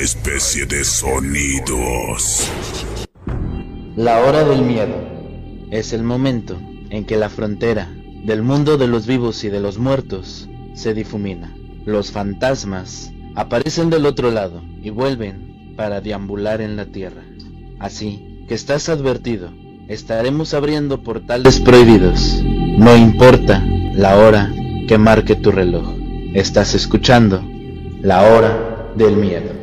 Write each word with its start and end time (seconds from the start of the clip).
Especie 0.00 0.66
de 0.66 0.84
sonidos. 0.84 2.50
La 3.96 4.18
hora 4.20 4.44
del 4.44 4.60
miedo 4.60 4.94
es 5.70 5.94
el 5.94 6.02
momento 6.02 6.58
en 6.90 7.06
que 7.06 7.16
la 7.16 7.30
frontera 7.30 7.90
del 8.24 8.42
mundo 8.42 8.76
de 8.76 8.88
los 8.88 9.06
vivos 9.06 9.42
y 9.44 9.48
de 9.48 9.60
los 9.60 9.78
muertos 9.78 10.50
se 10.74 10.92
difumina. 10.92 11.56
Los 11.86 12.12
fantasmas 12.12 13.10
aparecen 13.36 13.88
del 13.88 14.04
otro 14.04 14.30
lado 14.30 14.62
y 14.82 14.90
vuelven 14.90 15.74
para 15.76 16.02
deambular 16.02 16.60
en 16.60 16.76
la 16.76 16.84
tierra. 16.84 17.22
Así 17.78 18.44
que 18.48 18.54
estás 18.54 18.90
advertido, 18.90 19.50
estaremos 19.88 20.52
abriendo 20.52 21.02
portales 21.02 21.58
prohibidos. 21.60 22.42
No 22.44 22.94
importa 22.96 23.64
la 23.94 24.18
hora 24.18 24.52
que 24.86 24.98
marque 24.98 25.36
tu 25.36 25.52
reloj. 25.52 25.94
Estás 26.34 26.74
escuchando 26.74 27.42
la 28.02 28.22
hora 28.22 28.92
del 28.94 29.16
miedo. 29.16 29.56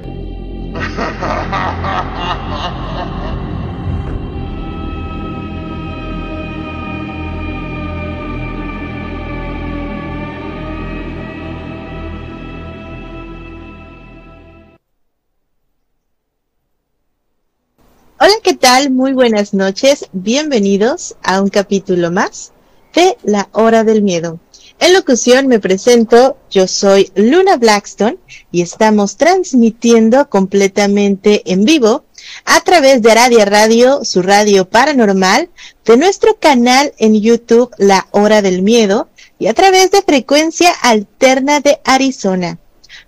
Muy 18.74 19.14
buenas 19.14 19.54
noches. 19.54 20.08
Bienvenidos 20.14 21.16
a 21.22 21.44
un 21.44 21.50
capítulo 21.50 22.10
más 22.10 22.54
de 22.96 23.20
La 23.22 23.48
Hora 23.52 23.84
del 23.84 24.02
Miedo. 24.02 24.40
En 24.80 24.94
locución 24.94 25.46
me 25.46 25.60
presento, 25.60 26.38
yo 26.50 26.68
soy 26.68 27.12
Luna 27.14 27.58
Blackstone 27.58 28.18
y 28.52 28.64
estamos 28.64 29.16
transmitiendo 29.16 30.28
completamente 30.28 31.44
en 31.46 31.66
vivo 31.66 32.04
a 32.46 32.62
través 32.62 33.04
de 33.04 33.12
Aradia 33.12 33.46
Radio, 33.46 34.04
su 34.04 34.24
radio 34.24 34.68
paranormal, 34.68 35.52
de 35.86 35.96
nuestro 35.96 36.40
canal 36.40 36.96
en 36.98 37.22
YouTube 37.22 37.70
La 37.78 38.08
Hora 38.10 38.42
del 38.42 38.64
Miedo 38.64 39.08
y 39.38 39.48
a 39.48 39.54
través 39.54 39.92
de 39.92 40.02
Frecuencia 40.02 40.72
Alterna 40.82 41.60
de 41.60 41.80
Arizona. 41.86 42.58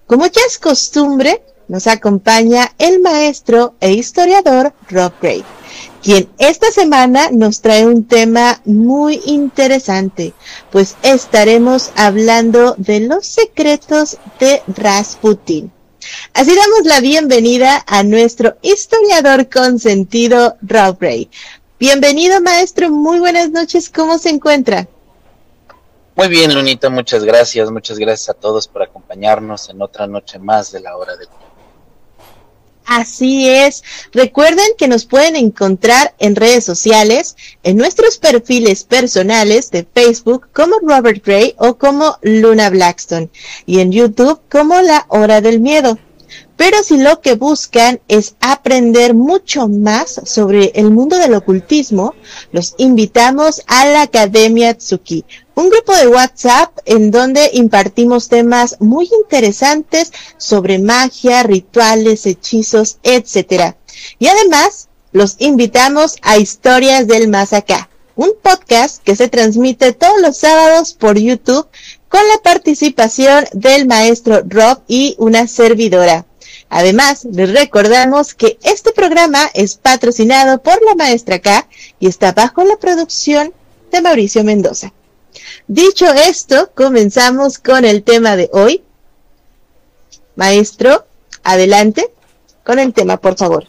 Como 0.05 0.27
ya 0.27 0.41
es 0.47 0.59
costumbre, 0.59 1.41
nos 1.67 1.87
acompaña 1.87 2.71
el 2.77 3.01
maestro 3.01 3.75
e 3.79 3.93
historiador 3.93 4.73
Rob 4.89 5.13
Gray, 5.21 5.43
quien 6.01 6.29
esta 6.37 6.71
semana 6.71 7.29
nos 7.31 7.61
trae 7.61 7.85
un 7.85 8.05
tema 8.05 8.61
muy 8.65 9.21
interesante, 9.25 10.33
pues 10.71 10.95
estaremos 11.01 11.91
hablando 11.95 12.75
de 12.77 13.01
los 13.01 13.25
secretos 13.25 14.17
de 14.39 14.61
Rasputin. 14.67 15.71
Así 16.33 16.55
damos 16.55 16.85
la 16.85 16.99
bienvenida 17.01 17.83
a 17.87 18.03
nuestro 18.03 18.57
historiador 18.61 19.49
consentido 19.49 20.55
Rob 20.61 20.99
Gray. 20.99 21.29
Bienvenido 21.79 22.41
maestro, 22.41 22.91
muy 22.91 23.19
buenas 23.19 23.49
noches, 23.49 23.89
¿cómo 23.89 24.17
se 24.17 24.29
encuentra? 24.29 24.87
Muy 26.15 26.29
bien, 26.29 26.53
Lunita, 26.53 26.89
muchas 26.89 27.25
gracias, 27.25 27.69
muchas 27.71 27.99
gracias 27.99 28.29
a 28.29 28.33
todos 28.33 28.69
por 28.69 28.83
acompañarnos 28.83 29.69
en 29.69 29.81
otra 29.81 30.07
noche 30.07 30.39
más 30.39 30.71
de 30.71 30.79
la 30.79 30.95
hora 30.95 31.17
de 31.17 31.25
Así 32.85 33.49
es. 33.49 33.83
Recuerden 34.11 34.65
que 34.77 34.87
nos 34.87 35.05
pueden 35.05 35.35
encontrar 35.35 36.13
en 36.19 36.35
redes 36.35 36.63
sociales, 36.63 37.35
en 37.63 37.77
nuestros 37.77 38.17
perfiles 38.17 38.83
personales 38.83 39.71
de 39.71 39.85
Facebook 39.91 40.47
como 40.53 40.77
Robert 40.79 41.23
Gray 41.25 41.55
o 41.57 41.77
como 41.77 42.17
Luna 42.21 42.69
Blackstone 42.69 43.29
y 43.65 43.79
en 43.79 43.91
YouTube 43.91 44.39
como 44.49 44.81
La 44.81 45.05
Hora 45.09 45.41
del 45.41 45.59
Miedo. 45.59 45.97
Pero 46.57 46.83
si 46.83 46.97
lo 46.97 47.19
que 47.19 47.35
buscan 47.35 47.99
es 48.07 48.35
aprender 48.39 49.13
mucho 49.13 49.67
más 49.67 50.21
sobre 50.23 50.71
el 50.75 50.89
mundo 50.89 51.17
del 51.17 51.33
ocultismo, 51.33 52.15
los 52.51 52.75
invitamos 52.77 53.61
a 53.67 53.85
la 53.87 54.03
Academia 54.03 54.73
Tsuki, 54.73 55.25
un 55.55 55.69
grupo 55.69 55.93
de 55.95 56.07
WhatsApp 56.07 56.77
en 56.85 57.11
donde 57.11 57.49
impartimos 57.53 58.29
temas 58.29 58.77
muy 58.79 59.09
interesantes 59.21 60.13
sobre 60.37 60.79
magia, 60.79 61.43
rituales, 61.43 62.25
hechizos, 62.25 62.99
etc. 63.03 63.75
Y 64.17 64.27
además, 64.27 64.87
los 65.11 65.35
invitamos 65.39 66.15
a 66.21 66.37
Historias 66.37 67.07
del 67.07 67.27
Más 67.29 67.51
Acá, 67.53 67.89
un 68.15 68.31
podcast 68.41 69.03
que 69.03 69.15
se 69.15 69.27
transmite 69.27 69.91
todos 69.91 70.21
los 70.21 70.37
sábados 70.37 70.93
por 70.93 71.17
YouTube 71.17 71.67
con 72.07 72.21
la 72.27 72.41
participación 72.41 73.45
del 73.51 73.87
maestro 73.87 74.41
Rob 74.47 74.79
y 74.87 75.15
una 75.17 75.47
servidora. 75.47 76.25
Además, 76.75 77.23
les 77.31 77.53
recordamos 77.53 78.33
que 78.33 78.59
este 78.61 78.91
programa 78.91 79.49
es 79.53 79.77
patrocinado 79.77 80.61
por 80.61 80.83
la 80.83 80.93
maestra 80.93 81.39
K 81.39 81.69
y 82.01 82.07
está 82.07 82.33
bajo 82.33 82.65
la 82.65 82.75
producción 82.75 83.53
de 83.93 84.01
Mauricio 84.01 84.43
Mendoza. 84.43 84.91
Dicho 85.69 86.05
esto, 86.11 86.71
comenzamos 86.75 87.59
con 87.59 87.85
el 87.85 88.03
tema 88.03 88.35
de 88.35 88.49
hoy. 88.51 88.83
Maestro, 90.35 91.05
adelante 91.45 92.11
con 92.65 92.77
el 92.79 92.93
tema, 92.93 93.21
por 93.21 93.37
favor. 93.37 93.65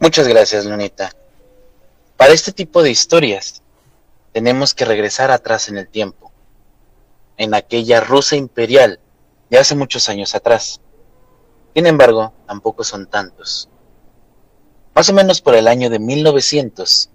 Muchas 0.00 0.26
gracias, 0.26 0.64
Lunita. 0.64 1.12
Para 2.16 2.32
este 2.32 2.50
tipo 2.50 2.82
de 2.82 2.90
historias, 2.90 3.62
tenemos 4.32 4.74
que 4.74 4.86
regresar 4.86 5.30
atrás 5.30 5.68
en 5.68 5.78
el 5.78 5.86
tiempo, 5.86 6.32
en 7.36 7.54
aquella 7.54 8.00
Rusia 8.00 8.36
imperial 8.36 8.98
de 9.50 9.58
hace 9.58 9.76
muchos 9.76 10.08
años 10.08 10.34
atrás. 10.34 10.80
Sin 11.76 11.86
embargo, 11.86 12.32
tampoco 12.46 12.84
son 12.84 13.04
tantos. 13.04 13.68
Más 14.94 15.10
o 15.10 15.12
menos 15.12 15.42
por 15.42 15.54
el 15.54 15.68
año 15.68 15.90
de 15.90 15.98
1900, 15.98 17.10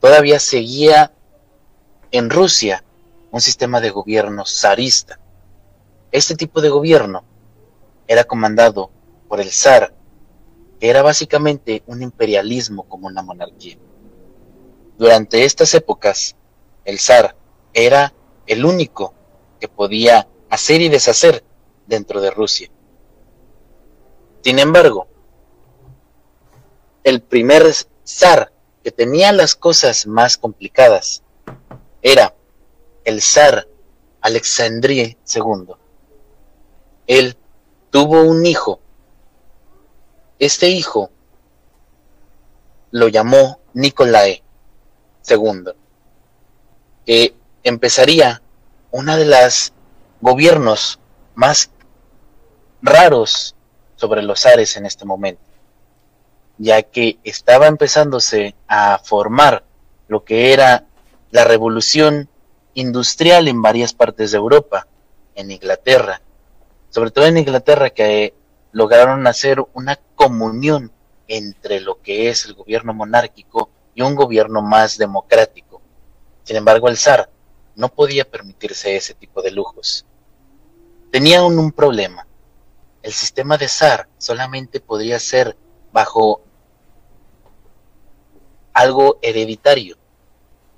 todavía 0.00 0.40
seguía 0.40 1.12
en 2.12 2.30
Rusia 2.30 2.82
un 3.30 3.42
sistema 3.42 3.78
de 3.78 3.90
gobierno 3.90 4.44
zarista. 4.46 5.20
Este 6.12 6.34
tipo 6.34 6.62
de 6.62 6.70
gobierno 6.70 7.24
era 8.08 8.24
comandado 8.24 8.90
por 9.28 9.38
el 9.42 9.50
zar, 9.50 9.92
que 10.80 10.88
era 10.88 11.02
básicamente 11.02 11.82
un 11.86 12.02
imperialismo 12.02 12.84
como 12.84 13.08
una 13.08 13.20
monarquía. 13.20 13.76
Durante 14.96 15.44
estas 15.44 15.74
épocas, 15.74 16.36
el 16.86 17.00
zar 17.00 17.36
era 17.74 18.14
el 18.46 18.64
único 18.64 19.12
que 19.60 19.68
podía 19.68 20.26
hacer 20.48 20.80
y 20.80 20.88
deshacer 20.88 21.44
dentro 21.86 22.22
de 22.22 22.30
Rusia. 22.30 22.70
Sin 24.46 24.60
embargo, 24.60 25.08
el 27.02 27.20
primer 27.20 27.64
zar 28.04 28.52
que 28.84 28.92
tenía 28.92 29.32
las 29.32 29.56
cosas 29.56 30.06
más 30.06 30.38
complicadas 30.38 31.24
era 32.00 32.32
el 33.04 33.20
zar 33.22 33.66
Alexandrie 34.20 35.18
II. 35.34 35.74
Él 37.08 37.36
tuvo 37.90 38.22
un 38.22 38.46
hijo. 38.46 38.78
Este 40.38 40.68
hijo 40.68 41.10
lo 42.92 43.08
llamó 43.08 43.58
Nicolae 43.74 44.44
II, 45.28 45.72
que 47.04 47.34
empezaría 47.64 48.40
una 48.92 49.16
de 49.16 49.24
las 49.24 49.72
gobiernos 50.20 51.00
más 51.34 51.72
raros 52.80 53.55
sobre 53.96 54.22
los 54.22 54.40
zares 54.40 54.76
en 54.76 54.86
este 54.86 55.04
momento, 55.04 55.42
ya 56.58 56.82
que 56.82 57.18
estaba 57.24 57.66
empezándose 57.66 58.54
a 58.68 58.98
formar 59.02 59.64
lo 60.08 60.24
que 60.24 60.52
era 60.52 60.86
la 61.30 61.44
revolución 61.44 62.28
industrial 62.74 63.48
en 63.48 63.60
varias 63.62 63.92
partes 63.92 64.30
de 64.30 64.38
Europa, 64.38 64.86
en 65.34 65.50
Inglaterra, 65.50 66.22
sobre 66.90 67.10
todo 67.10 67.26
en 67.26 67.38
Inglaterra 67.38 67.90
que 67.90 68.34
lograron 68.72 69.26
hacer 69.26 69.64
una 69.74 69.98
comunión 70.14 70.92
entre 71.28 71.80
lo 71.80 72.00
que 72.00 72.28
es 72.28 72.44
el 72.46 72.54
gobierno 72.54 72.94
monárquico 72.94 73.70
y 73.94 74.02
un 74.02 74.14
gobierno 74.14 74.62
más 74.62 74.98
democrático. 74.98 75.80
Sin 76.44 76.56
embargo, 76.56 76.88
el 76.88 76.96
zar 76.96 77.30
no 77.74 77.88
podía 77.88 78.24
permitirse 78.24 78.96
ese 78.96 79.14
tipo 79.14 79.42
de 79.42 79.50
lujos. 79.50 80.06
Tenía 81.10 81.42
un, 81.42 81.58
un 81.58 81.72
problema. 81.72 82.26
El 83.06 83.12
sistema 83.12 83.56
de 83.56 83.68
zar 83.68 84.08
solamente 84.18 84.80
podía 84.80 85.20
ser 85.20 85.56
bajo 85.92 86.40
algo 88.72 89.20
hereditario, 89.22 89.96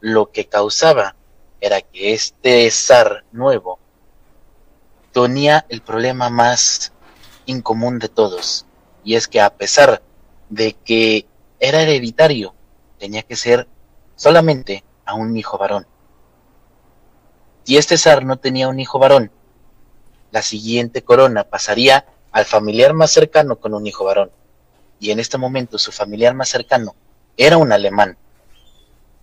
lo 0.00 0.30
que 0.30 0.46
causaba 0.46 1.16
era 1.58 1.80
que 1.80 2.12
este 2.12 2.70
zar 2.70 3.24
nuevo 3.32 3.78
tenía 5.10 5.64
el 5.70 5.80
problema 5.80 6.28
más 6.28 6.92
incomún 7.46 7.98
de 7.98 8.10
todos, 8.10 8.66
y 9.04 9.14
es 9.14 9.26
que 9.26 9.40
a 9.40 9.48
pesar 9.48 10.02
de 10.50 10.74
que 10.74 11.26
era 11.58 11.80
hereditario, 11.80 12.54
tenía 12.98 13.22
que 13.22 13.36
ser 13.36 13.66
solamente 14.16 14.84
a 15.06 15.14
un 15.14 15.34
hijo 15.34 15.56
varón. 15.56 15.86
Si 17.64 17.78
este 17.78 17.96
zar 17.96 18.22
no 18.22 18.36
tenía 18.36 18.68
un 18.68 18.80
hijo 18.80 18.98
varón, 18.98 19.32
la 20.30 20.42
siguiente 20.42 21.00
corona 21.00 21.44
pasaría 21.44 22.04
al 22.32 22.44
familiar 22.44 22.94
más 22.94 23.10
cercano 23.10 23.56
con 23.56 23.74
un 23.74 23.86
hijo 23.86 24.04
varón. 24.04 24.30
Y 25.00 25.10
en 25.10 25.20
este 25.20 25.38
momento 25.38 25.78
su 25.78 25.92
familiar 25.92 26.34
más 26.34 26.48
cercano 26.48 26.94
era 27.36 27.56
un 27.56 27.72
alemán. 27.72 28.18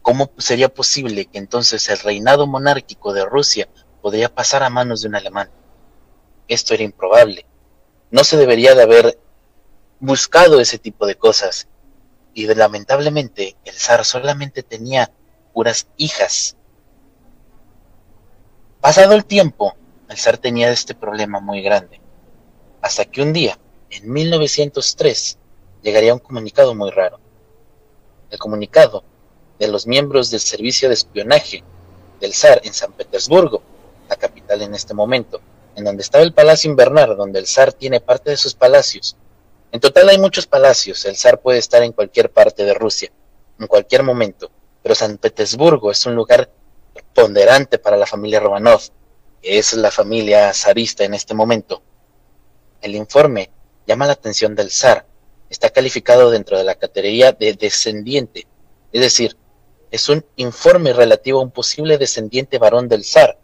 ¿Cómo 0.01 0.31
sería 0.37 0.69
posible 0.69 1.25
que 1.25 1.37
entonces 1.37 1.89
el 1.89 1.99
reinado 1.99 2.47
monárquico 2.47 3.13
de 3.13 3.25
Rusia 3.25 3.67
podría 4.01 4.33
pasar 4.33 4.63
a 4.63 4.69
manos 4.69 5.01
de 5.01 5.07
un 5.07 5.15
alemán? 5.15 5.49
Esto 6.47 6.73
era 6.73 6.83
improbable. 6.83 7.45
No 8.11 8.23
se 8.23 8.37
debería 8.37 8.75
de 8.75 8.83
haber 8.83 9.19
buscado 9.99 10.59
ese 10.59 10.77
tipo 10.77 11.05
de 11.07 11.15
cosas. 11.15 11.67
Y 12.33 12.45
lamentablemente 12.53 13.55
el 13.65 13.75
zar 13.75 14.05
solamente 14.05 14.61
tenía 14.61 15.11
puras 15.53 15.87
hijas. 15.97 16.55
Pasado 18.81 19.13
el 19.13 19.25
tiempo, 19.25 19.75
el 20.09 20.17
zar 20.17 20.37
tenía 20.37 20.69
este 20.69 20.93
problema 20.93 21.39
muy 21.39 21.61
grande. 21.61 21.99
Hasta 22.85 23.05
que 23.05 23.23
un 23.23 23.33
día, 23.33 23.57
en 23.89 24.13
1903, 24.13 25.39
llegaría 25.81 26.13
un 26.13 26.19
comunicado 26.19 26.75
muy 26.75 26.91
raro. 26.91 27.19
El 28.29 28.37
comunicado 28.37 29.03
de 29.57 29.67
los 29.69 29.87
miembros 29.87 30.29
del 30.29 30.39
servicio 30.39 30.87
de 30.87 30.93
espionaje 30.93 31.63
del 32.21 32.35
zar 32.35 32.61
en 32.63 32.75
San 32.75 32.93
Petersburgo, 32.93 33.63
la 34.07 34.17
capital 34.17 34.61
en 34.61 34.75
este 34.75 34.93
momento, 34.93 35.41
en 35.75 35.83
donde 35.83 36.03
estaba 36.03 36.23
el 36.23 36.35
Palacio 36.35 36.69
Invernal, 36.69 37.17
donde 37.17 37.39
el 37.39 37.47
zar 37.47 37.73
tiene 37.73 38.01
parte 38.01 38.29
de 38.29 38.37
sus 38.37 38.53
palacios. 38.53 39.17
En 39.71 39.79
total 39.79 40.07
hay 40.09 40.19
muchos 40.19 40.45
palacios, 40.45 41.05
el 41.05 41.15
zar 41.15 41.41
puede 41.41 41.57
estar 41.57 41.81
en 41.81 41.91
cualquier 41.91 42.29
parte 42.29 42.65
de 42.65 42.75
Rusia, 42.75 43.11
en 43.59 43.65
cualquier 43.65 44.03
momento, 44.03 44.51
pero 44.83 44.93
San 44.93 45.17
Petersburgo 45.17 45.89
es 45.89 46.05
un 46.05 46.13
lugar 46.13 46.51
ponderante 47.15 47.79
para 47.79 47.97
la 47.97 48.05
familia 48.05 48.41
Romanov, 48.41 48.81
que 49.41 49.57
es 49.57 49.73
la 49.73 49.89
familia 49.89 50.53
zarista 50.53 51.03
en 51.03 51.15
este 51.15 51.33
momento. 51.33 51.81
El 52.85 52.93
informe 52.93 53.49
llama 53.87 54.05
la 54.05 54.13
atención 54.13 54.53
del 54.53 54.69
zar, 54.69 55.07
está 55.49 55.71
calificado 55.71 56.29
dentro 56.29 56.55
de 56.55 56.63
la 56.63 56.75
categoría 56.75 57.31
de 57.31 57.53
descendiente, 57.53 58.45
es 58.93 59.01
decir, 59.01 59.35
es 59.89 60.07
un 60.07 60.23
informe 60.35 60.93
relativo 60.93 61.39
a 61.39 61.41
un 61.41 61.49
posible 61.49 61.97
descendiente 61.97 62.59
varón 62.59 62.87
del 62.87 63.03
zar. 63.03 63.39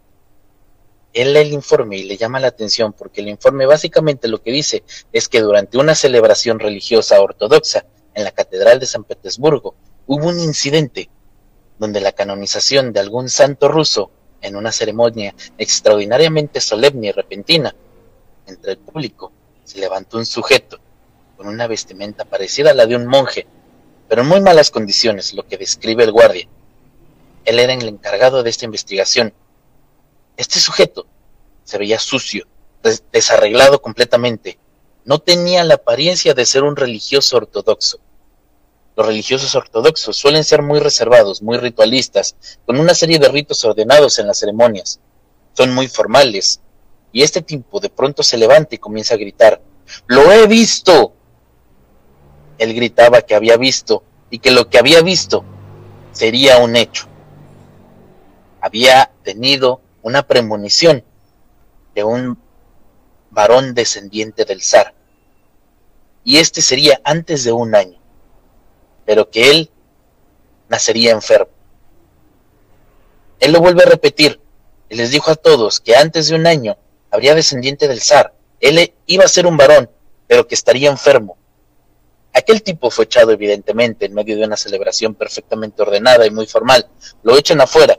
Él 1.12 1.32
lee 1.32 1.40
el 1.40 1.52
informe 1.54 1.96
y 1.96 2.04
le 2.04 2.16
llama 2.16 2.38
la 2.38 2.46
atención 2.46 2.92
porque 2.92 3.20
el 3.20 3.30
informe 3.30 3.66
básicamente 3.66 4.28
lo 4.28 4.40
que 4.40 4.52
dice 4.52 4.84
es 5.12 5.28
que 5.28 5.40
durante 5.40 5.76
una 5.76 5.96
celebración 5.96 6.60
religiosa 6.60 7.20
ortodoxa 7.20 7.84
en 8.14 8.22
la 8.22 8.30
Catedral 8.30 8.78
de 8.78 8.86
San 8.86 9.02
Petersburgo 9.02 9.74
hubo 10.06 10.28
un 10.28 10.38
incidente 10.38 11.10
donde 11.80 12.00
la 12.00 12.12
canonización 12.12 12.92
de 12.92 13.00
algún 13.00 13.28
santo 13.28 13.66
ruso 13.66 14.12
en 14.40 14.54
una 14.54 14.70
ceremonia 14.70 15.34
extraordinariamente 15.58 16.60
solemne 16.60 17.08
y 17.08 17.10
repentina 17.10 17.74
entre 18.46 18.72
el 18.72 18.78
público 18.78 19.32
se 19.64 19.78
levantó 19.78 20.18
un 20.18 20.26
sujeto 20.26 20.78
con 21.36 21.48
una 21.48 21.66
vestimenta 21.66 22.24
parecida 22.24 22.70
a 22.70 22.74
la 22.74 22.86
de 22.86 22.96
un 22.96 23.06
monje 23.06 23.46
pero 24.12 24.20
en 24.20 24.28
muy 24.28 24.42
malas 24.42 24.70
condiciones, 24.70 25.32
lo 25.32 25.48
que 25.48 25.56
describe 25.56 26.04
el 26.04 26.12
guardia. 26.12 26.46
Él 27.46 27.58
era 27.58 27.72
el 27.72 27.88
encargado 27.88 28.42
de 28.42 28.50
esta 28.50 28.66
investigación. 28.66 29.32
Este 30.36 30.60
sujeto 30.60 31.06
se 31.64 31.78
veía 31.78 31.98
sucio, 31.98 32.46
desarreglado 33.10 33.80
completamente. 33.80 34.58
No 35.06 35.18
tenía 35.18 35.64
la 35.64 35.76
apariencia 35.76 36.34
de 36.34 36.44
ser 36.44 36.62
un 36.62 36.76
religioso 36.76 37.38
ortodoxo. 37.38 38.00
Los 38.96 39.06
religiosos 39.06 39.54
ortodoxos 39.54 40.14
suelen 40.14 40.44
ser 40.44 40.60
muy 40.60 40.78
reservados, 40.78 41.40
muy 41.40 41.56
ritualistas, 41.56 42.36
con 42.66 42.78
una 42.78 42.94
serie 42.94 43.18
de 43.18 43.30
ritos 43.30 43.64
ordenados 43.64 44.18
en 44.18 44.26
las 44.26 44.40
ceremonias. 44.40 45.00
Son 45.54 45.72
muy 45.74 45.88
formales. 45.88 46.60
Y 47.12 47.22
este 47.22 47.42
tipo 47.42 47.78
de 47.78 47.90
pronto 47.90 48.22
se 48.22 48.38
levanta 48.38 48.74
y 48.74 48.78
comienza 48.78 49.14
a 49.14 49.18
gritar, 49.18 49.60
¡Lo 50.06 50.32
he 50.32 50.46
visto! 50.46 51.14
él 52.62 52.74
gritaba 52.74 53.22
que 53.22 53.34
había 53.34 53.56
visto 53.56 54.04
y 54.30 54.38
que 54.38 54.52
lo 54.52 54.68
que 54.68 54.78
había 54.78 55.02
visto 55.02 55.44
sería 56.12 56.58
un 56.58 56.76
hecho. 56.76 57.08
Había 58.60 59.10
tenido 59.24 59.80
una 60.02 60.22
premonición 60.22 61.04
de 61.94 62.04
un 62.04 62.38
varón 63.30 63.74
descendiente 63.74 64.44
del 64.44 64.62
zar. 64.62 64.94
Y 66.24 66.36
este 66.38 66.62
sería 66.62 67.00
antes 67.02 67.42
de 67.42 67.50
un 67.50 67.74
año, 67.74 67.98
pero 69.04 69.28
que 69.28 69.50
él 69.50 69.70
nacería 70.68 71.10
enfermo. 71.10 71.50
Él 73.40 73.52
lo 73.52 73.60
vuelve 73.60 73.82
a 73.82 73.86
repetir 73.86 74.40
y 74.88 74.94
les 74.94 75.10
dijo 75.10 75.32
a 75.32 75.34
todos 75.34 75.80
que 75.80 75.96
antes 75.96 76.28
de 76.28 76.36
un 76.36 76.46
año 76.46 76.76
habría 77.12 77.36
descendiente 77.36 77.86
del 77.86 78.00
zar. 78.00 78.34
Él 78.58 78.92
iba 79.06 79.24
a 79.24 79.28
ser 79.28 79.46
un 79.46 79.56
varón, 79.56 79.88
pero 80.26 80.48
que 80.48 80.56
estaría 80.56 80.90
enfermo 80.90 81.36
Aquel 82.34 82.62
tipo 82.62 82.90
fue 82.90 83.04
echado 83.04 83.30
evidentemente 83.32 84.06
en 84.06 84.14
medio 84.14 84.36
de 84.36 84.44
una 84.44 84.56
celebración 84.56 85.14
perfectamente 85.14 85.82
ordenada 85.82 86.26
y 86.26 86.30
muy 86.30 86.46
formal. 86.46 86.88
Lo 87.22 87.36
echan 87.36 87.60
afuera. 87.60 87.98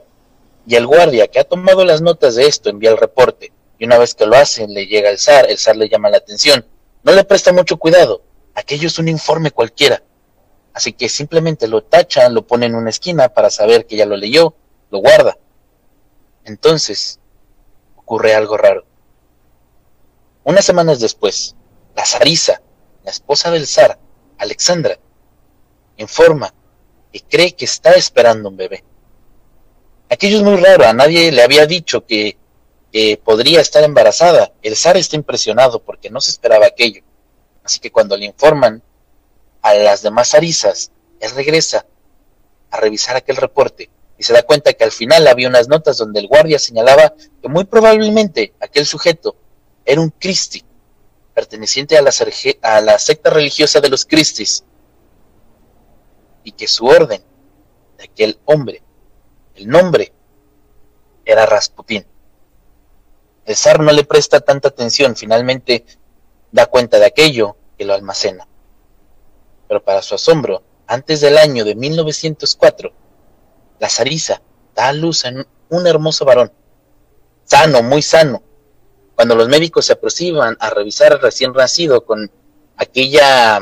Y 0.66 0.74
el 0.74 0.86
guardia 0.86 1.28
que 1.28 1.38
ha 1.38 1.44
tomado 1.44 1.84
las 1.84 2.02
notas 2.02 2.34
de 2.34 2.46
esto 2.46 2.68
envía 2.68 2.90
el 2.90 2.96
reporte. 2.96 3.52
Y 3.78 3.84
una 3.84 3.98
vez 3.98 4.14
que 4.14 4.26
lo 4.26 4.34
hacen, 4.34 4.74
le 4.74 4.86
llega 4.86 5.10
el 5.10 5.18
zar, 5.18 5.48
el 5.48 5.58
zar 5.58 5.76
le 5.76 5.88
llama 5.88 6.10
la 6.10 6.16
atención. 6.16 6.66
No 7.04 7.12
le 7.12 7.22
presta 7.22 7.52
mucho 7.52 7.76
cuidado. 7.76 8.22
Aquello 8.54 8.88
es 8.88 8.98
un 8.98 9.08
informe 9.08 9.52
cualquiera. 9.52 10.02
Así 10.72 10.92
que 10.92 11.08
simplemente 11.08 11.68
lo 11.68 11.84
tacha, 11.84 12.28
lo 12.28 12.44
pone 12.44 12.66
en 12.66 12.74
una 12.74 12.90
esquina 12.90 13.28
para 13.28 13.50
saber 13.50 13.86
que 13.86 13.96
ya 13.96 14.06
lo 14.06 14.16
leyó, 14.16 14.56
lo 14.90 14.98
guarda. 14.98 15.38
Entonces, 16.44 17.20
ocurre 17.94 18.34
algo 18.34 18.56
raro. 18.56 18.84
Unas 20.44 20.64
semanas 20.64 21.00
después, 21.00 21.56
la 21.96 22.04
zarisa, 22.04 22.60
la 23.02 23.10
esposa 23.10 23.50
del 23.50 23.66
zar, 23.66 23.98
Alexandra 24.38 24.98
informa 25.96 26.52
y 27.12 27.20
cree 27.20 27.52
que 27.52 27.64
está 27.64 27.92
esperando 27.92 28.50
un 28.50 28.56
bebé. 28.56 28.84
Aquello 30.10 30.38
es 30.38 30.42
muy 30.42 30.56
raro, 30.56 30.84
a 30.86 30.92
nadie 30.92 31.32
le 31.32 31.42
había 31.42 31.66
dicho 31.66 32.04
que, 32.04 32.36
podría 33.24 33.60
estar 33.60 33.82
embarazada. 33.82 34.52
El 34.62 34.76
zar 34.76 34.96
está 34.96 35.16
impresionado 35.16 35.82
porque 35.82 36.10
no 36.10 36.20
se 36.20 36.30
esperaba 36.30 36.66
aquello. 36.66 37.02
Así 37.64 37.80
que 37.80 37.90
cuando 37.90 38.16
le 38.16 38.26
informan 38.26 38.82
a 39.62 39.74
las 39.74 40.02
demás 40.02 40.30
zarisas, 40.30 40.92
él 41.18 41.32
regresa 41.32 41.86
a 42.70 42.76
revisar 42.76 43.16
aquel 43.16 43.36
reporte 43.36 43.90
y 44.16 44.22
se 44.22 44.32
da 44.32 44.44
cuenta 44.44 44.74
que 44.74 44.84
al 44.84 44.92
final 44.92 45.26
había 45.26 45.48
unas 45.48 45.66
notas 45.66 45.96
donde 45.96 46.20
el 46.20 46.28
guardia 46.28 46.60
señalaba 46.60 47.14
que 47.42 47.48
muy 47.48 47.64
probablemente 47.64 48.54
aquel 48.60 48.86
sujeto 48.86 49.34
era 49.84 50.00
un 50.00 50.10
Cristi, 50.10 50.64
perteneciente 51.34 51.98
a 51.98 52.02
la, 52.02 52.10
a 52.10 52.98
secta 52.98 53.30
religiosa 53.30 53.80
de 53.80 53.88
los 53.88 54.04
Cristis, 54.04 54.64
y 56.42 56.52
que 56.52 56.68
su 56.68 56.86
orden 56.86 57.22
de 57.98 58.04
aquel 58.04 58.38
hombre, 58.44 58.82
el 59.54 59.68
nombre, 59.68 60.12
era 61.24 61.46
Rasputín. 61.46 62.06
El 63.46 63.56
zar 63.56 63.80
no 63.80 63.92
le 63.92 64.04
presta 64.04 64.40
tanta 64.40 64.68
atención, 64.68 65.16
finalmente 65.16 65.84
da 66.52 66.66
cuenta 66.66 66.98
de 66.98 67.06
aquello 67.06 67.56
que 67.76 67.84
lo 67.84 67.94
almacena. 67.94 68.46
Pero 69.68 69.82
para 69.82 70.02
su 70.02 70.14
asombro, 70.14 70.62
antes 70.86 71.20
del 71.20 71.38
año 71.38 71.64
de 71.64 71.74
1904, 71.74 72.92
la 73.78 73.88
zarisa 73.88 74.42
da 74.74 74.88
a 74.88 74.92
luz 74.92 75.24
en 75.24 75.46
un 75.68 75.86
hermoso 75.86 76.24
varón, 76.24 76.52
sano, 77.44 77.82
muy 77.82 78.02
sano, 78.02 78.42
cuando 79.14 79.34
los 79.34 79.48
médicos 79.48 79.86
se 79.86 79.92
aproximan 79.92 80.56
a 80.60 80.70
revisar 80.70 81.12
al 81.12 81.20
recién 81.20 81.52
nacido 81.52 82.04
con 82.04 82.30
aquella 82.76 83.60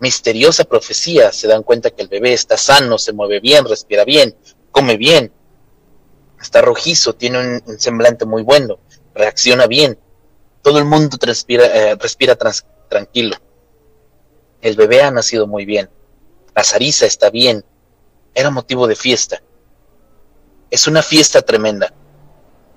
misteriosa 0.00 0.64
profecía, 0.64 1.32
se 1.32 1.48
dan 1.48 1.62
cuenta 1.62 1.90
que 1.90 2.02
el 2.02 2.08
bebé 2.08 2.32
está 2.32 2.56
sano, 2.56 2.98
se 2.98 3.12
mueve 3.12 3.40
bien, 3.40 3.64
respira 3.64 4.04
bien, 4.04 4.36
come 4.70 4.96
bien, 4.96 5.32
está 6.40 6.60
rojizo, 6.62 7.14
tiene 7.14 7.62
un, 7.66 7.78
semblante 7.78 8.24
muy 8.24 8.42
bueno, 8.42 8.78
reacciona 9.14 9.66
bien, 9.66 9.98
todo 10.62 10.78
el 10.78 10.84
mundo 10.84 11.16
eh, 11.22 11.96
respira 11.98 12.36
tranquilo. 12.88 13.36
El 14.60 14.76
bebé 14.76 15.02
ha 15.02 15.10
nacido 15.10 15.46
muy 15.46 15.64
bien, 15.64 15.88
la 16.54 16.64
zariza 16.64 17.06
está 17.06 17.30
bien, 17.30 17.64
era 18.34 18.50
motivo 18.50 18.86
de 18.86 18.96
fiesta. 18.96 19.42
Es 20.70 20.86
una 20.86 21.02
fiesta 21.02 21.42
tremenda. 21.42 21.92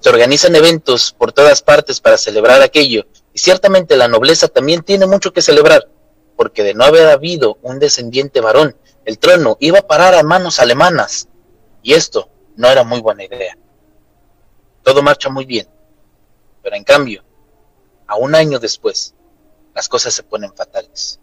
Se 0.01 0.10
organizan 0.10 0.55
eventos 0.55 1.13
por 1.13 1.31
todas 1.31 1.62
partes 1.62 2.01
para 2.01 2.17
celebrar 2.17 2.63
aquello, 2.63 3.05
y 3.34 3.38
ciertamente 3.38 3.96
la 3.96 4.08
nobleza 4.08 4.48
también 4.48 4.81
tiene 4.81 5.05
mucho 5.05 5.31
que 5.31 5.43
celebrar, 5.43 5.88
porque 6.36 6.63
de 6.63 6.74
no 6.74 6.86
haber 6.86 7.08
habido 7.08 7.60
un 7.62 7.77
descendiente 7.77 8.41
varón, 8.41 8.75
el 9.05 9.20
trono 9.20 9.58
iba 9.60 9.77
a 9.77 9.88
parar 9.88 10.15
a 10.15 10.24
manos 10.24 10.60
alemanas, 10.60 11.27
y 11.84 11.93
esto 11.93 12.29
no 12.55 12.67
era 12.67 12.84
muy 12.84 13.00
buena 13.00 13.25
idea. 13.25 13.55
Todo 14.81 15.03
marcha 15.03 15.29
muy 15.29 15.46
bien, 15.46 15.67
pero 16.63 16.75
en 16.75 16.84
cambio, 16.84 17.24
a 18.08 18.15
un 18.15 18.34
año 18.34 18.58
después, 18.58 19.13
las 19.75 19.88
cosas 19.88 20.15
se 20.15 20.24
ponen 20.24 20.51
fatales. 20.55 21.20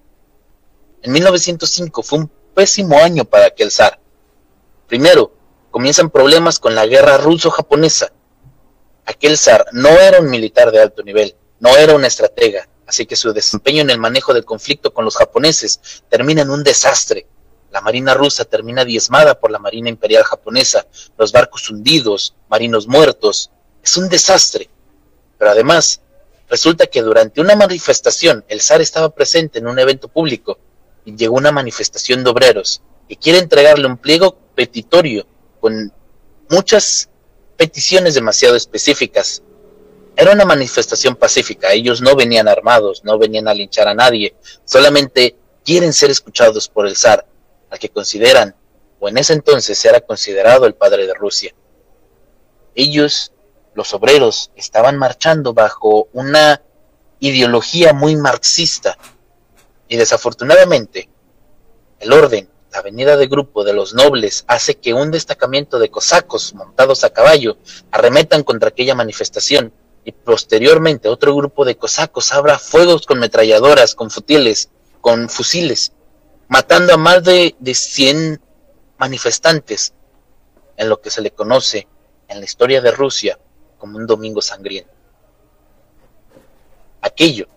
En 1.02 1.10
1905 1.10 2.02
fue 2.04 2.20
un 2.20 2.30
pésimo 2.54 2.96
año 2.96 3.24
para 3.24 3.46
aquel 3.46 3.72
zar. 3.72 3.98
Primero, 4.86 5.32
comienzan 5.72 6.10
problemas 6.10 6.60
con 6.60 6.76
la 6.76 6.86
guerra 6.86 7.18
ruso-japonesa, 7.18 8.12
aquel 9.08 9.38
zar 9.38 9.64
no 9.72 9.88
era 9.88 10.20
un 10.20 10.28
militar 10.28 10.70
de 10.70 10.80
alto 10.80 11.02
nivel, 11.02 11.34
no 11.60 11.74
era 11.76 11.94
un 11.94 12.04
estratega, 12.04 12.68
así 12.86 13.06
que 13.06 13.16
su 13.16 13.32
desempeño 13.32 13.80
en 13.80 13.90
el 13.90 13.98
manejo 13.98 14.34
del 14.34 14.44
conflicto 14.44 14.92
con 14.92 15.06
los 15.06 15.16
japoneses 15.16 15.80
termina 16.10 16.42
en 16.42 16.50
un 16.50 16.62
desastre. 16.62 17.26
La 17.70 17.80
marina 17.80 18.12
rusa 18.12 18.44
termina 18.44 18.84
diezmada 18.84 19.40
por 19.40 19.50
la 19.50 19.58
marina 19.58 19.88
imperial 19.88 20.24
japonesa, 20.24 20.86
los 21.16 21.32
barcos 21.32 21.70
hundidos, 21.70 22.34
marinos 22.48 22.86
muertos. 22.86 23.50
Es 23.82 23.96
un 23.96 24.08
desastre. 24.08 24.68
Pero 25.38 25.50
además, 25.50 26.00
resulta 26.48 26.86
que 26.86 27.02
durante 27.02 27.40
una 27.40 27.56
manifestación 27.56 28.44
el 28.48 28.60
zar 28.60 28.80
estaba 28.80 29.10
presente 29.10 29.58
en 29.58 29.68
un 29.68 29.78
evento 29.78 30.08
público 30.08 30.58
y 31.04 31.16
llegó 31.16 31.36
una 31.36 31.52
manifestación 31.52 32.24
de 32.24 32.30
obreros 32.30 32.82
que 33.08 33.16
quiere 33.16 33.38
entregarle 33.38 33.86
un 33.86 33.96
pliego 33.96 34.38
petitorio 34.54 35.26
con 35.60 35.92
muchas 36.50 37.08
peticiones 37.58 38.14
demasiado 38.14 38.54
específicas. 38.56 39.42
Era 40.16 40.32
una 40.32 40.46
manifestación 40.46 41.16
pacífica, 41.16 41.72
ellos 41.72 42.00
no 42.00 42.16
venían 42.16 42.48
armados, 42.48 43.04
no 43.04 43.18
venían 43.18 43.48
a 43.48 43.54
linchar 43.54 43.88
a 43.88 43.94
nadie, 43.94 44.34
solamente 44.64 45.36
quieren 45.64 45.92
ser 45.92 46.10
escuchados 46.10 46.68
por 46.68 46.86
el 46.86 46.96
zar, 46.96 47.26
al 47.68 47.78
que 47.78 47.90
consideran, 47.90 48.54
o 49.00 49.08
en 49.08 49.18
ese 49.18 49.32
entonces 49.32 49.84
era 49.84 50.00
considerado 50.00 50.66
el 50.66 50.74
padre 50.74 51.06
de 51.06 51.14
Rusia. 51.14 51.52
Ellos, 52.74 53.32
los 53.74 53.92
obreros, 53.92 54.50
estaban 54.56 54.96
marchando 54.96 55.52
bajo 55.52 56.08
una 56.12 56.62
ideología 57.18 57.92
muy 57.92 58.16
marxista, 58.16 58.96
y 59.88 59.96
desafortunadamente, 59.96 61.08
el 61.98 62.12
orden 62.12 62.48
la 62.72 62.82
venida 62.82 63.16
de 63.16 63.26
grupo 63.26 63.64
de 63.64 63.72
los 63.72 63.94
nobles 63.94 64.44
hace 64.46 64.76
que 64.76 64.92
un 64.94 65.10
destacamento 65.10 65.78
de 65.78 65.90
cosacos 65.90 66.54
montados 66.54 67.04
a 67.04 67.10
caballo 67.10 67.56
arremetan 67.90 68.42
contra 68.42 68.68
aquella 68.68 68.94
manifestación 68.94 69.72
y 70.04 70.12
posteriormente 70.12 71.08
otro 71.08 71.34
grupo 71.34 71.64
de 71.64 71.76
cosacos 71.76 72.32
abra 72.32 72.58
fuegos 72.58 73.06
con 73.06 73.18
metralladoras, 73.18 73.94
con 73.94 74.10
futiles, 74.10 74.70
con 75.00 75.28
fusiles, 75.28 75.92
matando 76.48 76.94
a 76.94 76.98
más 76.98 77.24
de, 77.24 77.56
de 77.58 77.74
100 77.74 78.40
manifestantes 78.98 79.94
en 80.76 80.88
lo 80.88 81.00
que 81.00 81.10
se 81.10 81.22
le 81.22 81.30
conoce 81.30 81.88
en 82.28 82.38
la 82.38 82.44
historia 82.44 82.80
de 82.80 82.90
Rusia 82.90 83.38
como 83.78 83.96
un 83.96 84.06
domingo 84.06 84.42
sangriento. 84.42 84.92
Aquello 87.00 87.48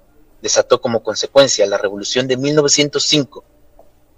desató 0.41 0.81
como 0.81 1.03
consecuencia 1.03 1.65
la 1.65 1.77
revolución 1.77 2.27
de 2.27 2.37
1905 2.37 3.43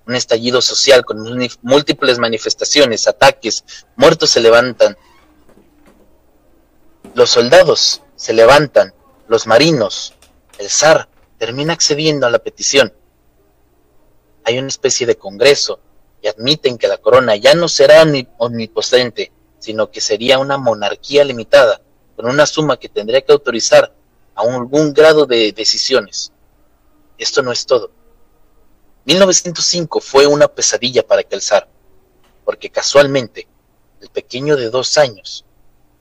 un 0.05 0.15
estallido 0.15 0.61
social 0.61 1.05
con 1.05 1.17
múltiples 1.61 2.19
manifestaciones, 2.19 3.07
ataques, 3.07 3.63
muertos 3.95 4.31
se 4.31 4.41
levantan, 4.41 4.97
los 7.13 7.29
soldados 7.29 8.01
se 8.15 8.33
levantan, 8.33 8.93
los 9.27 9.47
marinos, 9.47 10.13
el 10.59 10.69
zar 10.69 11.07
termina 11.37 11.73
accediendo 11.73 12.27
a 12.27 12.29
la 12.29 12.39
petición. 12.39 12.93
Hay 14.43 14.57
una 14.57 14.67
especie 14.67 15.07
de 15.07 15.15
congreso 15.15 15.79
y 16.21 16.27
admiten 16.27 16.77
que 16.77 16.87
la 16.87 16.97
corona 16.97 17.35
ya 17.35 17.53
no 17.53 17.67
será 17.67 18.03
omnipotente, 18.37 19.31
sino 19.59 19.89
que 19.89 20.01
sería 20.01 20.39
una 20.39 20.57
monarquía 20.57 21.23
limitada, 21.23 21.81
con 22.15 22.25
una 22.25 22.45
suma 22.45 22.77
que 22.77 22.89
tendría 22.89 23.21
que 23.21 23.31
autorizar 23.31 23.93
a 24.35 24.41
algún 24.41 24.93
grado 24.93 25.25
de 25.25 25.53
decisiones. 25.53 26.33
Esto 27.17 27.41
no 27.41 27.51
es 27.51 27.65
todo 27.65 28.02
1905 29.05 29.99
fue 29.99 30.27
una 30.27 30.47
pesadilla 30.47 31.05
para 31.05 31.21
aquel 31.21 31.41
zar, 31.41 31.67
porque 32.45 32.69
casualmente 32.69 33.47
el 33.99 34.09
pequeño 34.09 34.55
de 34.55 34.69
dos 34.69 34.97
años 34.97 35.45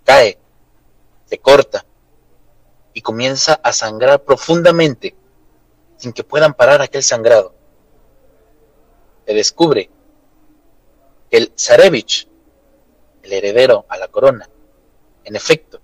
cae, 0.05 0.39
se 1.27 1.39
corta 1.39 1.85
y 2.95 3.01
comienza 3.01 3.55
a 3.55 3.73
sangrar 3.73 4.23
profundamente 4.23 5.17
sin 5.97 6.13
que 6.13 6.23
puedan 6.23 6.55
parar 6.55 6.81
aquel 6.81 7.03
sangrado. 7.03 7.55
Se 9.27 9.35
descubre 9.35 9.91
que 11.31 11.37
el 11.39 11.53
zarevich, 11.59 12.29
el 13.23 13.33
heredero 13.33 13.85
a 13.89 13.97
la 13.97 14.09
corona, 14.09 14.49
en 15.25 15.37
efecto, 15.37 15.81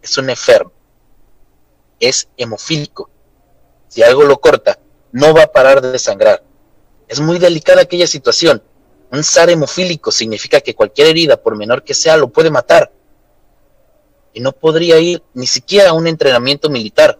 es 0.00 0.16
un 0.16 0.30
enfermo, 0.30 0.72
es 1.98 2.28
hemofílico. 2.36 3.10
Si 3.88 4.02
algo 4.02 4.24
lo 4.24 4.38
corta, 4.38 4.78
no 5.12 5.34
va 5.34 5.44
a 5.44 5.52
parar 5.52 5.80
de 5.80 5.98
sangrar 5.98 6.42
es 7.08 7.20
muy 7.20 7.38
delicada 7.38 7.82
aquella 7.82 8.06
situación. 8.06 8.62
Un 9.10 9.22
zar 9.22 9.50
hemofílico 9.50 10.10
significa 10.10 10.60
que 10.60 10.74
cualquier 10.74 11.08
herida, 11.08 11.36
por 11.36 11.56
menor 11.56 11.84
que 11.84 11.94
sea, 11.94 12.16
lo 12.16 12.28
puede 12.28 12.50
matar. 12.50 12.90
Y 14.32 14.40
no 14.40 14.52
podría 14.52 14.98
ir 14.98 15.22
ni 15.34 15.46
siquiera 15.46 15.90
a 15.90 15.92
un 15.92 16.06
entrenamiento 16.06 16.68
militar. 16.70 17.18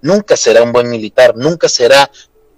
Nunca 0.00 0.36
será 0.36 0.62
un 0.62 0.72
buen 0.72 0.88
militar, 0.88 1.36
nunca 1.36 1.68
será 1.68 2.10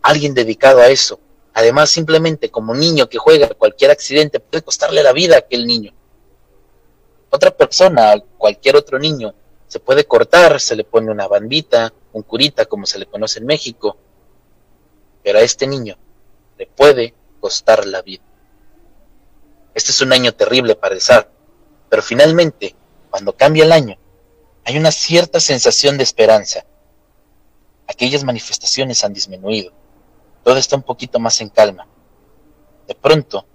alguien 0.02 0.35
dedicado 0.35 0.80
a 0.80 0.88
eso. 0.88 1.18
Además, 1.54 1.90
simplemente 1.90 2.50
como 2.50 2.75
niño 2.75 3.09
que 3.09 3.18
juega 3.18 3.49
cualquier 3.49 3.90
accidente 3.90 4.40
puede 4.40 4.62
costarle 4.62 5.02
la 5.02 5.12
vida 5.12 5.37
a 5.37 5.38
aquel 5.38 5.66
niño. 5.66 5.92
Otra 7.30 7.50
persona, 7.50 8.14
cualquier 8.37 8.76
otro 8.76 8.99
niño, 8.99 9.35
se 9.66 9.80
puede 9.80 10.04
cortar, 10.04 10.61
se 10.61 10.76
le 10.76 10.85
pone 10.85 11.11
una 11.11 11.26
bandita, 11.26 11.92
un 12.12 12.23
curita, 12.23 12.66
como 12.66 12.87
se 12.87 12.99
le 12.99 13.06
conoce 13.06 13.40
en 13.40 13.47
México. 13.47 13.97
Pero 15.25 15.38
a 15.38 15.42
este 15.42 15.66
niño 15.66 15.99
le 16.58 16.66
puede 16.66 17.14
costar 17.40 17.86
la 17.86 18.02
vida. 18.02 18.22
Este 19.75 19.90
es 19.90 20.00
un 20.00 20.12
año 20.12 20.32
terrible 20.32 20.75
para 20.75 20.94
el 20.94 21.00
zar, 21.00 21.30
pero 21.88 22.02
finalmente, 22.02 22.75
cuando 23.10 23.36
cambia 23.36 23.64
el 23.64 23.72
año, 23.72 23.98
hay 24.64 24.76
una 24.78 24.90
cierta 24.90 25.38
sensación 25.38 25.96
de 25.96 26.04
esperanza. 26.04 26.64
Aquellas 27.86 28.25
manifestaciones 28.25 29.04
han 29.04 29.12
disminuido, 29.12 29.72
todo 30.42 30.56
está 30.56 30.76
un 30.76 30.82
poquito 30.82 31.18
más 31.18 31.40
en 31.40 31.50
calma. 31.50 31.86
De 32.88 32.94
pronto, 32.94 33.46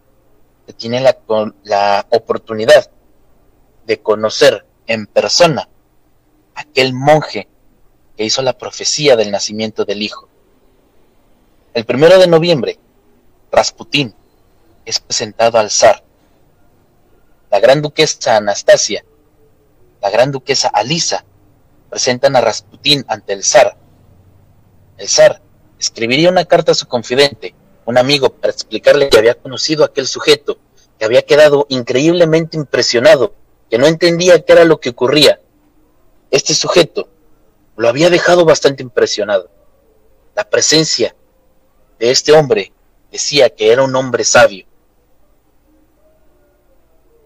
se 0.67 0.73
tiene 0.73 1.01
la, 1.01 1.17
la 1.63 2.05
oportunidad 2.09 2.89
de 3.85 4.01
conocer 4.01 4.65
en 4.87 5.07
persona 5.07 5.67
aquel 6.53 6.93
monje 6.93 7.47
que 8.15 8.23
hizo 8.23 8.41
la 8.41 8.57
profecía 8.57 9.15
del 9.15 9.31
nacimiento 9.31 9.85
del 9.85 10.01
Hijo. 10.01 10.29
El 11.73 11.85
primero 11.85 12.19
de 12.19 12.27
noviembre 12.27 12.77
Rasputín 13.51 14.15
es 14.85 14.99
presentado 14.99 15.57
al 15.57 15.69
zar. 15.69 16.03
La 17.49 17.59
gran 17.59 17.81
duquesa 17.81 18.37
Anastasia, 18.37 19.03
la 20.01 20.09
gran 20.09 20.31
duquesa 20.31 20.69
Alisa, 20.69 21.25
presentan 21.89 22.37
a 22.37 22.41
Rasputín 22.41 23.03
ante 23.09 23.33
el 23.33 23.43
zar. 23.43 23.77
El 24.97 25.09
zar 25.09 25.41
escribiría 25.77 26.29
una 26.29 26.45
carta 26.45 26.71
a 26.71 26.75
su 26.75 26.87
confidente, 26.87 27.53
un 27.85 27.97
amigo, 27.97 28.29
para 28.29 28.53
explicarle 28.53 29.09
que 29.09 29.17
había 29.17 29.35
conocido 29.35 29.83
a 29.83 29.87
aquel 29.87 30.07
sujeto, 30.07 30.57
que 30.97 31.03
había 31.03 31.23
quedado 31.23 31.65
increíblemente 31.67 32.55
impresionado, 32.55 33.35
que 33.69 33.77
no 33.77 33.87
entendía 33.87 34.41
qué 34.45 34.53
era 34.53 34.63
lo 34.63 34.79
que 34.79 34.89
ocurría. 34.89 35.41
Este 36.29 36.53
sujeto 36.53 37.09
lo 37.75 37.89
había 37.89 38.09
dejado 38.09 38.45
bastante 38.45 38.81
impresionado. 38.81 39.49
La 40.35 40.49
presencia 40.49 41.15
de 41.99 42.11
este 42.11 42.31
hombre 42.31 42.71
decía 43.11 43.49
que 43.49 43.71
era 43.71 43.83
un 43.83 43.95
hombre 43.95 44.23
sabio. 44.23 44.65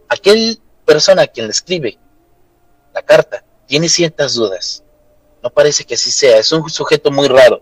Aquel 0.09 0.59
persona 0.85 1.23
a 1.23 1.27
quien 1.27 1.47
le 1.47 1.51
escribe 1.51 1.99
la 2.95 3.01
carta 3.01 3.43
tiene 3.67 3.89
ciertas 3.89 4.35
dudas. 4.35 4.83
No 5.43 5.49
parece 5.49 5.83
que 5.83 5.95
así 5.95 6.11
sea, 6.11 6.37
es 6.37 6.51
un 6.53 6.69
sujeto 6.69 7.11
muy 7.11 7.27
raro. 7.27 7.61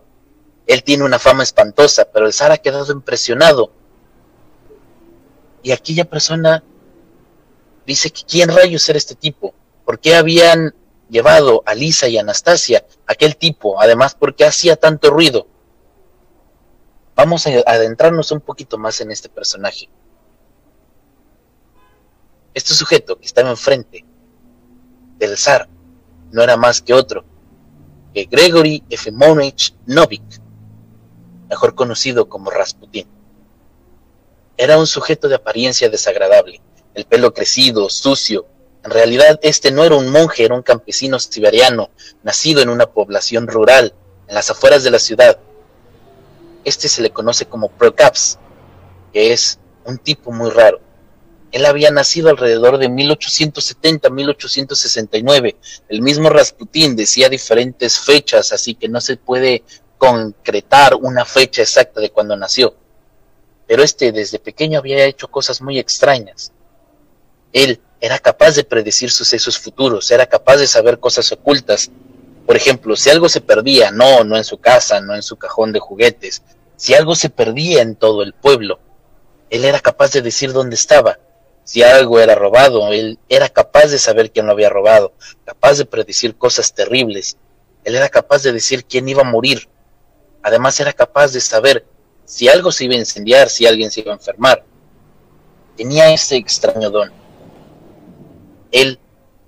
Él 0.68 0.84
tiene 0.84 1.03
una 1.03 1.18
fama 1.20 1.44
espantosa, 1.44 2.06
pero 2.06 2.27
el 2.27 2.34
zar 2.34 2.51
ha 2.51 2.58
quedado 2.60 2.94
impresionado. 2.94 3.72
Y 5.63 5.72
aquella 5.72 6.06
persona 6.06 6.63
dice 7.86 8.12
que 8.12 8.22
quién 8.24 8.50
rayos 8.50 8.88
era 8.88 8.98
este 8.98 9.15
tipo, 9.15 9.53
por 9.86 10.00
qué 10.00 10.15
habían 10.15 10.75
llevado 11.10 11.63
a 11.65 11.74
Lisa 11.74 12.08
y 12.08 12.18
Anastasia, 12.18 12.86
aquel 13.08 13.36
tipo, 13.36 13.82
además 13.82 14.13
por 14.13 14.36
qué 14.36 14.46
hacía 14.46 14.75
tanto 14.75 15.10
ruido. 15.10 15.48
Vamos 17.15 17.46
a 17.46 17.51
adentrarnos 17.67 18.32
un 18.32 18.41
poquito 18.41 18.77
más 18.77 19.00
en 19.01 19.12
este 19.12 19.29
personaje. 19.29 19.88
Este 22.53 22.74
sujeto 22.74 23.20
que 23.20 23.25
estaba 23.25 23.50
enfrente 23.50 24.05
del 25.17 25.38
zar 25.38 25.70
no 26.32 26.41
era 26.41 26.58
más 26.58 26.82
que 26.82 26.93
otro 26.93 27.24
que 28.13 28.25
Gregory 28.25 28.84
Efimonovich 28.89 29.74
Novik, 29.88 30.24
mejor 31.50 31.74
conocido 31.74 32.29
como 32.29 32.51
Rasputin. 32.51 33.08
Era 34.55 34.77
un 34.77 34.86
sujeto 34.86 35.27
de 35.27 35.36
apariencia 35.36 35.89
desagradable, 35.89 36.62
el 36.93 37.05
pelo 37.05 37.34
crecido, 37.34 37.89
sucio. 37.89 38.46
En 38.84 38.91
realidad 38.91 39.39
este 39.41 39.72
no 39.72 39.84
era 39.84 39.96
un 39.96 40.10
monje, 40.12 40.46
era 40.46 40.53
un 40.53 40.62
campesino 40.62 41.20
siberiano, 41.20 41.89
nacido 42.22 42.62
en 42.62 42.70
una 42.70 42.86
población 42.86 43.48
rural, 43.48 43.96
en 44.27 44.36
las 44.36 44.51
afueras 44.51 44.84
de 44.84 44.91
la 44.91 45.00
ciudad, 45.00 45.39
este 46.63 46.88
se 46.89 47.01
le 47.01 47.10
conoce 47.12 47.46
como 47.46 47.70
Procaps, 47.70 48.39
que 49.12 49.34
es 49.34 49.60
un 49.86 49.98
tipo 49.98 50.32
muy 50.32 50.50
raro. 50.50 50.79
Él 51.51 51.65
había 51.65 51.91
nacido 51.91 52.29
alrededor 52.29 52.77
de 52.79 52.89
1870-1869. 52.89 55.55
El 55.88 56.01
mismo 56.01 56.29
Rasputín 56.29 56.96
decía 56.96 57.29
diferentes 57.29 58.00
fechas, 58.00 58.51
así 58.51 58.74
que 58.74 58.89
no 58.89 59.00
se 59.00 59.17
puede 59.17 59.63
concretar 60.00 60.96
una 60.96 61.25
fecha 61.25 61.62
exacta 61.62 62.01
de 62.01 62.10
cuando 62.10 62.36
nació. 62.36 62.75
Pero 63.67 63.84
este 63.84 64.12
desde 64.12 64.39
pequeño 64.39 64.79
había 64.79 65.05
hecho 65.05 65.27
cosas 65.27 65.62
muy 65.62 65.77
extrañas. 65.77 66.51
Él 67.53 67.79
era 68.01 68.20
capaz 68.20 68.55
de 68.55 68.63
predecir 68.63 69.12
sucesos 69.12 69.60
futuros, 69.60 70.10
era 70.12 70.25
capaz 70.25 70.58
de 70.58 70.67
saber 70.67 71.00
cosas 71.00 71.32
ocultas. 71.32 71.91
Por 72.53 72.57
ejemplo, 72.60 72.95
si 72.95 73.10
algo 73.10 73.29
se 73.29 73.41
perdía, 73.41 73.89
no, 73.89 74.24
no 74.24 74.38
en 74.38 74.43
su 74.43 74.60
casa, 74.60 75.01
no 75.01 75.15
en 75.15 75.24
su 75.24 75.38
cajón 75.38 75.72
de 75.72 75.79
juguetes, 75.79 76.43
si 76.75 76.93
algo 76.93 77.15
se 77.15 77.31
perdía 77.31 77.81
en 77.81 77.95
todo 77.95 78.22
el 78.22 78.33
pueblo, 78.33 78.79
él 79.50 79.65
era 79.65 79.79
capaz 79.79 80.12
de 80.12 80.22
decir 80.22 80.53
dónde 80.53 80.75
estaba. 80.75 81.17
Si 81.63 81.81
algo 81.81 82.19
era 82.19 82.36
robado, 82.36 82.93
él 82.93 83.17
era 83.27 83.50
capaz 83.50 83.88
de 83.88 83.98
saber 83.98 84.29
quién 84.29 84.45
lo 84.45 84.51
había 84.51 84.69
robado, 84.69 85.13
capaz 85.45 85.79
de 85.79 85.86
predecir 85.86 86.36
cosas 86.36 86.75
terribles. 86.75 87.38
Él 87.86 87.95
era 87.95 88.07
capaz 88.10 88.43
de 88.43 88.53
decir 88.53 88.86
quién 88.86 89.10
iba 89.10 89.22
a 89.22 89.31
morir. 89.31 89.67
Además 90.43 90.79
era 90.79 90.93
capaz 90.93 91.33
de 91.33 91.41
saber 91.41 91.88
si 92.24 92.50
algo 92.50 92.72
se 92.72 92.86
iba 92.86 92.93
a 92.93 93.00
incendiar, 93.00 93.50
si 93.50 93.65
alguien 93.65 93.89
se 93.89 94.01
iba 94.01 94.12
a 94.12 94.17
enfermar. 94.17 94.63
Tenía 95.75 96.13
ese 96.13 96.36
extraño 96.36 96.91
don. 96.91 97.12
Él 98.72 99.00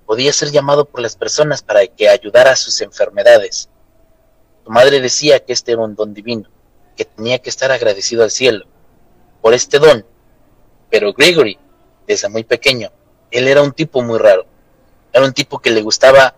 podía 0.06 0.32
ser 0.32 0.50
llamado 0.50 0.84
por 0.84 1.00
las 1.00 1.16
personas 1.16 1.62
para 1.62 1.86
que 1.86 2.08
ayudara 2.08 2.52
a 2.52 2.56
sus 2.56 2.80
enfermedades. 2.80 3.68
Su 4.64 4.70
madre 4.70 5.00
decía 5.00 5.44
que 5.44 5.52
este 5.52 5.72
era 5.72 5.82
un 5.82 5.94
don 5.94 6.14
divino, 6.14 6.48
que 6.96 7.04
tenía 7.04 7.40
que 7.40 7.50
estar 7.50 7.70
agradecido 7.72 8.22
al 8.22 8.30
cielo 8.30 8.66
por 9.46 9.54
este 9.54 9.78
don. 9.78 10.04
Pero 10.90 11.12
Gregory, 11.12 11.56
desde 12.06 12.28
muy 12.28 12.42
pequeño, 12.42 12.90
él 13.30 13.46
era 13.46 13.62
un 13.62 13.72
tipo 13.72 14.02
muy 14.02 14.18
raro. 14.18 14.44
Era 15.12 15.24
un 15.24 15.32
tipo 15.32 15.60
que 15.60 15.70
le 15.70 15.82
gustaba 15.82 16.34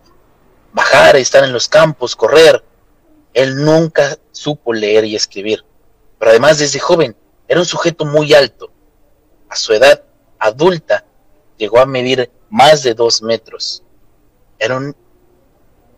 bajar, 0.75 1.17
estar 1.17 1.43
en 1.43 1.53
los 1.53 1.69
campos, 1.69 2.15
correr. 2.15 2.63
Él 3.33 3.65
nunca 3.65 4.19
supo 4.31 4.73
leer 4.75 5.05
y 5.05 5.17
escribir. 5.17 5.65
Pero 6.19 6.31
además 6.31 6.59
desde 6.59 6.79
joven 6.81 7.17
era 7.47 7.61
un 7.61 7.67
sujeto 7.67 8.05
muy 8.05 8.35
alto. 8.35 8.71
A 9.49 9.57
su 9.57 9.73
edad 9.73 10.03
adulta 10.39 11.07
llegó 11.57 11.81
a 11.81 11.87
medir 11.87 12.31
más 12.51 12.83
de 12.83 12.95
dos 12.95 13.23
metros. 13.23 13.83
Era 14.59 14.81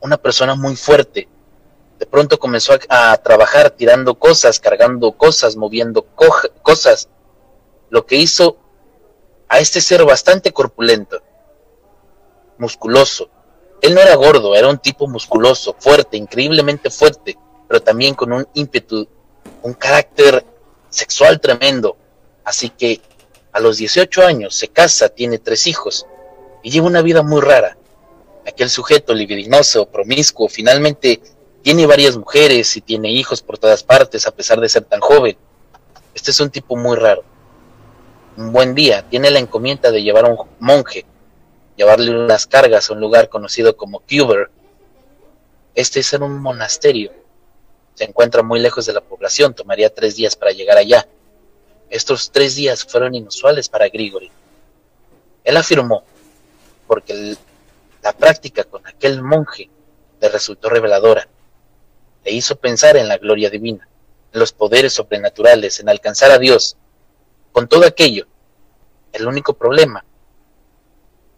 una 0.00 0.16
persona 0.16 0.54
muy 0.54 0.76
fuerte, 0.76 1.28
de 1.99 2.07
pronto 2.07 2.38
comenzó 2.38 2.73
a, 2.88 3.16
trabajar 3.19 3.71
tirando 3.71 4.14
cosas, 4.14 4.59
cargando 4.59 5.12
cosas, 5.12 5.57
moviendo 5.57 6.07
cosas, 6.62 7.09
lo 7.90 8.07
que 8.07 8.16
hizo 8.16 8.57
a 9.49 9.59
este 9.59 9.80
ser 9.80 10.04
bastante 10.04 10.52
corpulento, 10.52 11.21
musculoso. 12.57 13.28
Él 13.83 13.95
no 13.95 14.00
era 14.00 14.14
gordo, 14.14 14.54
era 14.54 14.69
un 14.69 14.78
tipo 14.78 15.09
musculoso, 15.09 15.76
fuerte, 15.78 16.16
increíblemente 16.16 16.90
fuerte, 16.90 17.37
pero 17.69 17.83
también 17.83 18.14
con 18.14 18.33
un 18.33 18.49
ímpetu, 18.54 19.07
un 19.62 19.75
carácter 19.75 20.45
sexual 20.88 21.38
tremendo. 21.38 21.97
Así 22.45 22.71
que 22.71 23.00
a 23.52 23.61
los 23.61 23.76
18 23.76 24.25
años 24.25 24.54
se 24.54 24.69
casa, 24.69 25.11
tiene 25.11 25.38
tres 25.38 25.66
hijos 25.66 26.07
y 26.62 26.71
lleva 26.71 26.87
una 26.87 27.02
vida 27.02 27.23
muy 27.23 27.40
rara. 27.40 27.76
Aquel 28.47 28.71
sujeto 28.71 29.14
libidinoso, 29.14 29.87
promiscuo, 29.87 30.49
finalmente 30.49 31.21
tiene 31.62 31.87
varias 31.87 32.17
mujeres 32.17 32.76
y 32.76 32.81
tiene 32.81 33.11
hijos 33.11 33.43
por 33.43 33.59
todas 33.59 33.83
partes 33.83 34.27
a 34.27 34.31
pesar 34.31 34.61
de 34.61 34.68
ser 34.68 34.85
tan 34.85 35.01
joven. 35.01 35.37
Este 36.14 36.31
es 36.31 36.40
un 36.40 36.51
tipo 36.51 36.77
muy 36.77 36.96
raro. 36.96 37.23
Un 38.37 38.53
buen 38.53 38.75
día 38.75 39.07
tiene 39.09 39.31
la 39.31 39.38
encomienda 39.38 39.90
de 39.90 40.03
llevar 40.03 40.25
a 40.25 40.29
un 40.29 40.49
monje, 40.59 41.05
llevarle 41.77 42.11
unas 42.11 42.46
cargas 42.46 42.88
a 42.88 42.94
un 42.94 43.01
lugar 43.01 43.29
conocido 43.29 43.77
como 43.77 44.01
Cuber. 44.01 44.51
Este 45.75 46.01
es 46.01 46.12
en 46.14 46.23
un 46.23 46.40
monasterio. 46.40 47.12
Se 47.94 48.05
encuentra 48.05 48.42
muy 48.42 48.61
lejos 48.61 48.87
de 48.87 48.94
la 48.94 49.03
población, 49.03 49.55
tomaría 49.55 49.92
tres 49.92 50.16
días 50.16 50.35
para 50.37 50.53
llegar 50.53 50.79
allá. 50.79 51.07
Estos 51.90 52.31
tres 52.31 52.55
días 52.55 52.85
fueron 52.85 53.14
inusuales 53.14 53.68
para 53.68 53.88
Grigori. 53.88 54.31
Él 55.44 55.57
afirmó, 55.57 56.05
porque 56.90 57.37
la 58.03 58.12
práctica 58.12 58.64
con 58.64 58.85
aquel 58.85 59.22
monje 59.22 59.70
le 60.20 60.29
resultó 60.29 60.68
reveladora 60.68 61.29
le 62.24 62.33
hizo 62.33 62.57
pensar 62.57 62.96
en 62.96 63.07
la 63.07 63.16
gloria 63.16 63.48
divina, 63.48 63.88
en 64.33 64.40
los 64.40 64.53
poderes 64.53 64.94
sobrenaturales, 64.94 65.79
en 65.79 65.88
alcanzar 65.88 66.33
a 66.33 66.38
Dios. 66.38 66.76
Con 67.53 67.68
todo 67.68 67.87
aquello, 67.87 68.26
el 69.12 69.24
único 69.29 69.55
problema 69.55 70.05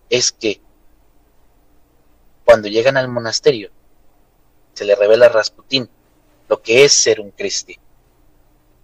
es 0.09 0.33
que 0.33 0.63
cuando 2.47 2.69
llegan 2.69 2.97
al 2.97 3.09
monasterio, 3.09 3.71
se 4.73 4.87
le 4.87 4.95
revela 4.95 5.27
a 5.27 5.29
Rasputín 5.29 5.87
lo 6.49 6.63
que 6.63 6.87
es 6.87 6.95
ser 6.95 7.21
un 7.21 7.31
Cristi. 7.31 7.79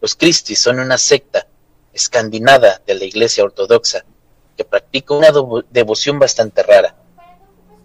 Los 0.03 0.15
Cristis 0.15 0.59
son 0.59 0.81
una 0.81 0.99
secta 0.99 1.47
escandinava 1.95 2.83
de 2.87 2.95
la 2.95 3.05
Iglesia 3.05 3.43
Ortodoxa 3.43 4.05
que 4.59 4.65
practica 4.65 5.15
una 5.15 5.29
devoción 5.71 6.19
bastante 6.19 6.65
rara. 6.65 6.97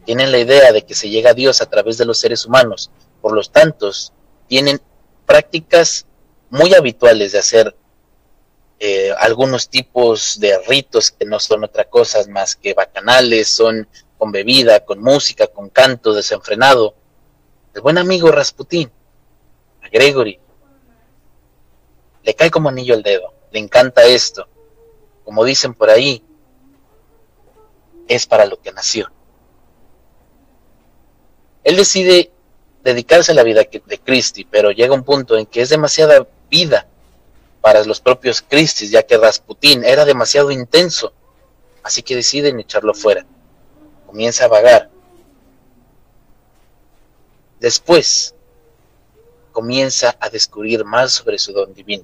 Tienen 0.05 0.31
la 0.31 0.39
idea 0.39 0.73
de 0.73 0.81
que 0.81 0.95
se 0.95 1.07
llega 1.07 1.29
a 1.29 1.35
Dios 1.35 1.61
a 1.61 1.69
través 1.69 1.99
de 1.99 2.05
los 2.05 2.17
seres 2.19 2.47
humanos 2.47 2.89
por 3.21 3.33
los 3.33 3.51
tantos, 3.51 4.11
tienen 4.47 4.81
prácticas 5.25 6.07
muy 6.49 6.73
habituales 6.73 7.31
de 7.31 7.39
hacer 7.39 7.75
eh, 8.79 9.13
algunos 9.17 9.69
tipos 9.69 10.39
de 10.39 10.57
ritos 10.67 11.11
que 11.11 11.25
no 11.25 11.39
son 11.39 11.63
otra 11.63 11.85
cosa 11.85 12.19
más 12.27 12.55
que 12.55 12.73
bacanales, 12.73 13.49
son 13.49 13.87
con 14.17 14.31
bebida, 14.31 14.83
con 14.83 14.99
música, 14.99 15.47
con 15.47 15.69
canto 15.69 16.11
desenfrenado. 16.13 16.95
El 17.75 17.81
buen 17.81 17.99
amigo 17.99 18.31
Rasputín, 18.31 18.91
a 19.81 19.89
Gregory, 19.89 20.39
le 22.23 22.33
cae 22.33 22.49
como 22.49 22.69
anillo 22.69 22.95
al 22.95 23.03
dedo, 23.03 23.31
le 23.51 23.59
encanta 23.59 24.03
esto. 24.05 24.47
Como 25.23 25.45
dicen 25.45 25.75
por 25.75 25.89
ahí, 25.89 26.23
es 28.07 28.25
para 28.25 28.45
lo 28.45 28.61
que 28.61 28.71
nació. 28.71 29.11
Él 31.63 31.77
decide 31.77 32.31
dedicarse 32.83 33.31
a 33.31 33.35
la 33.35 33.43
vida 33.43 33.61
de 33.85 33.99
Christie, 33.99 34.47
pero 34.49 34.71
llega 34.71 34.93
un 34.93 35.03
punto 35.03 35.37
en 35.37 35.45
que 35.45 35.61
es 35.61 35.69
demasiada 35.69 36.27
vida 36.49 36.87
para 37.61 37.83
los 37.85 38.01
propios 38.01 38.41
Christies, 38.41 38.91
ya 38.91 39.03
que 39.03 39.17
Rasputín 39.17 39.85
era 39.85 40.03
demasiado 40.03 40.51
intenso, 40.51 41.13
así 41.81 42.03
que 42.03 42.15
deciden 42.15 42.59
echarlo 42.59 42.93
fuera. 42.93 43.25
Comienza 44.05 44.45
a 44.45 44.49
vagar. 44.49 44.89
Después, 47.61 48.35
comienza 49.53 50.17
a 50.19 50.29
descubrir 50.29 50.83
más 50.83 51.13
sobre 51.13 51.39
su 51.39 51.53
don 51.53 51.73
divino. 51.73 52.03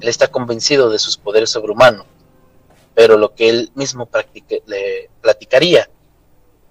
Él 0.00 0.08
está 0.08 0.26
convencido 0.26 0.90
de 0.90 0.98
sus 0.98 1.16
poderes 1.16 1.50
sobrehumanos, 1.50 2.06
pero 2.94 3.16
lo 3.16 3.34
que 3.34 3.48
él 3.48 3.70
mismo 3.74 4.08
le 4.66 5.10
platicaría 5.20 5.88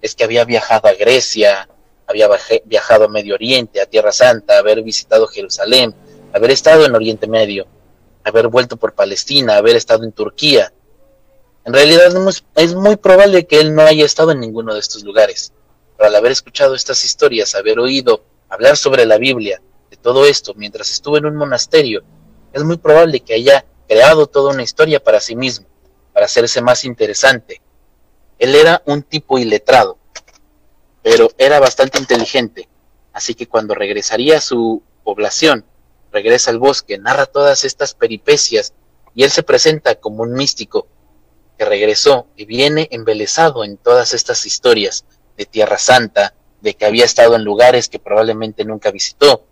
es 0.01 0.15
que 0.15 0.23
había 0.23 0.45
viajado 0.45 0.87
a 0.87 0.93
Grecia, 0.93 1.67
había 2.07 2.29
viajado 2.65 3.05
a 3.05 3.07
Medio 3.07 3.35
Oriente, 3.35 3.81
a 3.81 3.85
Tierra 3.85 4.11
Santa, 4.11 4.57
haber 4.57 4.81
visitado 4.81 5.27
Jerusalén, 5.27 5.93
haber 6.33 6.51
estado 6.51 6.85
en 6.85 6.95
Oriente 6.95 7.27
Medio, 7.27 7.67
haber 8.23 8.47
vuelto 8.47 8.77
por 8.77 8.93
Palestina, 8.93 9.57
haber 9.57 9.75
estado 9.75 10.03
en 10.03 10.11
Turquía. 10.11 10.73
En 11.65 11.73
realidad 11.73 12.13
es 12.55 12.75
muy 12.75 12.97
probable 12.97 13.45
que 13.45 13.59
él 13.61 13.73
no 13.73 13.83
haya 13.83 14.05
estado 14.05 14.31
en 14.31 14.39
ninguno 14.39 14.73
de 14.73 14.79
estos 14.79 15.03
lugares, 15.03 15.53
pero 15.97 16.07
al 16.07 16.15
haber 16.15 16.31
escuchado 16.31 16.75
estas 16.75 17.03
historias, 17.05 17.55
haber 17.55 17.79
oído 17.79 18.23
hablar 18.49 18.75
sobre 18.75 19.05
la 19.05 19.17
Biblia, 19.17 19.61
de 19.89 19.97
todo 19.97 20.25
esto, 20.25 20.53
mientras 20.55 20.91
estuvo 20.91 21.17
en 21.17 21.25
un 21.25 21.35
monasterio, 21.35 22.03
es 22.51 22.63
muy 22.63 22.77
probable 22.77 23.21
que 23.21 23.35
haya 23.35 23.65
creado 23.87 24.27
toda 24.27 24.51
una 24.53 24.63
historia 24.63 25.01
para 25.01 25.19
sí 25.19 25.35
mismo, 25.35 25.65
para 26.13 26.27
hacerse 26.27 26.61
más 26.61 26.85
interesante. 26.85 27.61
Él 28.39 28.55
era 28.55 28.81
un 28.85 29.03
tipo 29.03 29.37
iletrado, 29.39 29.97
pero 31.01 31.29
era 31.37 31.59
bastante 31.59 31.99
inteligente, 31.99 32.69
así 33.11 33.35
que 33.35 33.47
cuando 33.47 33.75
regresaría 33.75 34.37
a 34.37 34.41
su 34.41 34.83
población, 35.03 35.65
regresa 36.11 36.51
al 36.51 36.59
bosque, 36.59 36.97
narra 36.97 37.25
todas 37.25 37.65
estas 37.65 37.93
peripecias 37.93 38.73
y 39.15 39.23
él 39.23 39.31
se 39.31 39.43
presenta 39.43 39.95
como 39.95 40.23
un 40.23 40.33
místico 40.33 40.87
que 41.57 41.65
regresó 41.65 42.27
y 42.35 42.45
viene 42.45 42.87
embelesado 42.91 43.63
en 43.63 43.77
todas 43.77 44.13
estas 44.13 44.45
historias 44.45 45.05
de 45.37 45.45
Tierra 45.45 45.77
Santa, 45.77 46.33
de 46.61 46.75
que 46.75 46.85
había 46.85 47.05
estado 47.05 47.35
en 47.35 47.43
lugares 47.43 47.89
que 47.89 47.99
probablemente 47.99 48.63
nunca 48.63 48.91
visitó. 48.91 49.45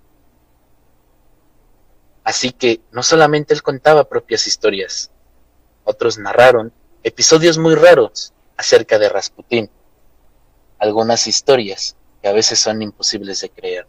Así 2.23 2.51
que 2.51 2.81
no 2.91 3.03
solamente 3.03 3.53
él 3.53 3.63
contaba 3.63 4.07
propias 4.07 4.47
historias, 4.47 5.10
otros 5.91 6.17
narraron 6.17 6.73
episodios 7.03 7.57
muy 7.57 7.75
raros 7.75 8.33
acerca 8.57 8.97
de 8.99 9.09
Rasputín 9.09 9.69
algunas 10.81 11.27
historias 11.27 11.95
que 12.21 12.27
a 12.27 12.33
veces 12.33 12.59
son 12.59 12.81
imposibles 12.81 13.39
de 13.41 13.49
creer. 13.49 13.87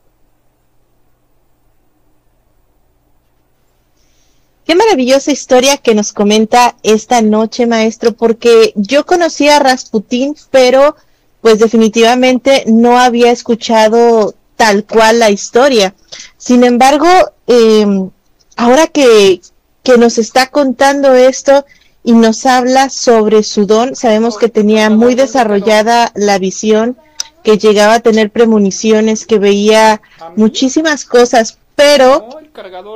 Qué 4.67 4.75
maravillosa 4.75 5.33
historia 5.33 5.79
que 5.79 5.95
nos 5.95 6.13
comenta 6.13 6.77
esta 6.83 7.23
noche, 7.23 7.67
maestro, 7.67 8.13
porque 8.13 8.73
yo 8.77 9.05
conocí 9.07 9.49
a 9.49 9.59
Rasputín, 9.59 10.37
pero 10.51 10.95
pues 11.41 11.59
definitivamente 11.59 12.65
no 12.67 12.99
había 12.99 13.33
escuchado 13.33 14.35
tal 14.57 14.85
cual 14.85 15.19
la 15.19 15.31
historia. 15.31 15.95
Sin 16.37 16.63
embargo, 16.63 17.09
em, 17.47 18.11
ahora 18.57 18.87
que, 18.87 19.41
que 19.83 19.99
nos 19.99 20.19
está 20.19 20.49
contando 20.49 21.15
esto 21.15 21.65
y 22.05 22.13
nos 22.13 22.47
habla 22.47 22.91
sobre 22.91 23.43
su 23.43 23.67
don, 23.67 23.95
sabemos 23.95 24.37
que 24.37 24.49
tenía 24.49 24.91
muy 24.91 25.15
desarrollada 25.15 26.11
la 26.15 26.39
visión, 26.39 26.97
que 27.45 27.59
llegaba 27.59 27.95
a 27.95 28.01
tener 28.01 28.31
premoniciones, 28.31 29.27
que 29.27 29.39
veía 29.39 30.01
muchísimas 30.37 31.05
cosas, 31.05 31.59
pero 31.77 32.29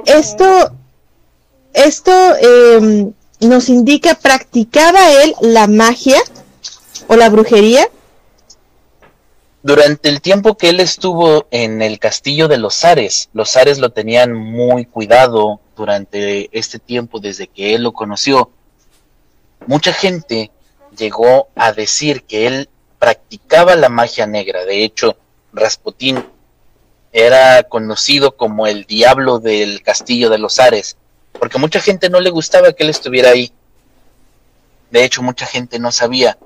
esto 0.07 0.73
esto 1.77 2.11
eh, 2.41 3.13
nos 3.41 3.69
indica, 3.69 4.15
¿practicaba 4.15 5.23
él 5.23 5.35
la 5.43 5.67
magia 5.67 6.19
o 7.07 7.17
la 7.17 7.29
brujería? 7.29 7.89
Durante 9.63 10.09
el 10.09 10.23
tiempo 10.23 10.57
que 10.57 10.71
él 10.71 10.81
estuvo 10.81 11.47
en 11.51 11.83
el 11.83 11.99
castillo 11.99 12.49
de 12.49 12.57
los 12.57 12.85
Ares, 12.85 13.29
los 13.35 13.57
Ares 13.57 13.79
lo 13.79 13.91
tenían 13.91 14.33
muy 14.33 14.87
cuidado 14.87 15.61
durante 15.77 16.49
este 16.59 16.79
tiempo 16.79 17.21
desde 17.21 17.49
que 17.49 17.75
él 17.75 17.83
lo 17.83 17.93
conoció. 17.93 18.51
Mucha 19.67 19.93
gente 19.93 20.51
llegó 20.97 21.49
a 21.55 21.73
decir 21.73 22.23
que 22.25 22.47
él 22.47 22.69
practicaba 22.99 23.77
la 23.77 23.89
magia 23.89 24.27
negra. 24.27 24.65
De 24.65 24.85
hecho, 24.85 25.17
Rasputín 25.53 26.25
era 27.13 27.63
conocido 27.65 28.37
como 28.37 28.67
el 28.67 28.85
diablo 28.85 29.39
del 29.39 29.83
castillo 29.83 30.31
de 30.31 30.39
los 30.39 30.59
Ares 30.59 30.97
porque 31.39 31.59
mucha 31.59 31.81
gente 31.81 32.09
no 32.11 32.21
le 32.21 32.31
gustaba 32.31 32.73
que 32.73 32.83
él 32.83 32.91
estuviera 32.91 33.31
ahí. 33.31 33.53
De 34.91 35.05
hecho, 35.05 35.23
mucha 35.23 35.47
gente 35.47 35.79
no 35.79 35.93
sabía 35.93 36.39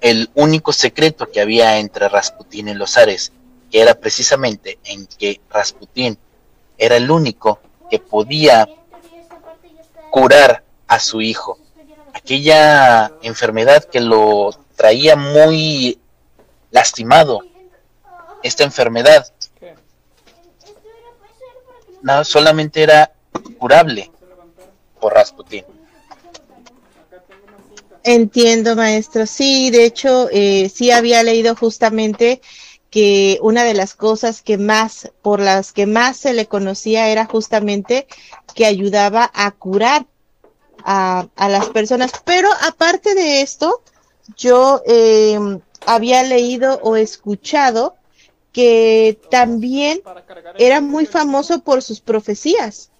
el 0.00 0.30
único 0.34 0.72
secreto 0.72 1.30
que 1.30 1.40
había 1.40 1.78
entre 1.78 2.08
Rasputín 2.08 2.68
y 2.68 2.74
los 2.74 2.96
Ares, 2.96 3.32
que 3.70 3.80
era 3.80 3.94
precisamente 3.94 4.78
en 4.84 5.06
que 5.06 5.40
Rasputín 5.50 6.18
era 6.76 6.96
el 6.96 7.10
único 7.10 7.60
que 7.90 7.98
podía 7.98 8.68
curar 10.10 10.62
a 10.86 11.00
su 11.00 11.20
hijo. 11.20 11.58
Aquella 12.28 13.10
enfermedad 13.22 13.84
que 13.84 14.00
lo 14.00 14.50
traía 14.76 15.16
muy 15.16 15.98
lastimado, 16.70 17.40
esta 18.42 18.64
enfermedad, 18.64 19.26
no 22.02 22.22
solamente 22.24 22.82
era 22.82 23.10
curable, 23.58 24.10
por 25.00 25.14
Rasputin. 25.14 25.64
Entiendo, 28.04 28.76
maestro. 28.76 29.24
Sí, 29.24 29.70
de 29.70 29.86
hecho, 29.86 30.28
eh, 30.30 30.68
sí 30.68 30.90
había 30.90 31.22
leído 31.22 31.56
justamente 31.56 32.42
que 32.90 33.38
una 33.40 33.64
de 33.64 33.72
las 33.72 33.94
cosas 33.94 34.42
que 34.42 34.58
más, 34.58 35.10
por 35.22 35.40
las 35.40 35.72
que 35.72 35.86
más 35.86 36.18
se 36.18 36.34
le 36.34 36.44
conocía 36.44 37.08
era 37.08 37.24
justamente 37.24 38.06
que 38.54 38.66
ayudaba 38.66 39.30
a 39.32 39.50
curar 39.52 40.04
a, 40.84 41.28
las 41.36 41.68
personas. 41.70 42.12
Pero 42.24 42.48
aparte 42.62 43.14
de 43.14 43.42
esto, 43.42 43.82
yo 44.36 44.82
em, 44.86 45.60
había 45.86 46.22
leído 46.22 46.80
o 46.82 46.96
escuchado 46.96 47.96
que 48.52 49.18
también 49.30 50.02
era 50.58 50.80
muy 50.80 51.06
famoso 51.06 51.60
por 51.60 51.82
sus 51.82 52.00
profecías 52.00 52.90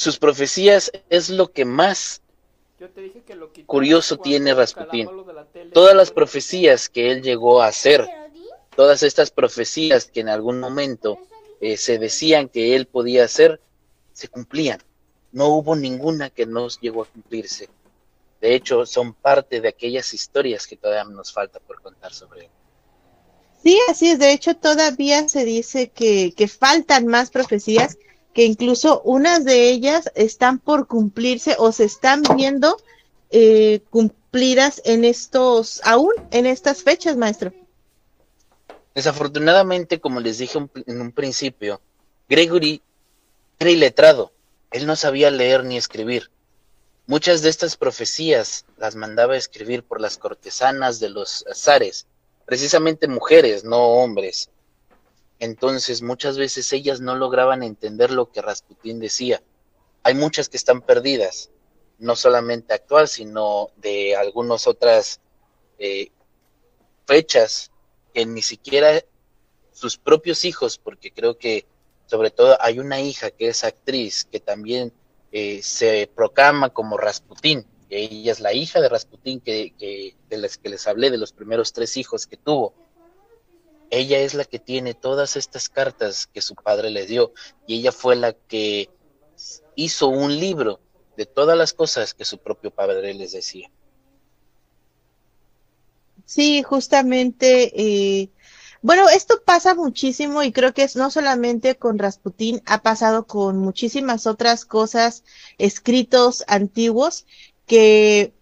sus 0.00 0.18
profecías 0.18 0.90
es 1.10 1.28
lo 1.28 1.52
que 1.52 1.66
más 1.66 2.22
curioso 3.66 4.16
tiene 4.16 4.54
Rasputín. 4.54 5.10
Todas 5.74 5.94
las 5.94 6.10
profecías 6.10 6.88
que 6.88 7.10
él 7.10 7.20
llegó 7.20 7.60
a 7.60 7.66
hacer, 7.66 8.08
todas 8.74 9.02
estas 9.02 9.30
profecías 9.30 10.06
que 10.06 10.20
en 10.20 10.30
algún 10.30 10.58
momento 10.58 11.18
eh, 11.60 11.76
se 11.76 11.98
decían 11.98 12.48
que 12.48 12.76
él 12.76 12.86
podía 12.86 13.24
hacer, 13.24 13.60
se 14.14 14.28
cumplían. 14.28 14.82
No 15.32 15.48
hubo 15.48 15.76
ninguna 15.76 16.30
que 16.30 16.46
no 16.46 16.68
llegó 16.68 17.02
a 17.02 17.06
cumplirse. 17.06 17.68
De 18.40 18.54
hecho, 18.54 18.86
son 18.86 19.12
parte 19.12 19.60
de 19.60 19.68
aquellas 19.68 20.14
historias 20.14 20.66
que 20.66 20.76
todavía 20.76 21.04
nos 21.04 21.32
falta 21.32 21.60
por 21.60 21.80
contar 21.82 22.12
sobre 22.12 22.46
él. 22.46 22.50
Sí, 23.62 23.78
así 23.88 24.10
es. 24.10 24.18
De 24.18 24.32
hecho, 24.32 24.56
todavía 24.56 25.28
se 25.28 25.44
dice 25.44 25.90
que, 25.90 26.32
que 26.34 26.48
faltan 26.48 27.06
más 27.06 27.30
profecías 27.30 27.98
que 28.32 28.44
incluso 28.44 29.02
unas 29.02 29.44
de 29.44 29.70
ellas 29.70 30.10
están 30.14 30.58
por 30.58 30.86
cumplirse 30.86 31.56
o 31.58 31.72
se 31.72 31.84
están 31.84 32.22
viendo 32.36 32.76
eh, 33.30 33.80
cumplidas 33.90 34.80
en 34.84 35.04
estos, 35.04 35.80
aún 35.84 36.12
en 36.30 36.46
estas 36.46 36.82
fechas, 36.82 37.16
maestro. 37.16 37.52
Desafortunadamente, 38.94 40.00
como 40.00 40.20
les 40.20 40.38
dije 40.38 40.58
en 40.86 41.00
un 41.00 41.12
principio, 41.12 41.80
Gregory 42.28 42.82
era 43.58 43.70
iletrado, 43.70 44.32
él 44.70 44.86
no 44.86 44.96
sabía 44.96 45.30
leer 45.30 45.64
ni 45.64 45.76
escribir. 45.76 46.30
Muchas 47.06 47.42
de 47.42 47.48
estas 47.48 47.76
profecías 47.76 48.64
las 48.76 48.94
mandaba 48.94 49.36
escribir 49.36 49.82
por 49.82 50.00
las 50.00 50.16
cortesanas 50.16 51.00
de 51.00 51.08
los 51.08 51.44
azares, 51.48 52.06
precisamente 52.46 53.08
mujeres, 53.08 53.64
no 53.64 53.78
hombres. 53.78 54.50
Entonces 55.40 56.02
muchas 56.02 56.38
veces 56.38 56.72
ellas 56.72 57.00
no 57.00 57.16
lograban 57.16 57.62
entender 57.62 58.12
lo 58.12 58.30
que 58.30 58.42
Rasputín 58.42 59.00
decía. 59.00 59.42
Hay 60.02 60.14
muchas 60.14 60.48
que 60.48 60.56
están 60.56 60.82
perdidas, 60.82 61.50
no 61.98 62.14
solamente 62.14 62.74
actual, 62.74 63.08
sino 63.08 63.70
de 63.76 64.14
algunas 64.14 64.66
otras 64.66 65.20
eh, 65.78 66.12
fechas 67.06 67.72
que 68.14 68.24
ni 68.24 68.42
siquiera 68.42 69.02
sus 69.72 69.98
propios 69.98 70.44
hijos, 70.44 70.78
porque 70.78 71.10
creo 71.10 71.38
que 71.38 71.66
sobre 72.10 72.30
todo 72.30 72.58
hay 72.60 72.78
una 72.78 73.00
hija 73.00 73.30
que 73.30 73.48
es 73.48 73.62
actriz, 73.62 74.24
que 74.24 74.40
también 74.40 74.92
eh, 75.32 75.60
se 75.62 76.10
proclama 76.14 76.70
como 76.70 76.98
Rasputín, 76.98 77.64
ella 77.88 78.32
es 78.32 78.40
la 78.40 78.52
hija 78.52 78.80
de 78.80 78.88
Rasputín 78.88 79.40
que, 79.40 80.14
de 80.28 80.38
las 80.38 80.58
que 80.58 80.68
les 80.68 80.86
hablé, 80.86 81.10
de 81.10 81.18
los 81.18 81.32
primeros 81.32 81.72
tres 81.72 81.96
hijos 81.96 82.26
que 82.26 82.36
tuvo 82.36 82.74
ella 83.90 84.20
es 84.20 84.34
la 84.34 84.44
que 84.44 84.58
tiene 84.58 84.94
todas 84.94 85.36
estas 85.36 85.68
cartas 85.68 86.26
que 86.26 86.40
su 86.40 86.54
padre 86.54 86.90
le 86.90 87.06
dio 87.06 87.32
y 87.66 87.80
ella 87.80 87.92
fue 87.92 88.16
la 88.16 88.32
que 88.32 88.88
hizo 89.74 90.08
un 90.08 90.38
libro 90.38 90.80
de 91.16 91.26
todas 91.26 91.58
las 91.58 91.72
cosas 91.72 92.14
que 92.14 92.24
su 92.24 92.38
propio 92.38 92.70
padre 92.70 93.12
les 93.14 93.32
decía. 93.32 93.70
Sí, 96.24 96.62
justamente, 96.62 97.72
eh, 97.74 98.28
bueno, 98.82 99.08
esto 99.08 99.42
pasa 99.44 99.74
muchísimo 99.74 100.42
y 100.42 100.52
creo 100.52 100.72
que 100.72 100.84
es 100.84 100.96
no 100.96 101.10
solamente 101.10 101.76
con 101.76 101.98
Rasputín, 101.98 102.62
ha 102.66 102.82
pasado 102.82 103.26
con 103.26 103.58
muchísimas 103.58 104.26
otras 104.26 104.64
cosas, 104.64 105.22
escritos 105.58 106.44
antiguos, 106.46 107.26
que 107.66 108.32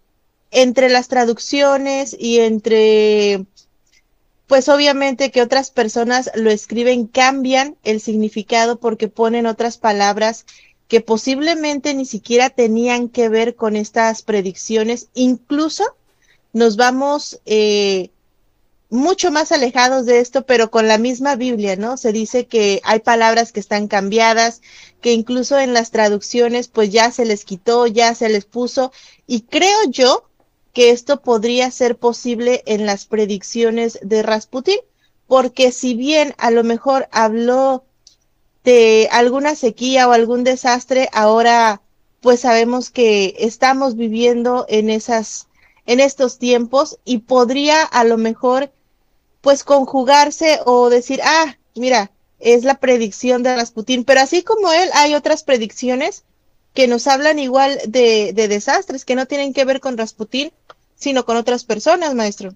entre 0.50 0.88
las 0.88 1.08
traducciones 1.08 2.16
y 2.18 2.38
entre 2.38 3.46
pues 4.46 4.70
obviamente 4.70 5.30
que 5.30 5.42
otras 5.42 5.70
personas 5.70 6.30
lo 6.34 6.50
escriben, 6.50 7.06
cambian 7.06 7.76
el 7.84 8.00
significado 8.00 8.80
porque 8.80 9.08
ponen 9.08 9.44
otras 9.44 9.76
palabras 9.76 10.46
que 10.88 11.02
posiblemente 11.02 11.92
ni 11.92 12.06
siquiera 12.06 12.48
tenían 12.48 13.10
que 13.10 13.28
ver 13.28 13.56
con 13.56 13.76
estas 13.76 14.22
predicciones. 14.22 15.10
Incluso 15.12 15.84
nos 16.54 16.76
vamos 16.76 17.40
eh, 17.44 18.10
mucho 18.90 19.30
más 19.30 19.52
alejados 19.52 20.06
de 20.06 20.20
esto, 20.20 20.46
pero 20.46 20.70
con 20.70 20.88
la 20.88 20.98
misma 20.98 21.36
Biblia, 21.36 21.76
¿no? 21.76 21.96
Se 21.96 22.12
dice 22.12 22.46
que 22.46 22.80
hay 22.84 23.00
palabras 23.00 23.52
que 23.52 23.60
están 23.60 23.86
cambiadas, 23.86 24.62
que 25.00 25.12
incluso 25.12 25.58
en 25.58 25.74
las 25.74 25.90
traducciones 25.90 26.68
pues 26.68 26.90
ya 26.90 27.10
se 27.10 27.26
les 27.26 27.44
quitó, 27.44 27.86
ya 27.86 28.14
se 28.14 28.28
les 28.28 28.46
puso, 28.46 28.92
y 29.26 29.42
creo 29.42 29.78
yo 29.88 30.28
que 30.72 30.90
esto 30.90 31.20
podría 31.20 31.70
ser 31.70 31.98
posible 31.98 32.62
en 32.66 32.86
las 32.86 33.04
predicciones 33.04 33.98
de 34.02 34.22
Rasputin, 34.22 34.78
porque 35.26 35.72
si 35.72 35.94
bien 35.94 36.34
a 36.38 36.50
lo 36.50 36.64
mejor 36.64 37.08
habló 37.12 37.84
de 38.64 39.08
alguna 39.10 39.54
sequía 39.54 40.08
o 40.08 40.12
algún 40.12 40.44
desastre, 40.44 41.08
ahora 41.12 41.82
pues 42.20 42.40
sabemos 42.40 42.90
que 42.90 43.34
estamos 43.38 43.96
viviendo 43.96 44.66
en 44.68 44.90
esas 44.90 45.46
en 45.86 46.00
estos 46.00 46.38
tiempos 46.38 46.98
y 47.04 47.18
podría 47.18 47.82
a 47.82 48.04
lo 48.04 48.18
mejor 48.18 48.72
pues 49.40 49.64
conjugarse 49.64 50.60
o 50.64 50.90
decir, 50.90 51.20
ah, 51.22 51.56
mira, 51.74 52.10
es 52.38 52.64
la 52.64 52.78
predicción 52.78 53.42
de 53.42 53.56
Rasputin, 53.56 54.04
pero 54.04 54.20
así 54.20 54.42
como 54.42 54.72
él 54.72 54.88
hay 54.94 55.14
otras 55.14 55.42
predicciones 55.42 56.24
que 56.74 56.86
nos 56.86 57.06
hablan 57.06 57.38
igual 57.38 57.80
de, 57.86 58.32
de 58.32 58.48
desastres 58.48 59.04
que 59.04 59.14
no 59.14 59.26
tienen 59.26 59.52
que 59.52 59.64
ver 59.64 59.80
con 59.80 59.96
Rasputin, 59.96 60.52
sino 60.94 61.24
con 61.24 61.36
otras 61.36 61.64
personas, 61.64 62.14
maestro. 62.14 62.54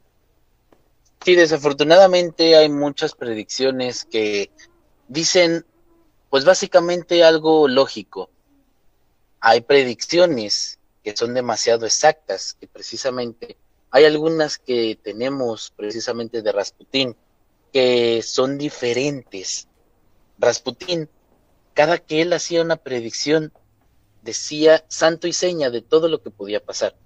Sí, 1.25 1.37
desafortunadamente 1.37 2.57
hay 2.57 2.69
muchas 2.69 3.15
predicciones 3.15 4.05
que 4.05 4.51
dicen, 5.09 5.65
pues 6.31 6.45
básicamente 6.45 7.23
algo 7.23 7.69
lógico. 7.69 8.31
hay 9.41 9.61
predicciones 9.61 10.79
que 11.03 11.17
son 11.17 11.35
demasiado 11.35 11.85
exactas, 11.85 12.55
que 12.55 12.69
precisamente 12.69 13.57
hay 13.93 14.07
algunas 14.07 14.57
que 14.57 14.99
tenemos 15.01 15.71
precisamente 15.77 16.41
de 16.41 16.51
Rasputín 16.51 17.15
que 17.75 18.23
son 18.23 18.57
diferentes. 18.57 19.69
Rasputín, 20.39 21.11
cada 21.75 21.99
que 21.99 22.23
él 22.23 22.33
hacía 22.33 22.63
una 22.63 22.77
predicción, 22.77 23.53
decía 24.23 24.83
santo 24.89 25.27
y 25.27 25.35
seña 25.35 25.69
de 25.69 25.83
todo 25.83 26.09
lo 26.09 26.23
que 26.23 26.31
podía 26.31 26.65
pasar. 26.65 26.97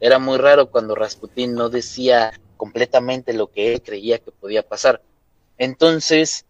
Era 0.00 0.18
muy 0.18 0.38
raro 0.38 0.70
cuando 0.70 0.94
Rasputín 0.94 1.54
no 1.54 1.68
decía 1.68 2.32
completamente 2.56 3.34
lo 3.34 3.50
que 3.50 3.74
él 3.74 3.82
creía 3.82 4.18
que 4.18 4.32
podía 4.32 4.66
pasar. 4.66 5.02
Entonces, 5.58 6.46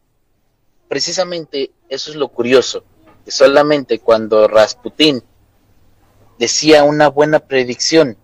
precisamente 0.88 1.72
eso 1.88 2.10
es 2.10 2.16
lo 2.16 2.28
curioso, 2.28 2.84
que 3.24 3.32
solamente 3.32 3.98
cuando 3.98 4.46
Rasputín 4.46 5.24
decía 6.38 6.84
una 6.84 7.08
buena 7.08 7.40
predicción, 7.40 8.16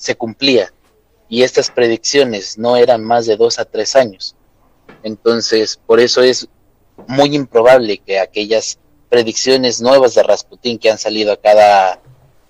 se 0.00 0.16
cumplía. 0.16 0.72
Y 1.28 1.42
estas 1.42 1.70
predicciones 1.70 2.58
no 2.58 2.76
eran 2.76 3.04
más 3.04 3.26
de 3.26 3.36
dos 3.36 3.58
a 3.58 3.66
tres 3.66 3.94
años. 3.94 4.34
Entonces, 5.02 5.78
por 5.86 6.00
eso 6.00 6.22
es 6.22 6.48
muy 7.06 7.36
improbable 7.36 7.98
que 7.98 8.18
aquellas 8.18 8.78
predicciones 9.10 9.80
nuevas 9.80 10.14
de 10.14 10.22
Rasputín 10.22 10.78
que 10.78 10.90
han 10.90 10.98
salido 10.98 11.32
a 11.32 11.36
cada, 11.36 12.00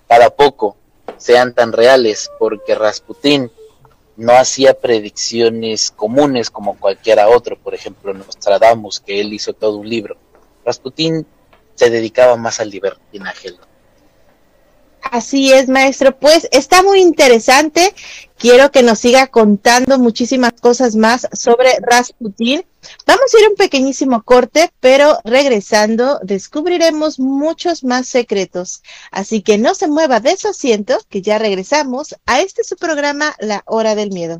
cada 0.07 0.29
poco 0.29 0.77
sean 1.17 1.53
tan 1.53 1.73
reales, 1.73 2.31
porque 2.39 2.73
Rasputín 2.73 3.51
no 4.15 4.33
hacía 4.33 4.73
predicciones 4.73 5.91
comunes 5.91 6.49
como 6.49 6.79
cualquiera 6.79 7.27
otro, 7.27 7.59
por 7.59 7.75
ejemplo 7.75 8.13
Nostradamus, 8.13 8.99
que 9.01 9.19
él 9.19 9.33
hizo 9.33 9.53
todo 9.53 9.77
un 9.77 9.89
libro. 9.89 10.15
Rasputín 10.65 11.27
se 11.75 11.89
dedicaba 11.89 12.37
más 12.37 12.59
al 12.59 12.69
libertinaje. 12.69 13.49
Así 15.01 15.51
es, 15.51 15.67
maestro. 15.67 16.17
Pues 16.17 16.47
está 16.51 16.83
muy 16.83 17.01
interesante. 17.01 17.93
Quiero 18.37 18.71
que 18.71 18.83
nos 18.83 18.99
siga 18.99 19.27
contando 19.27 19.99
muchísimas 19.99 20.53
cosas 20.53 20.95
más 20.95 21.27
sobre 21.33 21.77
Rasputin. 21.81 22.63
Vamos 23.05 23.33
a 23.33 23.39
ir 23.39 23.49
un 23.49 23.55
pequeñísimo 23.55 24.23
corte, 24.23 24.71
pero 24.79 25.19
regresando 25.23 26.19
descubriremos 26.23 27.19
muchos 27.19 27.83
más 27.83 28.07
secretos. 28.07 28.81
Así 29.11 29.41
que 29.41 29.57
no 29.57 29.75
se 29.75 29.87
mueva 29.87 30.19
de 30.19 30.37
su 30.37 30.47
asiento, 30.47 30.97
que 31.09 31.21
ya 31.21 31.37
regresamos 31.37 32.15
a 32.25 32.41
este 32.41 32.63
su 32.63 32.75
programa 32.77 33.35
La 33.39 33.63
Hora 33.65 33.95
del 33.95 34.11
Miedo. 34.11 34.39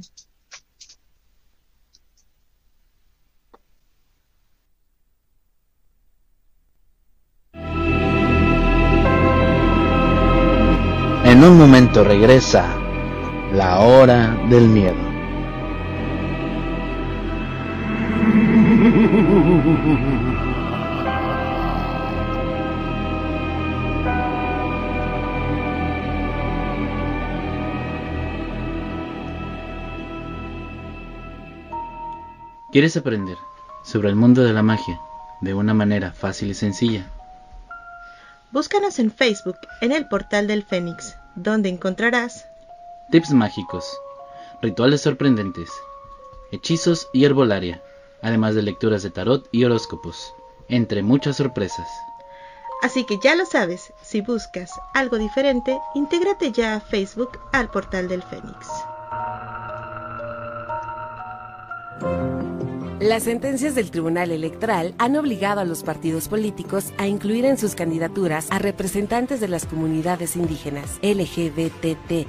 En 11.41 11.47
un 11.47 11.57
momento 11.57 12.03
regresa 12.03 12.63
la 13.51 13.79
hora 13.79 14.37
del 14.47 14.67
miedo. 14.67 14.93
¿Quieres 32.71 32.95
aprender 32.95 33.37
sobre 33.81 34.09
el 34.09 34.15
mundo 34.15 34.43
de 34.43 34.53
la 34.53 34.61
magia 34.61 35.01
de 35.41 35.55
una 35.55 35.73
manera 35.73 36.11
fácil 36.11 36.51
y 36.51 36.53
sencilla? 36.53 37.07
Búscanos 38.51 38.99
en 38.99 39.11
Facebook 39.11 39.57
en 39.81 39.91
el 39.91 40.07
portal 40.07 40.45
del 40.45 40.61
Fénix 40.61 41.15
donde 41.35 41.69
encontrarás 41.69 42.47
tips 43.11 43.31
mágicos, 43.31 43.85
rituales 44.61 45.01
sorprendentes, 45.01 45.69
hechizos 46.51 47.09
y 47.11 47.25
herbolaria, 47.25 47.81
además 48.21 48.55
de 48.55 48.61
lecturas 48.61 49.03
de 49.03 49.09
tarot 49.09 49.47
y 49.51 49.65
horóscopos, 49.65 50.33
entre 50.69 51.03
muchas 51.03 51.37
sorpresas. 51.37 51.87
Así 52.81 53.05
que 53.05 53.19
ya 53.21 53.35
lo 53.35 53.45
sabes, 53.45 53.93
si 54.01 54.21
buscas 54.21 54.71
algo 54.93 55.17
diferente, 55.17 55.77
intégrate 55.93 56.51
ya 56.51 56.75
a 56.75 56.79
Facebook 56.79 57.37
al 57.51 57.69
portal 57.69 58.07
del 58.07 58.23
Fénix. 58.23 58.67
Las 63.01 63.23
sentencias 63.23 63.73
del 63.73 63.89
Tribunal 63.89 64.29
Electoral 64.29 64.93
han 64.99 65.15
obligado 65.15 65.59
a 65.59 65.65
los 65.65 65.81
partidos 65.81 66.27
políticos 66.27 66.93
a 66.99 67.07
incluir 67.07 67.45
en 67.45 67.57
sus 67.57 67.73
candidaturas 67.73 68.45
a 68.51 68.59
representantes 68.59 69.39
de 69.39 69.47
las 69.47 69.65
comunidades 69.65 70.35
indígenas, 70.35 70.99
LGBTIQ 71.01 72.27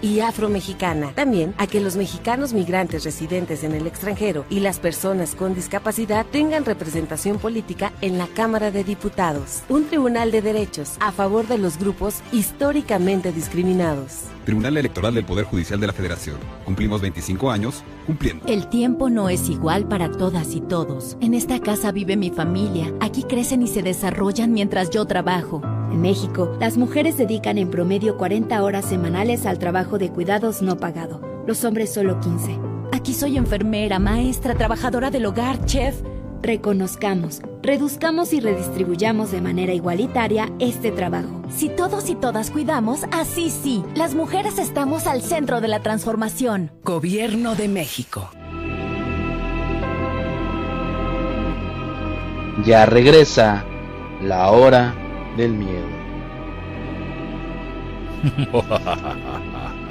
y 0.00 0.20
afromexicana. 0.20 1.12
También 1.16 1.52
a 1.58 1.66
que 1.66 1.80
los 1.80 1.96
mexicanos 1.96 2.52
migrantes 2.52 3.02
residentes 3.02 3.64
en 3.64 3.72
el 3.72 3.88
extranjero 3.88 4.44
y 4.48 4.60
las 4.60 4.78
personas 4.78 5.34
con 5.34 5.52
discapacidad 5.52 6.26
tengan 6.26 6.64
representación 6.64 7.40
política 7.40 7.92
en 8.02 8.18
la 8.18 8.28
Cámara 8.28 8.70
de 8.70 8.84
Diputados. 8.84 9.64
Un 9.68 9.86
tribunal 9.88 10.30
de 10.30 10.42
derechos 10.42 10.92
a 11.00 11.10
favor 11.10 11.48
de 11.48 11.58
los 11.58 11.76
grupos 11.76 12.22
históricamente 12.30 13.32
discriminados. 13.32 14.31
Tribunal 14.44 14.76
Electoral 14.76 15.14
del 15.14 15.24
Poder 15.24 15.44
Judicial 15.44 15.80
de 15.80 15.86
la 15.86 15.92
Federación. 15.92 16.36
Cumplimos 16.64 17.00
25 17.00 17.50
años 17.50 17.82
cumpliendo. 18.06 18.46
El 18.46 18.68
tiempo 18.68 19.10
no 19.10 19.28
es 19.28 19.48
igual 19.48 19.86
para 19.88 20.10
todas 20.10 20.54
y 20.54 20.60
todos. 20.60 21.16
En 21.20 21.34
esta 21.34 21.60
casa 21.60 21.92
vive 21.92 22.16
mi 22.16 22.30
familia. 22.30 22.92
Aquí 23.00 23.22
crecen 23.22 23.62
y 23.62 23.68
se 23.68 23.82
desarrollan 23.82 24.52
mientras 24.52 24.90
yo 24.90 25.04
trabajo. 25.06 25.62
En 25.90 26.00
México, 26.00 26.56
las 26.60 26.76
mujeres 26.76 27.16
dedican 27.16 27.58
en 27.58 27.70
promedio 27.70 28.16
40 28.16 28.62
horas 28.62 28.84
semanales 28.86 29.46
al 29.46 29.58
trabajo 29.58 29.98
de 29.98 30.10
cuidados 30.10 30.62
no 30.62 30.76
pagado. 30.76 31.20
Los 31.46 31.64
hombres 31.64 31.92
solo 31.92 32.20
15. 32.20 32.58
Aquí 32.92 33.14
soy 33.14 33.36
enfermera, 33.36 33.98
maestra, 33.98 34.54
trabajadora 34.54 35.10
del 35.10 35.26
hogar, 35.26 35.64
chef. 35.66 36.02
Reconozcamos, 36.42 37.40
reduzcamos 37.62 38.32
y 38.32 38.40
redistribuyamos 38.40 39.30
de 39.30 39.40
manera 39.40 39.74
igualitaria 39.74 40.50
este 40.58 40.90
trabajo. 40.90 41.40
Si 41.48 41.68
todos 41.68 42.10
y 42.10 42.16
todas 42.16 42.50
cuidamos, 42.50 43.04
así 43.12 43.48
sí, 43.48 43.84
las 43.94 44.16
mujeres 44.16 44.58
estamos 44.58 45.06
al 45.06 45.22
centro 45.22 45.60
de 45.60 45.68
la 45.68 45.82
transformación. 45.82 46.72
Gobierno 46.82 47.54
de 47.54 47.68
México. 47.68 48.28
Ya 52.66 52.86
regresa 52.86 53.64
la 54.20 54.50
hora 54.50 54.96
del 55.36 55.52
miedo. 55.52 55.86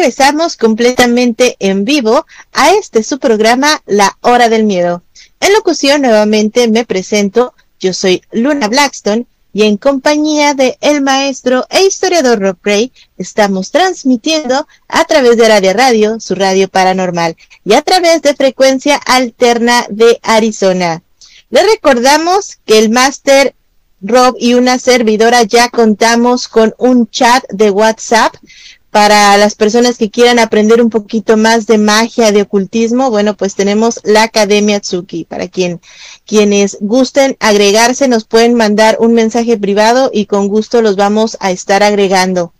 regresamos 0.00 0.56
completamente 0.56 1.56
en 1.58 1.84
vivo 1.84 2.24
a 2.54 2.70
este 2.70 3.02
su 3.02 3.18
programa 3.18 3.82
La 3.84 4.16
Hora 4.22 4.48
del 4.48 4.64
Miedo. 4.64 5.02
En 5.40 5.52
locución 5.52 6.00
nuevamente 6.00 6.68
me 6.68 6.86
presento, 6.86 7.52
yo 7.78 7.92
soy 7.92 8.22
Luna 8.32 8.68
Blackstone 8.68 9.26
y 9.52 9.64
en 9.64 9.76
compañía 9.76 10.54
de 10.54 10.78
el 10.80 11.02
maestro 11.02 11.66
e 11.68 11.84
historiador 11.84 12.40
Rob 12.40 12.56
Gray 12.62 12.90
estamos 13.18 13.72
transmitiendo 13.72 14.66
a 14.88 15.04
través 15.04 15.36
de 15.36 15.48
Radio 15.48 15.74
Radio, 15.74 16.18
su 16.18 16.34
radio 16.34 16.66
paranormal, 16.66 17.36
y 17.62 17.74
a 17.74 17.82
través 17.82 18.22
de 18.22 18.34
frecuencia 18.34 18.96
alterna 19.04 19.84
de 19.90 20.18
Arizona. 20.22 21.02
Le 21.50 21.62
recordamos 21.62 22.56
que 22.64 22.78
el 22.78 22.88
máster 22.88 23.54
Rob 24.00 24.34
y 24.38 24.54
una 24.54 24.78
servidora 24.78 25.42
ya 25.42 25.68
contamos 25.68 26.48
con 26.48 26.74
un 26.78 27.10
chat 27.10 27.44
de 27.50 27.70
WhatsApp 27.70 28.34
para 28.90 29.36
las 29.36 29.54
personas 29.54 29.98
que 29.98 30.10
quieran 30.10 30.38
aprender 30.38 30.82
un 30.82 30.90
poquito 30.90 31.36
más 31.36 31.66
de 31.66 31.78
magia, 31.78 32.32
de 32.32 32.42
ocultismo, 32.42 33.10
bueno, 33.10 33.36
pues 33.36 33.54
tenemos 33.54 34.00
la 34.02 34.24
Academia 34.24 34.80
Tsuki. 34.80 35.24
Para 35.24 35.48
quien, 35.48 35.80
quienes 36.26 36.78
gusten 36.80 37.36
agregarse, 37.38 38.08
nos 38.08 38.24
pueden 38.24 38.54
mandar 38.54 38.96
un 39.00 39.14
mensaje 39.14 39.56
privado 39.56 40.10
y 40.12 40.26
con 40.26 40.48
gusto 40.48 40.82
los 40.82 40.96
vamos 40.96 41.36
a 41.40 41.52
estar 41.52 41.82
agregando. 41.82 42.52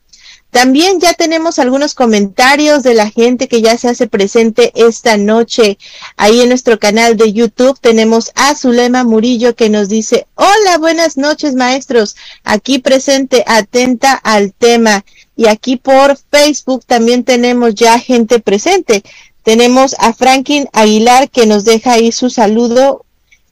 También 0.50 0.98
ya 0.98 1.14
tenemos 1.14 1.60
algunos 1.60 1.94
comentarios 1.94 2.82
de 2.82 2.94
la 2.94 3.08
gente 3.08 3.46
que 3.46 3.62
ya 3.62 3.78
se 3.78 3.88
hace 3.88 4.08
presente 4.08 4.72
esta 4.74 5.16
noche. 5.16 5.78
Ahí 6.16 6.40
en 6.40 6.48
nuestro 6.48 6.80
canal 6.80 7.16
de 7.16 7.32
YouTube 7.32 7.78
tenemos 7.80 8.32
a 8.34 8.56
Zulema 8.56 9.04
Murillo 9.04 9.54
que 9.54 9.70
nos 9.70 9.88
dice, 9.88 10.26
hola, 10.34 10.78
buenas 10.78 11.16
noches 11.16 11.54
maestros, 11.54 12.16
aquí 12.42 12.80
presente, 12.80 13.44
atenta 13.46 14.12
al 14.12 14.52
tema. 14.52 15.04
Y 15.40 15.48
aquí 15.48 15.78
por 15.78 16.18
Facebook 16.30 16.84
también 16.84 17.24
tenemos 17.24 17.74
ya 17.74 17.98
gente 17.98 18.40
presente. 18.40 19.02
Tenemos 19.42 19.96
a 19.98 20.12
Franklin 20.12 20.68
Aguilar 20.74 21.30
que 21.30 21.46
nos 21.46 21.64
deja 21.64 21.94
ahí 21.94 22.12
su 22.12 22.28
saludo. 22.28 23.06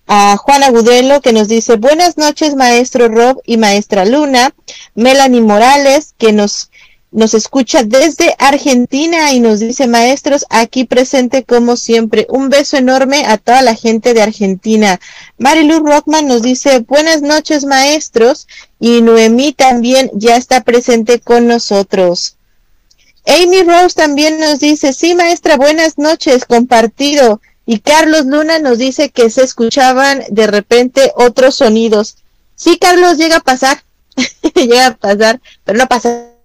A 0.06 0.36
Juan 0.36 0.64
Agudelo 0.64 1.22
que 1.22 1.32
nos 1.32 1.48
dice 1.48 1.76
buenas 1.76 2.18
noches 2.18 2.54
maestro 2.56 3.08
Rob 3.08 3.40
y 3.46 3.56
maestra 3.56 4.04
Luna. 4.04 4.54
Melanie 4.94 5.40
Morales 5.40 6.14
que 6.18 6.34
nos 6.34 6.70
nos 7.10 7.32
escucha 7.34 7.82
desde 7.84 8.34
Argentina 8.38 9.32
y 9.32 9.40
nos 9.40 9.60
dice, 9.60 9.86
maestros, 9.86 10.44
aquí 10.50 10.84
presente 10.84 11.44
como 11.44 11.76
siempre. 11.76 12.26
Un 12.28 12.50
beso 12.50 12.76
enorme 12.76 13.24
a 13.26 13.38
toda 13.38 13.62
la 13.62 13.74
gente 13.74 14.12
de 14.12 14.22
Argentina. 14.22 15.00
Marilu 15.38 15.80
Rockman 15.80 16.26
nos 16.26 16.42
dice, 16.42 16.80
buenas 16.80 17.22
noches, 17.22 17.64
maestros. 17.64 18.46
Y 18.78 19.00
Noemí 19.00 19.52
también 19.52 20.10
ya 20.14 20.36
está 20.36 20.62
presente 20.62 21.18
con 21.20 21.46
nosotros. 21.46 22.36
Amy 23.26 23.62
Rose 23.62 23.94
también 23.94 24.40
nos 24.40 24.58
dice, 24.58 24.92
sí, 24.92 25.14
maestra, 25.14 25.56
buenas 25.56 25.98
noches, 25.98 26.44
compartido. 26.44 27.40
Y 27.66 27.80
Carlos 27.80 28.24
Luna 28.24 28.58
nos 28.58 28.78
dice 28.78 29.10
que 29.10 29.28
se 29.28 29.42
escuchaban 29.42 30.24
de 30.30 30.46
repente 30.46 31.12
otros 31.14 31.54
sonidos. 31.56 32.16
Sí, 32.54 32.78
Carlos, 32.78 33.18
llega 33.18 33.36
a 33.36 33.40
pasar. 33.40 33.82
llega 34.54 34.86
a 34.86 34.96
pasar, 34.96 35.40
pero 35.64 35.78
no 35.78 35.86
pasa 35.86 36.37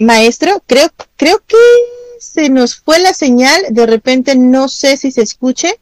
Maestro, 0.00 0.64
creo, 0.66 0.88
creo 1.16 1.42
que 1.46 1.56
se 2.18 2.48
nos 2.48 2.76
fue 2.76 2.98
la 2.98 3.12
señal, 3.12 3.62
de 3.70 3.84
repente 3.84 4.34
no 4.34 4.68
sé 4.68 4.96
si 4.96 5.12
se 5.12 5.20
escuche, 5.20 5.78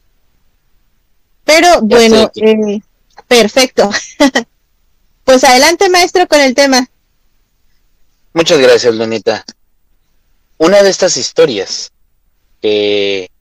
pero 1.45 1.81
bueno, 1.81 2.29
eh, 2.35 2.81
perfecto. 3.27 3.89
pues 5.23 5.43
adelante, 5.45 5.89
maestro, 5.89 6.27
con 6.27 6.41
el 6.41 6.53
tema. 6.53 6.89
Muchas 8.33 8.59
gracias, 8.59 8.93
Lunita. 8.93 9.45
Una 10.57 10.83
de 10.83 10.89
estas 10.89 11.15
historias 11.15 11.91
que 12.61 13.31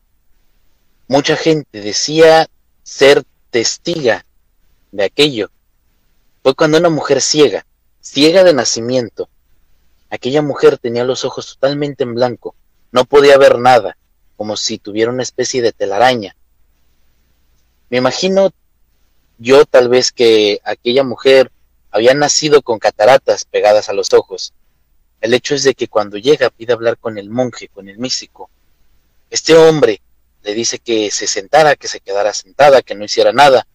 mucha 1.08 1.36
gente 1.36 1.80
decía 1.80 2.48
ser 2.84 3.24
testiga 3.50 4.24
de 4.92 5.04
aquello 5.04 5.50
fue 6.44 6.54
cuando 6.54 6.78
una 6.78 6.88
mujer 6.88 7.20
ciega, 7.20 7.66
ciega 8.00 8.44
de 8.44 8.54
nacimiento, 8.54 9.28
Aquella 10.10 10.42
mujer 10.42 10.78
tenía 10.78 11.04
los 11.04 11.24
ojos 11.24 11.54
totalmente 11.54 12.04
en 12.04 12.14
blanco, 12.14 12.54
no 12.92 13.04
podía 13.04 13.36
ver 13.36 13.58
nada, 13.58 13.98
como 14.36 14.56
si 14.56 14.78
tuviera 14.78 15.10
una 15.10 15.22
especie 15.22 15.60
de 15.60 15.72
telaraña. 15.72 16.34
Me 17.90 17.98
imagino 17.98 18.50
yo 19.38 19.64
tal 19.66 19.88
vez 19.88 20.12
que 20.12 20.60
aquella 20.64 21.04
mujer 21.04 21.50
había 21.90 22.14
nacido 22.14 22.62
con 22.62 22.78
cataratas 22.78 23.44
pegadas 23.44 23.88
a 23.88 23.92
los 23.92 24.12
ojos. 24.12 24.54
El 25.20 25.34
hecho 25.34 25.54
es 25.54 25.64
de 25.64 25.74
que 25.74 25.88
cuando 25.88 26.16
llega 26.16 26.50
pide 26.50 26.72
hablar 26.72 26.98
con 26.98 27.18
el 27.18 27.30
monje, 27.30 27.68
con 27.68 27.88
el 27.88 27.98
místico. 27.98 28.50
Este 29.30 29.54
hombre 29.54 30.00
le 30.42 30.54
dice 30.54 30.78
que 30.78 31.10
se 31.10 31.26
sentara, 31.26 31.76
que 31.76 31.88
se 31.88 32.00
quedara 32.00 32.32
sentada, 32.32 32.82
que 32.82 32.94
no 32.94 33.04
hiciera 33.04 33.32
nada, 33.32 33.66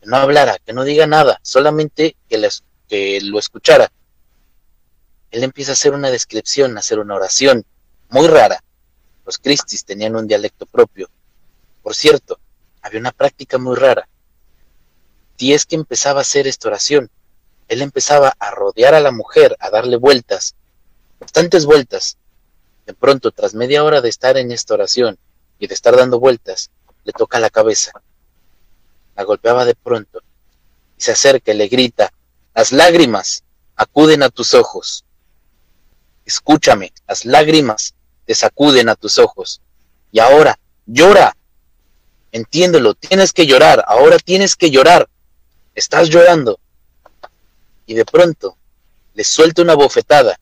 que 0.00 0.06
no 0.06 0.16
hablara, 0.16 0.58
que 0.64 0.72
no 0.72 0.84
diga 0.84 1.06
nada, 1.06 1.40
solamente 1.42 2.16
que, 2.28 2.48
que 2.88 3.20
lo 3.22 3.38
escuchara 3.38 3.90
él 5.32 5.42
empieza 5.42 5.72
a 5.72 5.74
hacer 5.74 5.94
una 5.94 6.10
descripción, 6.10 6.76
a 6.76 6.80
hacer 6.80 6.98
una 6.98 7.16
oración 7.16 7.64
muy 8.10 8.28
rara. 8.28 8.62
Los 9.24 9.38
cristis 9.38 9.84
tenían 9.84 10.14
un 10.14 10.28
dialecto 10.28 10.66
propio. 10.66 11.08
Por 11.82 11.94
cierto, 11.94 12.38
había 12.82 13.00
una 13.00 13.12
práctica 13.12 13.58
muy 13.58 13.74
rara. 13.74 14.08
Si 15.38 15.52
es 15.52 15.66
que 15.66 15.74
empezaba 15.74 16.20
a 16.20 16.22
hacer 16.22 16.46
esta 16.46 16.68
oración, 16.68 17.10
él 17.66 17.80
empezaba 17.82 18.34
a 18.38 18.50
rodear 18.50 18.94
a 18.94 19.00
la 19.00 19.10
mujer, 19.10 19.56
a 19.58 19.70
darle 19.70 19.96
vueltas, 19.96 20.54
bastantes 21.18 21.64
vueltas. 21.64 22.18
De 22.86 22.92
pronto, 22.92 23.30
tras 23.30 23.54
media 23.54 23.82
hora 23.82 24.02
de 24.02 24.10
estar 24.10 24.36
en 24.36 24.52
esta 24.52 24.74
oración 24.74 25.18
y 25.58 25.66
de 25.66 25.74
estar 25.74 25.96
dando 25.96 26.20
vueltas, 26.20 26.70
le 27.04 27.12
toca 27.12 27.40
la 27.40 27.50
cabeza. 27.50 27.92
La 29.16 29.24
golpeaba 29.24 29.64
de 29.64 29.74
pronto 29.74 30.20
y 30.96 31.02
se 31.02 31.12
acerca 31.12 31.52
y 31.52 31.56
le 31.56 31.68
grita, 31.68 32.12
las 32.54 32.70
lágrimas 32.70 33.44
acuden 33.76 34.22
a 34.22 34.28
tus 34.28 34.52
ojos. 34.54 35.04
Escúchame, 36.24 36.92
las 37.06 37.24
lágrimas 37.24 37.94
te 38.26 38.34
sacuden 38.34 38.88
a 38.88 38.94
tus 38.94 39.18
ojos. 39.18 39.60
Y 40.10 40.20
ahora, 40.20 40.58
llora. 40.86 41.36
Entiéndelo, 42.30 42.94
tienes 42.94 43.32
que 43.32 43.46
llorar, 43.46 43.84
ahora 43.86 44.18
tienes 44.18 44.56
que 44.56 44.70
llorar. 44.70 45.08
Estás 45.74 46.08
llorando. 46.08 46.58
Y 47.86 47.94
de 47.94 48.04
pronto 48.04 48.56
le 49.14 49.24
suelta 49.24 49.62
una 49.62 49.74
bofetada. 49.74 50.38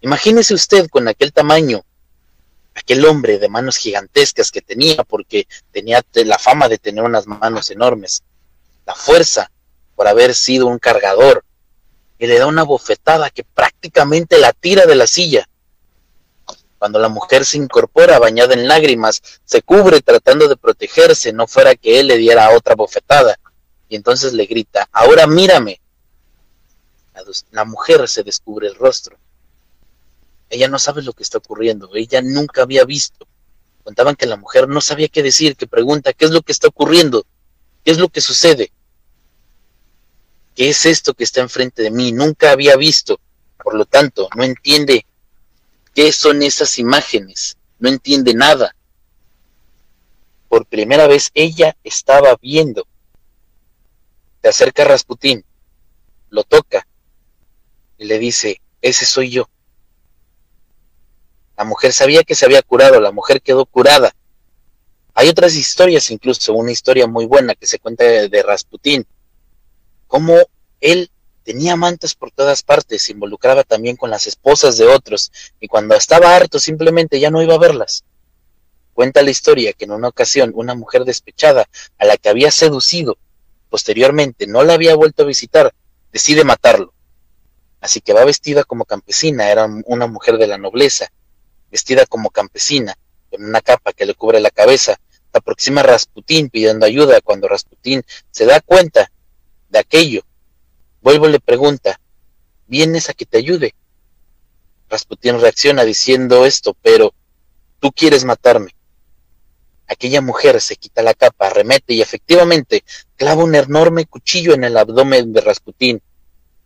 Imagínese 0.00 0.54
usted 0.54 0.88
con 0.88 1.08
aquel 1.08 1.32
tamaño, 1.32 1.84
aquel 2.74 3.04
hombre 3.06 3.38
de 3.38 3.48
manos 3.48 3.76
gigantescas 3.76 4.50
que 4.50 4.60
tenía, 4.60 5.02
porque 5.04 5.46
tenía 5.72 6.04
la 6.12 6.38
fama 6.38 6.68
de 6.68 6.78
tener 6.78 7.04
unas 7.04 7.26
manos 7.26 7.70
enormes, 7.70 8.22
la 8.84 8.94
fuerza 8.94 9.50
por 9.94 10.06
haber 10.06 10.34
sido 10.34 10.66
un 10.66 10.78
cargador, 10.78 11.44
y 12.18 12.26
le 12.26 12.38
da 12.38 12.46
una 12.46 12.62
bofetada 12.62 13.30
que 13.30 13.44
prácticamente 13.44 14.38
la 14.38 14.52
tira 14.52 14.86
de 14.86 14.94
la 14.94 15.06
silla. 15.06 15.48
Cuando 16.78 16.98
la 16.98 17.08
mujer 17.08 17.44
se 17.44 17.56
incorpora 17.56 18.18
bañada 18.18 18.54
en 18.54 18.68
lágrimas, 18.68 19.22
se 19.44 19.62
cubre 19.62 20.02
tratando 20.02 20.48
de 20.48 20.56
protegerse, 20.56 21.32
no 21.32 21.46
fuera 21.46 21.74
que 21.74 22.00
él 22.00 22.08
le 22.08 22.18
diera 22.18 22.50
otra 22.50 22.74
bofetada. 22.74 23.38
Y 23.88 23.96
entonces 23.96 24.32
le 24.32 24.46
grita, 24.46 24.88
ahora 24.92 25.26
mírame. 25.26 25.80
La, 27.50 27.64
mujer 27.64 28.06
se 28.08 28.22
descubre 28.22 28.68
el 28.68 28.74
rostro. 28.74 29.16
Ella 30.50 30.68
no 30.68 30.78
sabe 30.78 31.02
lo 31.02 31.12
que 31.12 31.22
está 31.22 31.38
ocurriendo, 31.38 31.90
ella 31.94 32.20
nunca 32.22 32.62
había 32.62 32.84
visto. 32.84 33.26
Contaban 33.82 34.16
que 34.16 34.26
la 34.26 34.36
mujer 34.36 34.68
no 34.68 34.80
sabía 34.80 35.08
qué 35.08 35.22
decir, 35.22 35.56
que 35.56 35.66
pregunta, 35.66 36.12
¿qué 36.12 36.26
es 36.26 36.30
lo 36.30 36.42
que 36.42 36.52
está 36.52 36.68
ocurriendo? 36.68 37.24
¿Qué 37.84 37.90
es 37.92 37.98
lo 37.98 38.08
que 38.08 38.20
sucede? 38.20 38.70
¿Qué 40.56 40.70
es 40.70 40.86
esto 40.86 41.12
que 41.12 41.24
está 41.24 41.42
enfrente 41.42 41.82
de 41.82 41.90
mí? 41.90 42.12
Nunca 42.12 42.50
había 42.50 42.76
visto. 42.76 43.20
Por 43.62 43.74
lo 43.74 43.84
tanto, 43.84 44.30
no 44.34 44.42
entiende 44.42 45.04
qué 45.94 46.10
son 46.12 46.42
esas 46.42 46.78
imágenes. 46.78 47.58
No 47.78 47.90
entiende 47.90 48.32
nada. 48.32 48.74
Por 50.48 50.64
primera 50.64 51.06
vez 51.06 51.30
ella 51.34 51.76
estaba 51.84 52.36
viendo. 52.40 52.86
Se 54.40 54.48
acerca 54.48 54.84
Rasputín, 54.84 55.44
lo 56.30 56.42
toca 56.42 56.86
y 57.98 58.06
le 58.06 58.18
dice, 58.18 58.62
ese 58.80 59.04
soy 59.04 59.30
yo. 59.30 59.50
La 61.58 61.64
mujer 61.64 61.92
sabía 61.92 62.22
que 62.22 62.34
se 62.34 62.46
había 62.46 62.62
curado, 62.62 62.98
la 63.00 63.12
mujer 63.12 63.42
quedó 63.42 63.66
curada. 63.66 64.14
Hay 65.12 65.28
otras 65.28 65.54
historias, 65.54 66.10
incluso 66.10 66.54
una 66.54 66.72
historia 66.72 67.06
muy 67.06 67.26
buena 67.26 67.54
que 67.54 67.66
se 67.66 67.78
cuenta 67.78 68.04
de 68.04 68.42
Rasputín, 68.42 69.06
cómo 70.06 70.36
él 70.80 71.10
tenía 71.44 71.74
amantes 71.74 72.14
por 72.14 72.30
todas 72.30 72.62
partes, 72.62 73.02
se 73.02 73.12
involucraba 73.12 73.62
también 73.62 73.96
con 73.96 74.10
las 74.10 74.26
esposas 74.26 74.76
de 74.76 74.86
otros, 74.86 75.30
y 75.60 75.68
cuando 75.68 75.94
estaba 75.94 76.34
harto 76.34 76.58
simplemente 76.58 77.20
ya 77.20 77.30
no 77.30 77.42
iba 77.42 77.54
a 77.54 77.58
verlas. 77.58 78.04
Cuenta 78.94 79.22
la 79.22 79.30
historia 79.30 79.72
que 79.72 79.84
en 79.84 79.92
una 79.92 80.08
ocasión 80.08 80.52
una 80.54 80.74
mujer 80.74 81.04
despechada 81.04 81.68
a 81.98 82.04
la 82.04 82.16
que 82.16 82.28
había 82.28 82.50
seducido, 82.50 83.18
posteriormente 83.70 84.46
no 84.46 84.64
la 84.64 84.74
había 84.74 84.96
vuelto 84.96 85.22
a 85.22 85.26
visitar, 85.26 85.72
decide 86.12 86.44
matarlo. 86.44 86.92
Así 87.80 88.00
que 88.00 88.12
va 88.12 88.24
vestida 88.24 88.64
como 88.64 88.84
campesina, 88.84 89.50
era 89.50 89.68
una 89.84 90.06
mujer 90.06 90.38
de 90.38 90.46
la 90.46 90.58
nobleza, 90.58 91.12
vestida 91.70 92.06
como 92.06 92.30
campesina, 92.30 92.96
con 93.30 93.44
una 93.44 93.60
capa 93.60 93.92
que 93.92 94.06
le 94.06 94.14
cubre 94.14 94.40
la 94.40 94.50
cabeza, 94.50 94.98
aproxima 95.36 95.82
a 95.82 95.84
Rasputín 95.84 96.48
pidiendo 96.48 96.86
ayuda 96.86 97.20
cuando 97.20 97.48
Rasputín 97.48 98.02
se 98.30 98.46
da 98.46 98.60
cuenta 98.60 99.10
aquello. 99.78 100.22
Vuelvo 101.02 101.28
le 101.28 101.40
pregunta, 101.40 102.00
¿vienes 102.66 103.08
a 103.08 103.14
que 103.14 103.26
te 103.26 103.38
ayude? 103.38 103.74
Rasputín 104.88 105.40
reacciona 105.40 105.84
diciendo 105.84 106.46
esto, 106.46 106.76
pero 106.82 107.14
tú 107.80 107.92
quieres 107.92 108.24
matarme. 108.24 108.74
Aquella 109.88 110.20
mujer 110.20 110.60
se 110.60 110.76
quita 110.76 111.02
la 111.02 111.14
capa, 111.14 111.46
arremete 111.46 111.94
y 111.94 112.00
efectivamente 112.00 112.84
clava 113.16 113.44
un 113.44 113.54
enorme 113.54 114.06
cuchillo 114.06 114.54
en 114.54 114.64
el 114.64 114.76
abdomen 114.76 115.32
de 115.32 115.40
Rasputín. 115.40 116.02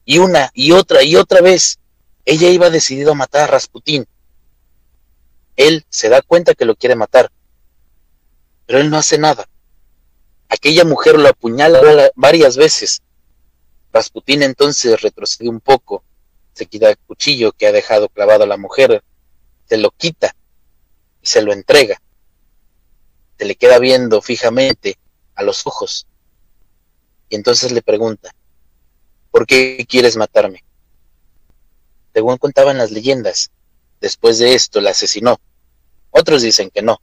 Y 0.05 0.19
una 0.19 0.51
y 0.55 0.73
otra 0.73 1.03
y 1.03 1.17
otra 1.17 1.41
vez, 1.41 1.79
ella 2.25 2.49
iba 2.49 2.71
decidido 2.71 3.13
a 3.13 3.17
matar 3.17 3.43
a 3.43 3.47
Rasputín. 3.53 4.07
Él 5.57 5.85
se 5.91 6.09
da 6.09 6.23
cuenta 6.23 6.55
que 6.55 6.65
lo 6.65 6.77
quiere 6.77 6.95
matar, 6.95 7.31
pero 8.67 8.81
él 8.81 8.89
no 8.89 8.97
hace 8.97 9.19
nada. 9.19 9.49
Aquella 10.51 10.85
mujer 10.85 11.17
lo 11.17 11.29
apuñala 11.29 11.81
varias 12.17 12.57
veces. 12.57 13.03
Rasputín 13.93 14.43
entonces 14.43 15.01
retrocede 15.01 15.49
un 15.49 15.61
poco, 15.61 16.03
se 16.53 16.67
quita 16.67 16.91
el 16.91 16.99
cuchillo 16.99 17.53
que 17.53 17.69
ha 17.69 17.73
dejado 17.73 18.09
clavado 18.09 18.45
a 18.45 18.49
la 18.49 18.57
mujer, 18.57 19.03
se 19.69 19.77
lo 19.77 19.93
quita 19.93 20.35
y 21.23 21.27
se 21.27 21.41
lo 21.41 21.53
entrega. 21.53 22.03
se 23.39 23.47
le 23.47 23.55
queda 23.55 23.79
viendo 23.79 24.21
fijamente 24.21 24.99
a 25.35 25.43
los 25.43 25.67
ojos. 25.67 26.07
Y 27.31 27.37
entonces 27.37 27.73
le 27.73 27.81
pregunta, 27.81 28.35
¿por 29.31 29.47
qué 29.47 29.87
quieres 29.89 30.17
matarme? 30.17 30.63
Según 32.13 32.37
contaban 32.37 32.77
las 32.77 32.91
leyendas, 32.91 33.51
después 34.01 34.39
de 34.41 34.55
esto 34.55 34.81
la 34.81 34.91
asesinó. 34.91 35.41
Otros 36.11 36.43
dicen 36.43 36.71
que 36.71 36.83
no, 36.83 37.01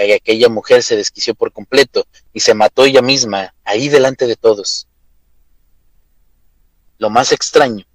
aquella 0.00 0.48
mujer 0.48 0.82
se 0.82 0.96
desquició 0.96 1.34
por 1.34 1.52
completo 1.52 2.06
y 2.32 2.40
se 2.40 2.54
mató 2.54 2.84
ella 2.84 3.02
misma 3.02 3.54
ahí 3.64 3.88
delante 3.88 4.26
de 4.26 4.36
todos. 4.36 4.86
Lo 6.98 7.10
más 7.10 7.32
extraño, 7.32 7.86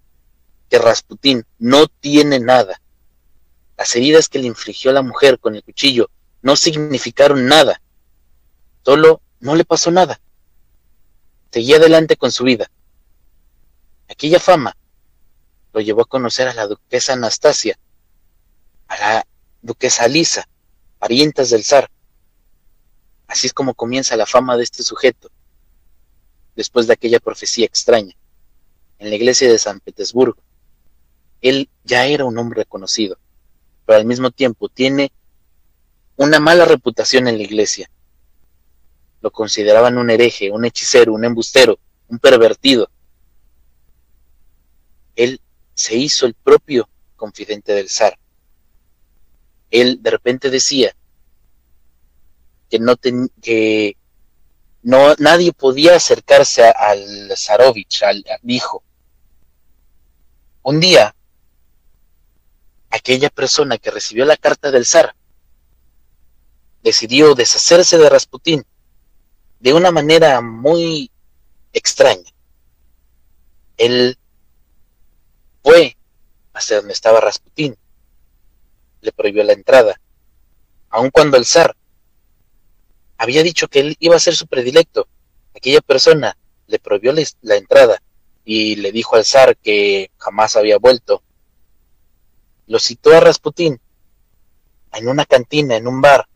que 0.70 0.80
Rasputín 0.80 1.46
no 1.60 1.88
tiene 1.88 2.40
nada. 2.40 2.82
Las 3.78 3.96
heridas 3.96 4.30
que 4.30 4.40
le 4.40 4.48
infligió 4.48 4.92
la 4.92 5.02
mujer 5.02 5.40
con 5.40 5.56
el 5.56 5.64
cuchillo 5.64 6.10
no 6.42 6.56
significaron 6.56 7.46
nada. 7.46 7.82
Solo 8.84 9.22
no 9.40 9.56
le 9.56 9.66
pasó 9.66 9.92
nada. 9.92 10.20
Seguía 11.52 11.78
adelante 11.78 12.16
con 12.16 12.32
su 12.32 12.44
vida. 12.44 12.72
Aquella 14.08 14.40
fama 14.40 14.76
lo 15.74 15.82
llevó 15.82 16.02
a 16.02 16.06
conocer 16.06 16.48
a 16.48 16.54
la 16.54 16.68
duquesa 16.68 17.14
Anastasia, 17.14 17.78
a 18.88 18.98
la 18.98 19.28
duquesa 19.62 20.08
Lisa, 20.08 20.48
parientas 21.02 21.50
del 21.50 21.64
zar. 21.64 21.90
Así 23.26 23.48
es 23.48 23.54
como 23.54 23.74
comienza 23.74 24.16
la 24.16 24.28
fama 24.28 24.56
de 24.56 24.62
este 24.62 24.84
sujeto, 24.84 25.32
después 26.56 26.86
de 26.86 26.94
aquella 26.94 27.20
profecía 27.20 27.66
extraña, 27.66 28.16
en 29.00 29.10
la 29.10 29.16
iglesia 29.16 29.52
de 29.52 29.58
San 29.58 29.80
Petersburgo. 29.80 30.40
Él 31.42 31.70
ya 31.84 32.06
era 32.06 32.24
un 32.26 32.38
hombre 32.38 32.62
reconocido, 32.62 33.18
pero 33.88 33.98
al 33.98 34.06
mismo 34.06 34.30
tiempo 34.30 34.70
tiene 34.70 35.12
una 36.18 36.40
mala 36.40 36.66
reputación 36.66 37.28
en 37.28 37.38
la 37.38 37.44
iglesia. 37.44 37.90
Lo 39.22 39.32
consideraban 39.32 39.98
un 39.98 40.12
hereje, 40.12 40.52
un 40.52 40.66
hechicero, 40.66 41.14
un 41.14 41.26
embustero, 41.26 41.80
un 42.10 42.20
pervertido. 42.20 42.92
Él 45.16 45.42
se 45.74 45.96
hizo 45.96 46.28
el 46.28 46.36
propio 46.36 46.88
confidente 47.16 47.74
del 47.74 47.90
zar. 47.90 48.20
Él 49.72 50.00
de 50.02 50.12
repente 50.12 50.50
decía 50.50 50.96
que 52.70 52.80
no 52.80 52.96
que 52.98 53.98
no 54.84 55.16
nadie 55.18 55.54
podía 55.54 55.96
acercarse 55.96 56.64
al 56.64 57.32
zarovich, 57.38 58.04
al, 58.04 58.24
dijo. 58.42 58.84
Un 60.64 60.80
día 60.80 61.16
aquella 62.90 63.30
persona 63.30 63.78
que 63.78 63.90
recibió 63.90 64.26
la 64.26 64.38
carta 64.38 64.70
del 64.70 64.86
zar 64.86 65.16
decidió 66.84 67.36
deshacerse 67.36 67.98
de 67.98 68.10
Rasputín 68.10 68.66
de 69.60 69.74
una 69.74 69.92
manera 69.92 70.42
muy 70.42 71.12
extraña. 71.74 72.30
Él 73.78 74.18
fue 75.64 75.98
hacia 76.54 76.78
donde 76.78 76.94
estaba 76.94 77.22
Rasputín, 77.22 77.78
le 79.02 79.12
prohibió 79.12 79.44
la 79.44 79.54
entrada, 79.54 80.00
aun 80.90 81.10
cuando 81.10 81.38
el 81.38 81.46
zar 81.46 81.76
había 83.18 83.44
dicho 83.44 83.68
que 83.68 83.80
él 83.80 83.96
iba 84.00 84.16
a 84.16 84.20
ser 84.20 84.36
su 84.36 84.48
predilecto. 84.48 85.08
Aquella 85.56 85.82
persona 85.82 86.38
le 86.68 86.80
prohibió 86.80 87.14
la 87.42 87.56
entrada 87.56 88.02
y 88.46 88.78
le 88.78 88.92
dijo 88.92 89.16
al 89.16 89.26
zar 89.26 89.58
que 89.58 90.12
jamás 90.18 90.56
había 90.56 90.78
vuelto. 90.78 91.22
Lo 92.68 92.80
citó 92.80 93.12
a 93.12 93.20
Rasputín 93.20 93.80
en 94.94 95.08
una 95.08 95.26
cantina, 95.26 95.76
en 95.76 95.88
un 95.88 96.02
bar, 96.02 96.28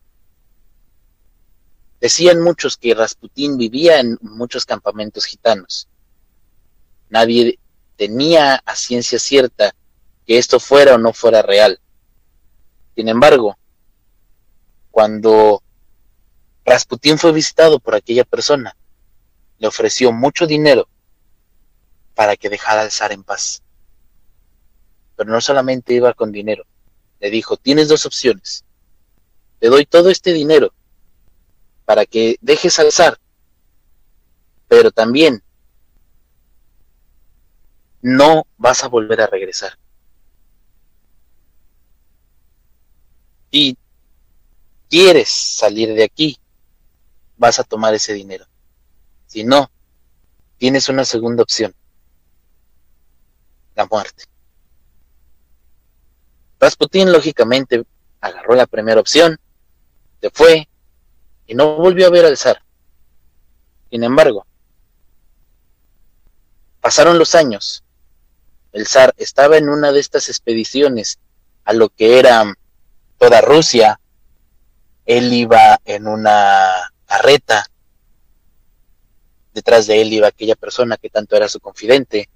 Decían 2.00 2.40
muchos 2.42 2.76
que 2.76 2.94
Rasputín 2.94 3.56
vivía 3.56 4.00
en 4.00 4.18
muchos 4.20 4.66
campamentos 4.66 5.24
gitanos. 5.24 5.88
Nadie 7.08 7.58
tenía 7.96 8.56
a 8.56 8.76
ciencia 8.76 9.18
cierta 9.18 9.74
que 10.26 10.38
esto 10.38 10.60
fuera 10.60 10.96
o 10.96 10.98
no 10.98 11.12
fuera 11.12 11.42
real. 11.42 11.80
Sin 12.96 13.08
embargo, 13.08 13.58
cuando 14.90 15.62
Rasputín 16.64 17.18
fue 17.18 17.30
visitado 17.32 17.78
por 17.78 17.94
aquella 17.94 18.24
persona, 18.24 18.74
le 19.58 19.68
ofreció 19.68 20.12
mucho 20.12 20.46
dinero 20.46 20.88
para 22.14 22.36
que 22.36 22.48
dejara 22.48 22.80
al 22.80 22.90
zar 22.90 23.12
en 23.12 23.22
paz. 23.22 23.62
Pero 25.14 25.30
no 25.30 25.42
solamente 25.42 25.92
iba 25.92 26.14
con 26.14 26.32
dinero, 26.32 26.64
le 27.20 27.28
dijo, 27.28 27.58
tienes 27.58 27.88
dos 27.88 28.06
opciones. 28.06 28.64
Te 29.58 29.68
doy 29.68 29.84
todo 29.84 30.08
este 30.08 30.32
dinero 30.32 30.72
para 31.84 32.06
que 32.06 32.36
dejes 32.40 32.78
alzar, 32.78 33.20
pero 34.68 34.90
también 34.90 35.42
no 38.00 38.46
vas 38.56 38.84
a 38.84 38.88
volver 38.88 39.20
a 39.20 39.26
regresar. 39.26 39.78
Si 43.56 43.78
quieres 44.90 45.30
salir 45.30 45.94
de 45.94 46.04
aquí, 46.04 46.38
vas 47.38 47.58
a 47.58 47.64
tomar 47.64 47.94
ese 47.94 48.12
dinero. 48.12 48.44
Si 49.26 49.44
no, 49.44 49.70
tienes 50.58 50.90
una 50.90 51.06
segunda 51.06 51.42
opción, 51.42 51.74
la 53.74 53.86
muerte. 53.86 54.24
Rasputín 56.60 57.10
lógicamente 57.10 57.82
agarró 58.20 58.56
la 58.56 58.66
primera 58.66 59.00
opción, 59.00 59.40
se 60.20 60.28
fue, 60.28 60.68
y 61.46 61.54
no 61.54 61.76
volvió 61.76 62.08
a 62.08 62.10
ver 62.10 62.26
al 62.26 62.36
zar. 62.36 62.60
Sin 63.88 64.04
embargo, 64.04 64.46
pasaron 66.82 67.18
los 67.18 67.34
años. 67.34 67.82
El 68.72 68.86
zar 68.86 69.14
estaba 69.16 69.56
en 69.56 69.70
una 69.70 69.92
de 69.92 70.00
estas 70.00 70.28
expediciones 70.28 71.18
a 71.64 71.72
lo 71.72 71.88
que 71.88 72.18
era 72.18 72.54
toda 73.18 73.40
Rusia. 73.40 74.00
Él 75.04 75.32
iba 75.32 75.80
en 75.84 76.06
una 76.06 76.92
carreta. 77.06 77.66
Detrás 79.54 79.86
de 79.86 80.02
él 80.02 80.12
iba 80.12 80.28
aquella 80.28 80.56
persona 80.56 80.96
que 80.96 81.10
tanto 81.10 81.36
era 81.36 81.48
su 81.48 81.60
confidente. 81.60 82.28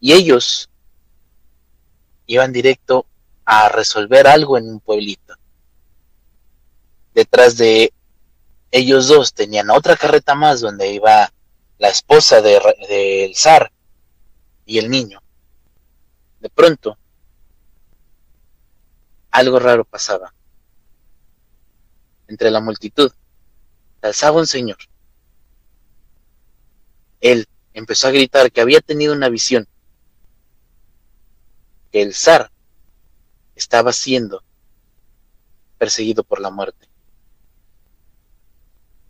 Y 0.00 0.12
ellos 0.12 0.70
iban 2.26 2.52
directo 2.52 3.06
a 3.44 3.68
resolver 3.68 4.26
algo 4.26 4.58
en 4.58 4.68
un 4.68 4.80
pueblito 4.80 5.38
detrás 7.18 7.56
de 7.56 7.92
ellos 8.70 9.08
dos 9.08 9.34
tenían 9.34 9.70
otra 9.70 9.96
carreta 9.96 10.36
más 10.36 10.60
donde 10.60 10.92
iba 10.92 11.32
la 11.78 11.88
esposa 11.88 12.40
del 12.40 12.62
de, 12.88 13.32
zar 13.34 13.72
y 14.64 14.78
el 14.78 14.88
niño. 14.88 15.20
De 16.38 16.48
pronto, 16.48 16.96
algo 19.38 19.58
raro 19.58 19.84
pasaba. 19.84 20.34
Entre 22.26 22.50
la 22.50 22.60
multitud, 22.60 23.12
alzaba 24.02 24.38
un 24.38 24.46
señor. 24.46 24.78
Él 27.20 27.46
empezó 27.72 28.08
a 28.08 28.12
gritar 28.12 28.52
que 28.52 28.60
había 28.60 28.80
tenido 28.80 29.12
una 29.14 29.28
visión, 29.28 29.66
que 31.90 32.02
el 32.02 32.14
zar 32.14 32.50
estaba 33.54 33.92
siendo 33.92 34.42
perseguido 35.78 36.22
por 36.24 36.40
la 36.40 36.50
muerte. 36.50 36.88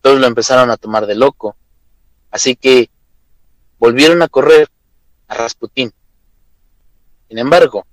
Todos 0.00 0.20
lo 0.20 0.26
empezaron 0.26 0.70
a 0.70 0.76
tomar 0.76 1.06
de 1.06 1.16
loco. 1.16 1.56
Así 2.30 2.56
que 2.56 2.90
volvieron 3.78 4.22
a 4.22 4.28
correr 4.28 4.70
a 5.26 5.34
Rasputín. 5.34 5.92
Sin 7.28 7.38
embargo, 7.38 7.86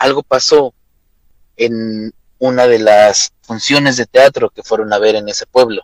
algo 0.00 0.22
pasó 0.22 0.72
en 1.58 2.14
una 2.38 2.66
de 2.66 2.78
las 2.78 3.34
funciones 3.42 3.98
de 3.98 4.06
teatro 4.06 4.48
que 4.48 4.62
fueron 4.62 4.94
a 4.94 4.98
ver 4.98 5.14
en 5.14 5.28
ese 5.28 5.44
pueblo. 5.44 5.82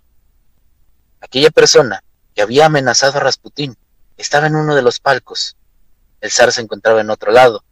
Aquella 1.21 1.51
persona 1.51 2.03
que 2.35 2.41
había 2.41 2.64
amenazado 2.64 3.19
a 3.19 3.21
Rasputín 3.21 3.77
estaba 4.17 4.47
en 4.47 4.57
uno 4.57 4.75
de 4.75 4.81
los 4.81 5.01
palcos. 5.01 5.59
El 6.23 6.31
zar 6.31 6.51
se 6.51 6.62
encontraba 6.62 7.03
en 7.03 7.11
otro 7.11 7.31
lado. 7.31 7.62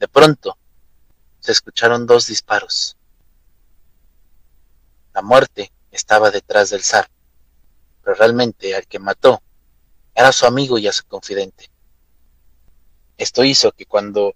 De 0.00 0.08
pronto, 0.08 0.58
se 1.38 1.52
escucharon 1.52 2.06
dos 2.06 2.26
disparos. 2.26 2.96
La 5.14 5.22
muerte 5.22 5.70
estaba 5.92 6.32
detrás 6.32 6.70
del 6.70 6.82
zar, 6.82 7.08
pero 8.02 8.16
realmente 8.16 8.74
al 8.74 8.88
que 8.88 8.98
mató 8.98 9.40
era 10.12 10.32
su 10.32 10.44
amigo 10.44 10.76
y 10.76 10.88
a 10.88 10.92
su 10.92 11.06
confidente. 11.06 11.70
Esto 13.16 13.44
hizo 13.44 13.70
que 13.70 13.86
cuando 13.86 14.34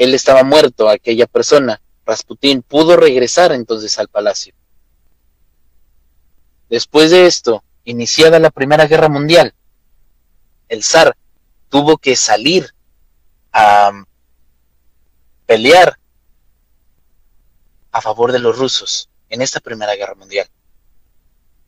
él 0.00 0.14
estaba 0.14 0.44
muerto, 0.44 0.88
aquella 0.88 1.26
persona, 1.26 1.78
Rasputín, 2.06 2.62
pudo 2.62 2.96
regresar 2.96 3.52
entonces 3.52 3.98
al 3.98 4.08
palacio. 4.08 4.54
Después 6.70 7.10
de 7.10 7.26
esto, 7.26 7.62
iniciada 7.84 8.38
la 8.38 8.48
Primera 8.48 8.86
Guerra 8.86 9.10
Mundial, 9.10 9.52
el 10.70 10.82
zar 10.82 11.14
tuvo 11.68 11.98
que 11.98 12.16
salir 12.16 12.74
a 13.52 13.92
pelear 15.44 15.98
a 17.92 18.00
favor 18.00 18.32
de 18.32 18.38
los 18.38 18.56
rusos 18.56 19.10
en 19.28 19.42
esta 19.42 19.60
Primera 19.60 19.96
Guerra 19.96 20.14
Mundial, 20.14 20.48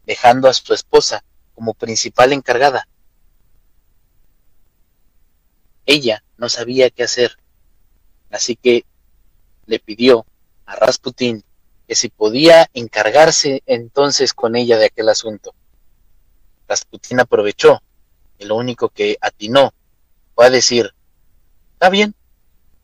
dejando 0.07 0.49
a 0.49 0.55
su 0.55 0.73
esposa 0.73 1.23
como 1.55 1.75
principal 1.75 2.33
encargada. 2.33 2.89
Ella 5.85 6.25
no 6.39 6.49
sabía 6.49 6.89
qué 6.89 7.03
hacer, 7.03 7.37
así 8.33 8.57
que 8.57 8.85
le 9.67 9.79
pidió 9.79 10.27
a 10.67 10.75
Rasputín 10.77 11.45
que 11.87 11.95
si 11.95 12.09
podía 12.09 12.69
encargarse 12.75 13.63
entonces 13.67 14.33
con 14.35 14.57
ella 14.57 14.79
de 14.79 14.87
aquel 14.87 15.09
asunto. 15.09 15.55
Rasputín 16.67 17.21
aprovechó 17.21 17.83
y 18.39 18.45
lo 18.45 18.57
único 18.57 18.89
que 18.89 19.17
atinó 19.21 19.73
fue 20.35 20.47
a 20.47 20.51
decir, 20.51 20.93
está 21.75 21.91
bien, 21.91 22.15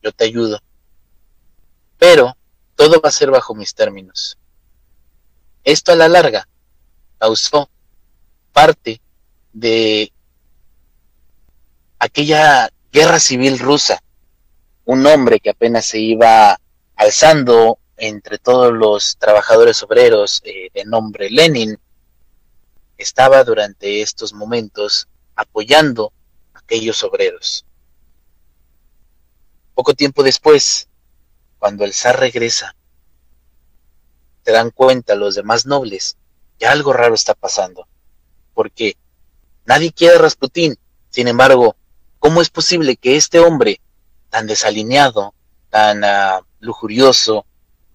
yo 0.01 0.11
te 0.11 0.25
ayudo, 0.25 0.61
pero 1.97 2.37
todo 2.75 3.01
va 3.01 3.09
a 3.09 3.13
ser 3.13 3.31
bajo 3.31 3.55
mis 3.55 3.73
términos. 3.73 4.37
Esto 5.63 5.91
a 5.91 5.95
la 5.95 6.07
larga 6.07 6.47
causó 7.17 7.69
parte 8.53 9.01
de 9.51 10.11
aquella 11.99 12.69
guerra 12.91 13.19
civil 13.19 13.59
rusa. 13.59 14.01
Un 14.91 15.05
hombre 15.05 15.39
que 15.39 15.51
apenas 15.51 15.85
se 15.85 15.99
iba 15.99 16.59
alzando 16.95 17.77
entre 17.95 18.39
todos 18.39 18.73
los 18.73 19.17
trabajadores 19.17 19.83
obreros 19.83 20.41
eh, 20.43 20.71
de 20.73 20.83
nombre 20.83 21.29
Lenin, 21.29 21.77
estaba 22.97 23.43
durante 23.43 24.01
estos 24.01 24.33
momentos 24.33 25.07
apoyando 25.35 26.11
a 26.55 26.59
aquellos 26.61 27.03
obreros. 27.03 27.67
Poco 29.75 29.93
tiempo 29.93 30.23
después, 30.23 30.89
cuando 31.59 31.85
el 31.85 31.93
zar 31.93 32.19
regresa, 32.19 32.75
se 34.43 34.51
dan 34.51 34.71
cuenta 34.71 35.13
los 35.13 35.35
demás 35.35 35.67
nobles 35.67 36.17
que 36.57 36.65
algo 36.65 36.93
raro 36.93 37.13
está 37.13 37.35
pasando, 37.35 37.87
porque 38.55 38.97
nadie 39.65 39.93
quiere 39.93 40.15
a 40.15 40.19
Rasputín, 40.19 40.79
sin 41.11 41.27
embargo, 41.27 41.75
¿cómo 42.17 42.41
es 42.41 42.49
posible 42.49 42.95
que 42.95 43.17
este 43.17 43.37
hombre 43.37 43.79
tan 44.29 44.47
desalineado, 44.47 45.33
tan 45.69 46.03
uh, 46.03 46.43
lujurioso, 46.59 47.45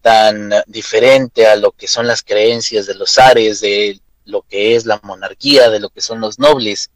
tan 0.01 0.53
uh, 0.53 0.63
diferente 0.67 1.47
a 1.47 1.57
lo 1.57 1.73
que 1.73 1.89
son 1.89 2.07
las 2.07 2.23
creencias 2.23 2.87
de 2.87 2.95
los 2.95 3.13
zares, 3.13 3.61
de 3.61 4.01
lo 4.25 4.43
que 4.43 4.77
es 4.77 4.87
la 4.87 5.01
monarquía, 5.03 5.71
de 5.71 5.81
lo 5.81 5.91
que 5.91 6.01
son 6.01 6.21
los 6.21 6.39
nobles, 6.39 6.91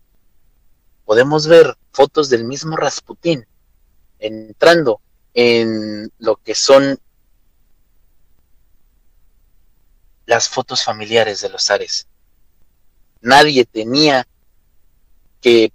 podemos 1.05 1.47
ver 1.47 1.76
fotos 1.91 2.28
del 2.28 2.45
mismo 2.45 2.76
Rasputín 2.76 3.47
entrando 4.18 5.01
en 5.34 6.12
lo 6.18 6.36
que 6.36 6.55
son 6.55 6.99
las 10.26 10.49
fotos 10.49 10.84
familiares 10.84 11.41
de 11.41 11.49
los 11.49 11.64
zares. 11.64 12.07
Nadie 13.20 13.64
tenía 13.64 14.28
que 15.41 15.72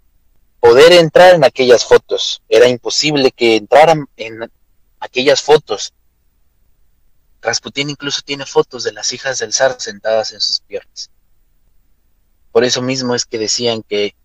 poder 0.63 0.93
entrar 0.93 1.35
en 1.35 1.43
aquellas 1.43 1.83
fotos. 1.83 2.41
Era 2.47 2.69
imposible 2.69 3.31
que 3.31 3.57
entraran 3.57 4.05
en 4.15 4.49
aquellas 4.97 5.41
fotos. 5.41 5.93
Rasputín 7.41 7.89
incluso 7.89 8.21
tiene 8.21 8.45
fotos 8.45 8.85
de 8.85 8.93
las 8.93 9.11
hijas 9.11 9.39
del 9.39 9.51
zar 9.51 9.75
sentadas 9.81 10.31
en 10.31 10.39
sus 10.39 10.61
piernas. 10.61 11.11
Por 12.53 12.63
eso 12.63 12.81
mismo 12.81 13.13
es 13.13 13.25
que 13.25 13.37
decían 13.37 13.83
que 13.83 14.15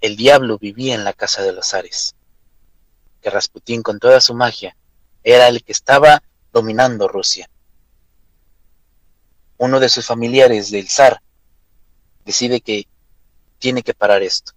el 0.00 0.16
diablo 0.16 0.58
vivía 0.58 0.96
en 0.96 1.04
la 1.04 1.12
casa 1.12 1.40
de 1.42 1.52
los 1.52 1.68
zares, 1.68 2.16
que 3.22 3.30
Rasputín 3.30 3.84
con 3.84 4.00
toda 4.00 4.20
su 4.20 4.34
magia 4.34 4.76
era 5.22 5.46
el 5.46 5.62
que 5.62 5.70
estaba 5.70 6.20
dominando 6.52 7.06
Rusia. 7.06 7.48
Uno 9.56 9.78
de 9.78 9.88
sus 9.88 10.04
familiares 10.04 10.72
del 10.72 10.88
zar 10.88 11.22
decide 12.24 12.60
que 12.60 12.88
tiene 13.60 13.84
que 13.84 13.94
parar 13.94 14.24
esto 14.24 14.54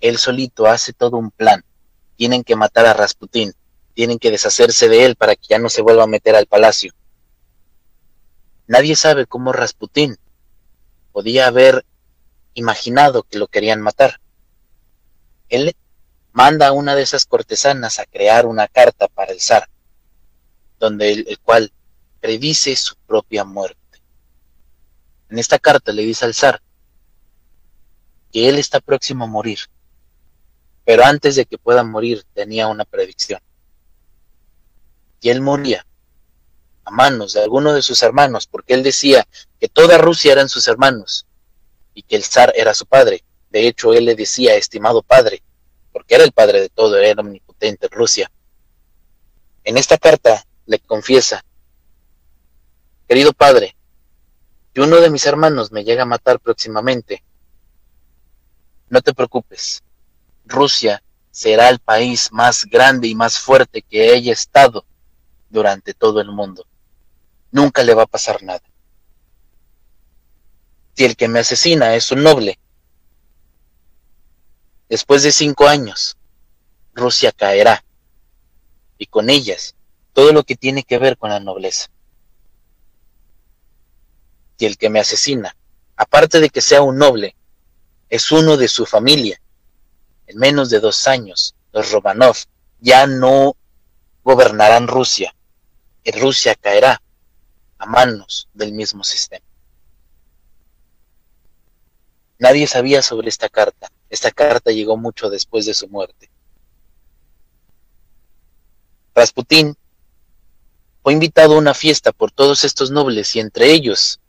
él 0.00 0.18
solito 0.18 0.66
hace 0.66 0.92
todo 0.92 1.16
un 1.16 1.30
plan. 1.30 1.64
Tienen 2.16 2.42
que 2.42 2.56
matar 2.56 2.86
a 2.86 2.94
Rasputín, 2.94 3.54
tienen 3.94 4.18
que 4.18 4.30
deshacerse 4.30 4.88
de 4.88 5.04
él 5.04 5.16
para 5.16 5.36
que 5.36 5.46
ya 5.48 5.58
no 5.58 5.68
se 5.68 5.82
vuelva 5.82 6.04
a 6.04 6.08
meter 6.08 6.34
al 6.34 6.46
palacio. 6.46 6.92
Nadie 8.66 8.96
sabe 8.96 9.26
cómo 9.26 9.52
Rasputín 9.52 10.16
podía 11.12 11.46
haber 11.46 11.84
imaginado 12.54 13.22
que 13.24 13.38
lo 13.38 13.48
querían 13.48 13.80
matar. 13.80 14.20
Él 15.48 15.74
manda 16.32 16.68
a 16.68 16.72
una 16.72 16.94
de 16.94 17.02
esas 17.02 17.24
cortesanas 17.24 17.98
a 17.98 18.06
crear 18.06 18.46
una 18.46 18.68
carta 18.68 19.08
para 19.08 19.32
el 19.32 19.40
zar, 19.40 19.68
donde 20.78 21.12
el, 21.12 21.26
el 21.28 21.38
cual 21.40 21.72
predice 22.20 22.76
su 22.76 22.94
propia 23.06 23.44
muerte. 23.44 23.76
En 25.28 25.38
esta 25.38 25.58
carta 25.58 25.92
le 25.92 26.02
dice 26.02 26.24
al 26.24 26.34
zar 26.34 26.62
que 28.32 28.48
él 28.48 28.58
está 28.58 28.80
próximo 28.80 29.24
a 29.24 29.28
morir 29.28 29.58
pero 30.90 31.04
antes 31.04 31.36
de 31.36 31.46
que 31.46 31.56
pueda 31.56 31.84
morir 31.84 32.24
tenía 32.34 32.66
una 32.66 32.84
predicción. 32.84 33.40
Y 35.20 35.30
él 35.30 35.40
moría 35.40 35.86
a 36.84 36.90
manos 36.90 37.34
de 37.34 37.44
alguno 37.44 37.72
de 37.72 37.80
sus 37.80 38.02
hermanos, 38.02 38.48
porque 38.48 38.74
él 38.74 38.82
decía 38.82 39.24
que 39.60 39.68
toda 39.68 39.98
Rusia 39.98 40.32
eran 40.32 40.48
sus 40.48 40.66
hermanos 40.66 41.26
y 41.94 42.02
que 42.02 42.16
el 42.16 42.24
zar 42.24 42.52
era 42.56 42.74
su 42.74 42.86
padre. 42.86 43.22
De 43.50 43.68
hecho, 43.68 43.92
él 43.92 44.04
le 44.04 44.16
decía, 44.16 44.56
estimado 44.56 45.00
padre, 45.04 45.44
porque 45.92 46.16
era 46.16 46.24
el 46.24 46.32
padre 46.32 46.60
de 46.60 46.70
todo, 46.70 46.98
era 46.98 47.20
omnipotente 47.20 47.86
en 47.86 47.92
Rusia. 47.92 48.32
En 49.62 49.78
esta 49.78 49.96
carta 49.96 50.44
le 50.66 50.80
confiesa, 50.80 51.44
querido 53.06 53.32
padre, 53.32 53.76
que 54.74 54.80
uno 54.80 54.96
de 54.96 55.10
mis 55.10 55.24
hermanos 55.24 55.70
me 55.70 55.84
llega 55.84 56.02
a 56.02 56.06
matar 56.06 56.40
próximamente. 56.40 57.22
No 58.88 59.00
te 59.02 59.14
preocupes, 59.14 59.84
Rusia 60.50 61.02
será 61.30 61.68
el 61.68 61.78
país 61.78 62.30
más 62.32 62.64
grande 62.64 63.08
y 63.08 63.14
más 63.14 63.38
fuerte 63.38 63.82
que 63.82 64.12
haya 64.12 64.32
estado 64.32 64.84
durante 65.48 65.94
todo 65.94 66.20
el 66.20 66.30
mundo. 66.30 66.66
Nunca 67.50 67.82
le 67.82 67.94
va 67.94 68.02
a 68.02 68.06
pasar 68.06 68.42
nada. 68.42 68.62
Si 70.94 71.04
el 71.04 71.16
que 71.16 71.28
me 71.28 71.40
asesina 71.40 71.94
es 71.94 72.10
un 72.10 72.22
noble, 72.22 72.58
después 74.88 75.22
de 75.22 75.32
cinco 75.32 75.66
años, 75.66 76.18
Rusia 76.94 77.32
caerá, 77.32 77.84
y 78.98 79.06
con 79.06 79.30
ellas 79.30 79.74
todo 80.12 80.32
lo 80.32 80.42
que 80.42 80.56
tiene 80.56 80.82
que 80.82 80.98
ver 80.98 81.16
con 81.16 81.30
la 81.30 81.40
nobleza. 81.40 81.88
Si 84.58 84.66
el 84.66 84.76
que 84.76 84.90
me 84.90 85.00
asesina, 85.00 85.56
aparte 85.96 86.40
de 86.40 86.50
que 86.50 86.60
sea 86.60 86.82
un 86.82 86.98
noble, 86.98 87.34
es 88.10 88.30
uno 88.32 88.56
de 88.56 88.68
su 88.68 88.84
familia, 88.84 89.40
en 90.30 90.38
menos 90.38 90.70
de 90.70 90.78
dos 90.78 91.08
años, 91.08 91.56
los 91.72 91.90
Romanov 91.90 92.36
ya 92.78 93.04
no 93.08 93.56
gobernarán 94.22 94.86
Rusia 94.86 95.34
y 96.04 96.12
Rusia 96.12 96.54
caerá 96.54 97.02
a 97.78 97.86
manos 97.86 98.48
del 98.54 98.72
mismo 98.72 99.02
sistema. 99.02 99.44
Nadie 102.38 102.68
sabía 102.68 103.02
sobre 103.02 103.28
esta 103.28 103.48
carta. 103.48 103.90
Esta 104.08 104.30
carta 104.30 104.70
llegó 104.70 104.96
mucho 104.96 105.30
después 105.30 105.66
de 105.66 105.74
su 105.74 105.88
muerte. 105.88 106.30
Rasputín 109.12 109.76
fue 111.02 111.12
invitado 111.12 111.56
a 111.56 111.58
una 111.58 111.74
fiesta 111.74 112.12
por 112.12 112.30
todos 112.30 112.62
estos 112.62 112.92
nobles 112.92 113.34
y 113.34 113.40
entre 113.40 113.72
ellos 113.72 114.20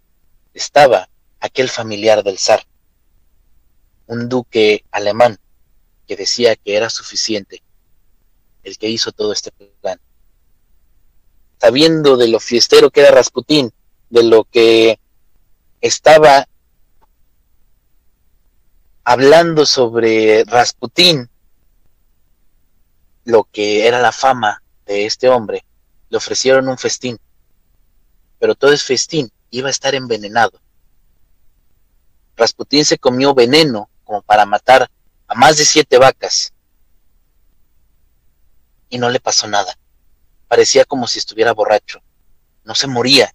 estaba 0.56 1.10
aquel 1.40 1.70
familiar 1.70 2.24
del 2.24 2.40
zar, 2.40 2.66
un 4.08 4.28
duque 4.30 4.84
alemán 4.90 5.40
que 6.12 6.18
decía 6.18 6.58
que 6.58 6.76
era 6.76 6.90
suficiente 6.90 7.64
el 8.64 8.78
que 8.78 8.90
hizo 8.90 9.14
todo 9.14 9.32
este 9.32 9.50
plan. 9.80 9.98
Sabiendo 11.58 12.18
de 12.18 12.28
lo 12.28 12.42
fiestero 12.42 12.92
que 12.92 13.00
era 13.00 13.12
Rasputín, 13.12 13.72
de 14.10 14.24
lo 14.24 14.44
que 14.44 15.00
estaba 15.80 16.50
hablando 19.06 19.66
sobre 19.66 20.44
Rasputín, 20.44 21.30
lo 23.24 23.46
que 23.46 23.88
era 23.88 24.02
la 24.02 24.12
fama 24.12 24.62
de 24.86 25.06
este 25.06 25.30
hombre, 25.30 25.64
le 26.10 26.18
ofrecieron 26.18 26.68
un 26.68 26.78
festín. 26.78 27.18
Pero 28.38 28.56
todo 28.56 28.74
ese 28.74 28.86
festín 28.86 29.32
iba 29.50 29.70
a 29.70 29.72
estar 29.72 29.96
envenenado. 29.96 30.60
Rasputín 32.36 32.84
se 32.84 32.98
comió 32.98 33.34
veneno 33.34 33.90
como 34.04 34.22
para 34.22 34.46
matar 34.46 34.92
a 35.32 35.36
más 35.36 35.56
de 35.56 35.64
siete 35.64 35.98
vacas. 35.98 36.52
Y 38.90 38.98
no 38.98 39.10
le 39.10 39.22
pasó 39.22 39.48
nada. 39.48 39.78
Parecía 40.50 40.84
como 40.84 41.08
si 41.08 41.20
estuviera 41.20 41.54
borracho. 41.54 42.02
No 42.66 42.76
se 42.76 42.88
moría. 42.88 43.34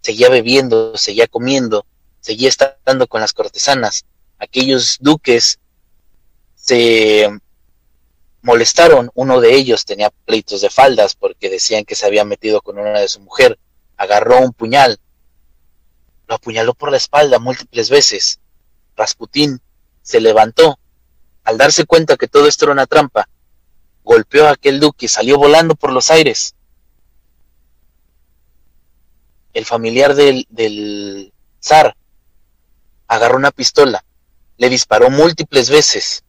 Seguía 0.00 0.30
bebiendo, 0.30 0.96
seguía 0.96 1.26
comiendo, 1.26 1.84
seguía 2.20 2.48
estando 2.48 3.06
con 3.08 3.20
las 3.20 3.34
cortesanas. 3.34 4.06
Aquellos 4.38 4.96
duques 5.00 5.58
se 6.54 7.28
molestaron, 8.40 9.10
uno 9.12 9.42
de 9.42 9.54
ellos 9.54 9.84
tenía 9.84 10.08
pleitos 10.24 10.62
de 10.62 10.70
faldas 10.70 11.14
porque 11.14 11.50
decían 11.50 11.84
que 11.84 11.94
se 11.94 12.06
había 12.06 12.24
metido 12.24 12.62
con 12.62 12.78
una 12.78 12.98
de 12.98 13.08
su 13.08 13.20
mujer, 13.20 13.58
agarró 13.98 14.40
un 14.40 14.54
puñal, 14.54 14.98
lo 16.26 16.36
apuñaló 16.36 16.72
por 16.72 16.90
la 16.90 16.96
espalda 16.96 17.38
múltiples 17.38 17.90
veces. 17.90 18.40
Rasputín 18.96 19.60
se 20.00 20.22
levantó. 20.22 20.78
Al 21.44 21.58
darse 21.58 21.86
cuenta 21.86 22.16
que 22.16 22.28
todo 22.28 22.46
esto 22.46 22.66
era 22.66 22.72
una 22.72 22.86
trampa, 22.86 23.28
golpeó 24.04 24.46
a 24.46 24.52
aquel 24.52 24.80
duque 24.80 25.06
y 25.06 25.08
salió 25.08 25.38
volando 25.38 25.74
por 25.74 25.92
los 25.92 26.10
aires. 26.10 26.54
El 29.52 29.64
familiar 29.64 30.14
del, 30.14 30.46
del 30.48 31.32
zar 31.60 31.96
agarró 33.06 33.36
una 33.36 33.50
pistola, 33.50 34.04
le 34.56 34.68
disparó 34.68 35.10
múltiples 35.10 35.68
veces 35.68 36.24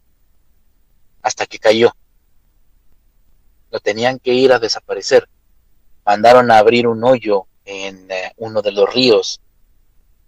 hasta 1.22 1.46
que 1.46 1.58
cayó. 1.58 1.96
Lo 3.72 3.80
tenían 3.80 4.20
que 4.20 4.34
ir 4.34 4.54
a 4.54 4.60
desaparecer. 4.60 5.28
Mandaron 6.06 6.52
a 6.52 6.60
abrir 6.60 6.86
un 6.86 7.04
hoyo 7.04 7.48
en 7.66 8.12
eh, 8.12 8.34
uno 8.38 8.62
de 8.62 8.72
los 8.72 8.94
ríos. 8.94 9.40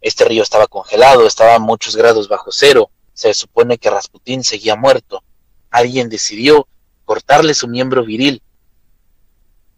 Este 0.01 0.23
río 0.25 0.41
estaba 0.41 0.67
congelado, 0.67 1.27
estaba 1.27 1.59
muchos 1.59 1.95
grados 1.95 2.27
bajo 2.27 2.51
cero. 2.51 2.89
Se 3.15 3.33
supone 3.33 3.79
que 3.79 3.89
Rasputín 3.89 4.43
seguía 4.43 4.75
muerto. 4.75 5.23
Alguien 5.71 6.09
decidió 6.09 6.67
cortarle 7.05 7.53
su 7.53 7.67
miembro 7.67 8.05
viril. 8.05 8.43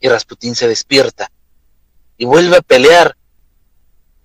Y 0.01 0.09
Rasputín 0.09 0.55
se 0.55 0.67
despierta 0.67 1.31
y 2.17 2.25
vuelve 2.25 2.57
a 2.57 2.61
pelear. 2.61 3.15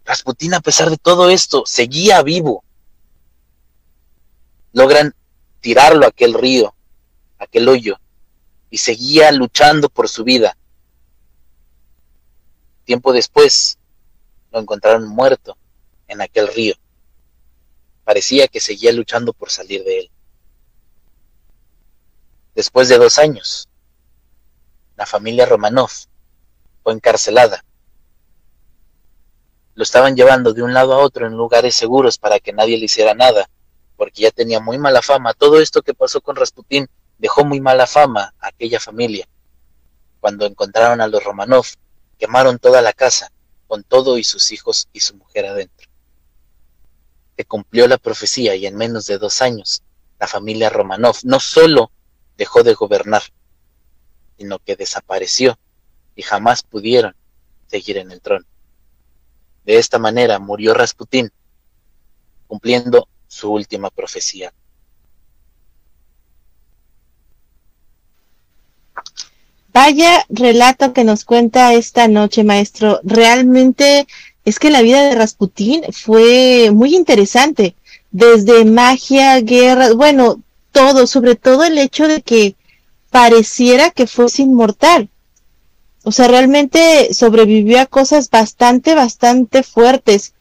Rasputín, 0.05 0.55
a 0.55 0.61
pesar 0.61 0.91
de 0.91 0.97
todo 0.97 1.31
esto, 1.31 1.65
seguía 1.67 2.23
vivo. 2.23 2.65
Logran 4.73 5.15
tirarlo 5.61 6.07
a 6.07 6.09
aquel 6.09 6.35
río, 6.35 6.75
a 7.39 7.45
aquel 7.45 7.69
hoyo, 7.69 8.01
y 8.71 8.79
seguía 8.79 9.31
luchando 9.31 9.89
por 9.89 10.09
su 10.09 10.25
vida. 10.25 10.57
Tiempo 12.85 13.13
después 13.13 13.79
lo 14.51 14.59
encontraron 14.59 15.07
muerto 15.07 15.57
en 16.09 16.23
aquel 16.23 16.49
río. 16.49 16.75
Parecía 18.05 18.49
que 18.49 18.61
seguía 18.61 18.93
luchando 18.93 19.33
por 19.33 19.51
salir 19.51 19.85
de 19.85 20.01
él. 20.01 20.11
Después 22.55 22.89
de 22.89 22.99
dos 22.99 23.19
años, 23.19 23.69
la 24.97 25.07
familia 25.07 25.47
Romanov 25.47 25.91
fue 26.83 26.93
encarcelada. 26.93 27.65
Lo 29.75 29.83
estaban 29.83 30.17
llevando 30.17 30.53
de 30.53 30.63
un 30.63 30.75
lado 30.75 30.93
a 30.93 30.99
otro 30.99 31.27
en 31.27 31.33
lugares 31.33 31.75
seguros 31.75 32.19
para 32.19 32.41
que 32.41 32.53
nadie 32.53 32.77
le 32.77 32.85
hiciera 32.85 33.15
nada, 33.15 33.49
porque 33.97 34.23
ya 34.23 34.31
tenía 34.31 34.61
muy 34.61 34.79
mala 34.79 35.01
fama. 35.01 35.33
Todo 35.33 35.61
esto 35.61 35.81
que 35.83 35.95
pasó 35.95 36.21
con 36.21 36.37
Rasputín 36.37 36.89
dejó 37.19 37.45
muy 37.45 37.61
mala 37.61 37.87
fama 37.87 38.35
a 38.39 38.49
aquella 38.49 38.81
familia. 38.81 39.27
Cuando 40.21 40.45
encontraron 40.45 41.01
a 41.01 41.07
los 41.07 41.25
Romanov, 41.25 41.67
quemaron 42.19 42.59
toda 42.59 42.83
la 42.83 42.93
casa, 42.93 43.33
con 43.67 43.83
todo 43.83 44.19
y 44.19 44.25
sus 44.25 44.53
hijos 44.53 44.89
y 44.93 45.01
su 45.01 45.17
mujer 45.17 45.47
adentro. 45.47 45.72
Se 47.43 47.49
cumplió 47.49 47.89
la 47.89 47.99
profecía 47.99 48.55
y 48.55 48.67
en 48.67 48.77
menos 48.77 49.07
de 49.07 49.19
dos 49.19 49.43
años, 49.43 49.83
la 50.21 50.29
familia 50.29 50.71
Romanov 50.71 51.17
no 51.25 51.41
solo 51.41 51.91
dejó 52.37 52.63
de 52.63 52.75
gobernar, 52.75 53.23
sino 54.39 54.61
que 54.61 54.77
desapareció 54.77 55.59
y 56.15 56.23
jamás 56.23 56.63
pudieron 56.63 57.17
seguir 57.67 57.99
en 57.99 58.13
el 58.13 58.21
trono. 58.21 58.47
De 59.65 59.79
esta 59.79 59.99
manera 59.99 60.39
murió 60.39 60.73
Rasputín, 60.73 61.33
cumpliendo 62.47 63.09
su 63.27 63.51
última 63.51 63.91
profecía. 63.91 64.55
Vaya 69.73 70.25
relato 70.29 70.93
que 70.93 71.03
nos 71.03 71.25
cuenta 71.25 71.75
esta 71.75 72.07
noche, 72.07 72.45
maestro. 72.45 73.01
Realmente 73.03 74.07
es 74.45 74.59
que 74.59 74.71
la 74.71 74.83
vida 74.83 75.03
de 75.03 75.15
Rasputín 75.15 75.83
fue 75.93 76.71
muy 76.73 76.95
interesante. 76.95 77.75
Desde 78.11 78.65
magia, 78.65 79.41
guerra, 79.41 79.93
bueno, 79.95 80.41
todo, 80.73 81.07
sobre 81.07 81.35
todo 81.37 81.65
el 81.65 81.79
hecho 81.79 82.09
de 82.09 82.23
que 82.23 82.57
pareciera 83.11 83.91
que 83.91 84.07
fuese 84.07 84.43
inmortal. 84.43 85.09
O 86.05 86.11
sea, 86.11 86.29
realmente 86.29 87.15
sobrevivió 87.15 87.81
a 87.81 87.87
cosas 87.87 88.29
bastante, 88.29 88.95
bastante 88.95 89.63
fuertes. 89.63 90.35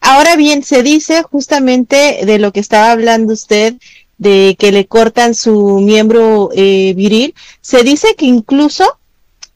Ahora 0.00 0.36
bien, 0.36 0.62
se 0.62 0.82
dice 0.82 1.22
justamente 1.22 2.20
de 2.24 2.38
lo 2.38 2.52
que 2.52 2.60
estaba 2.60 2.92
hablando 2.92 3.34
usted, 3.34 3.74
de 4.18 4.56
que 4.58 4.72
le 4.72 4.86
cortan 4.86 5.34
su 5.34 5.80
miembro 5.80 6.50
eh, 6.54 6.94
viril, 6.96 7.34
se 7.60 7.82
dice 7.82 8.14
que 8.16 8.26
incluso 8.26 8.98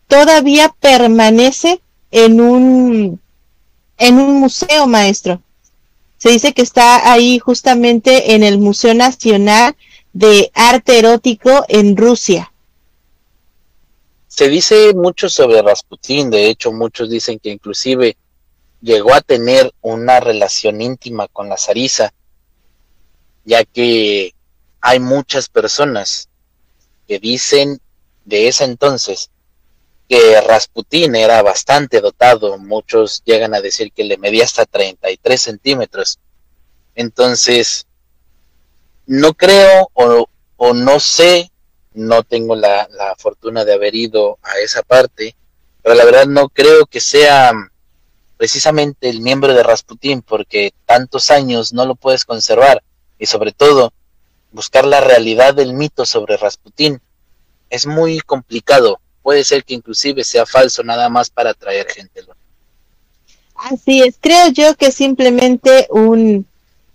todavía 0.08 0.74
permanece 0.80 1.80
en 2.10 2.40
un, 2.40 3.20
en 3.98 4.18
un 4.18 4.40
museo, 4.40 4.86
maestro. 4.86 5.42
Se 6.18 6.30
dice 6.30 6.52
que 6.54 6.62
está 6.62 7.12
ahí 7.12 7.38
justamente 7.38 8.34
en 8.34 8.42
el 8.42 8.58
Museo 8.58 8.94
Nacional 8.94 9.76
de 10.12 10.50
Arte 10.54 10.98
Erótico 10.98 11.64
en 11.68 11.96
Rusia. 11.96 12.52
Se 14.26 14.48
dice 14.48 14.92
mucho 14.94 15.28
sobre 15.28 15.62
Rasputín, 15.62 16.30
de 16.30 16.48
hecho 16.48 16.72
muchos 16.72 17.08
dicen 17.10 17.38
que 17.38 17.50
inclusive 17.50 18.16
llegó 18.80 19.14
a 19.14 19.20
tener 19.20 19.72
una 19.80 20.20
relación 20.20 20.80
íntima 20.80 21.28
con 21.28 21.48
la 21.48 21.56
zarisa, 21.56 22.12
ya 23.44 23.64
que 23.64 24.34
hay 24.80 25.00
muchas 25.00 25.48
personas 25.48 26.28
que 27.08 27.18
dicen 27.18 27.80
de 28.24 28.48
ese 28.48 28.64
entonces 28.64 29.30
que 30.08 30.40
Rasputín 30.40 31.16
era 31.16 31.42
bastante 31.42 32.00
dotado, 32.00 32.58
muchos 32.58 33.22
llegan 33.24 33.54
a 33.54 33.60
decir 33.60 33.92
que 33.92 34.04
le 34.04 34.18
medía 34.18 34.44
hasta 34.44 34.64
33 34.64 35.40
centímetros. 35.40 36.18
Entonces, 36.94 37.86
no 39.06 39.34
creo 39.34 39.90
o, 39.94 40.28
o 40.56 40.74
no 40.74 41.00
sé, 41.00 41.50
no 41.94 42.22
tengo 42.22 42.54
la, 42.54 42.88
la, 42.90 43.14
fortuna 43.16 43.64
de 43.64 43.72
haber 43.72 43.94
ido 43.94 44.38
a 44.42 44.58
esa 44.58 44.82
parte, 44.82 45.34
pero 45.82 45.94
la 45.94 46.04
verdad 46.04 46.26
no 46.26 46.48
creo 46.48 46.86
que 46.86 47.00
sea 47.00 47.52
precisamente 48.36 49.08
el 49.08 49.20
miembro 49.20 49.54
de 49.54 49.62
Rasputín, 49.62 50.22
porque 50.22 50.72
tantos 50.84 51.30
años 51.30 51.72
no 51.72 51.86
lo 51.86 51.94
puedes 51.94 52.24
conservar 52.24 52.82
y 53.18 53.26
sobre 53.26 53.52
todo 53.52 53.92
buscar 54.52 54.84
la 54.86 55.00
realidad 55.00 55.54
del 55.54 55.74
mito 55.74 56.04
sobre 56.06 56.36
Rasputín 56.36 57.00
es 57.70 57.86
muy 57.86 58.20
complicado. 58.20 59.00
Puede 59.26 59.42
ser 59.42 59.64
que 59.64 59.74
inclusive 59.74 60.22
sea 60.22 60.46
falso 60.46 60.84
nada 60.84 61.08
más 61.08 61.30
para 61.30 61.50
atraer 61.50 61.88
gente. 61.88 62.22
Así 63.56 64.00
es, 64.00 64.14
creo 64.20 64.50
yo 64.52 64.76
que 64.76 64.92
simplemente 64.92 65.88
un, 65.90 66.46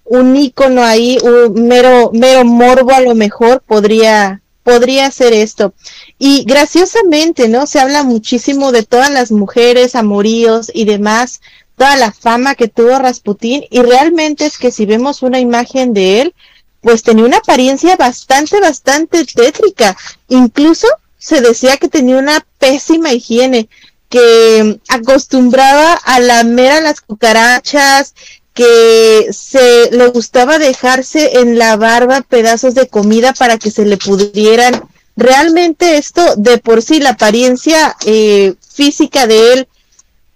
un 0.06 0.36
ícono 0.38 0.82
ahí, 0.82 1.18
un 1.22 1.68
mero, 1.68 2.10
mero 2.14 2.46
morbo 2.46 2.94
a 2.94 3.02
lo 3.02 3.16
mejor 3.16 3.62
podría, 3.68 4.42
podría 4.64 5.12
ser 5.12 5.34
esto. 5.34 5.74
Y 6.20 6.46
graciosamente, 6.46 7.50
¿no? 7.50 7.68
Se 7.68 7.82
habla 7.82 8.04
muchísimo 8.04 8.72
de 8.72 8.84
todas 8.84 9.10
las 9.10 9.34
mujeres, 9.34 9.94
amoríos 9.96 10.72
y 10.74 10.86
demás, 10.86 11.42
toda 11.76 11.98
la 11.98 12.14
fama 12.14 12.56
que 12.56 12.70
tuvo 12.70 12.98
Rasputín, 12.98 13.66
y 13.70 13.82
realmente 13.82 14.46
es 14.46 14.58
que 14.58 14.72
si 14.72 14.86
vemos 14.86 15.22
una 15.22 15.42
imagen 15.42 15.94
de 15.94 16.22
él, 16.22 16.36
pues 16.80 17.04
tenía 17.04 17.26
una 17.26 17.40
apariencia 17.40 17.98
bastante, 17.98 18.62
bastante 18.62 19.26
tétrica. 19.26 19.98
Incluso 20.30 20.88
se 21.22 21.40
decía 21.40 21.78
que 21.78 21.88
tenía 21.88 22.18
una 22.18 22.44
pésima 22.58 23.14
higiene, 23.14 23.70
que 24.10 24.80
acostumbraba 24.90 25.94
a 25.94 26.20
lamer 26.20 26.72
a 26.72 26.82
las 26.82 27.00
cucarachas, 27.00 28.16
que 28.54 29.28
se 29.32 29.92
le 29.92 30.08
gustaba 30.08 30.58
dejarse 30.58 31.40
en 31.40 31.60
la 31.60 31.78
barba 31.78 32.22
pedazos 32.22 32.74
de 32.74 32.88
comida 32.88 33.34
para 33.34 33.60
que 33.60 33.70
se 33.70 33.86
le 33.86 33.98
pudrieran. 33.98 34.84
Realmente 35.16 35.98
esto 35.98 36.36
de 36.38 36.58
por 36.58 36.82
sí, 36.82 37.00
la 37.00 37.12
apariencia 37.12 37.96
eh, 38.06 38.56
física 38.68 39.28
de 39.28 39.54
él 39.54 39.68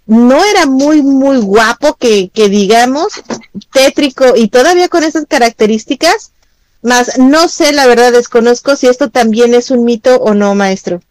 no 0.06 0.46
era 0.46 0.68
muy, 0.68 1.02
muy 1.02 1.40
guapo, 1.40 1.96
que 1.96 2.30
digamos, 2.36 3.08
tétrico 3.74 4.36
y 4.36 4.50
todavía 4.50 4.88
con 4.88 5.04
esas 5.04 5.26
características, 5.28 6.32
más 6.86 7.18
no 7.18 7.48
sé, 7.48 7.74
la 7.74 7.88
verdad 7.88 8.12
desconozco 8.12 8.76
si 8.76 8.88
esto 8.88 9.10
también 9.10 9.54
es 9.54 9.72
un 9.72 9.84
mito 9.84 10.18
o 10.18 10.34
no, 10.34 10.56
maestro. 10.56 11.02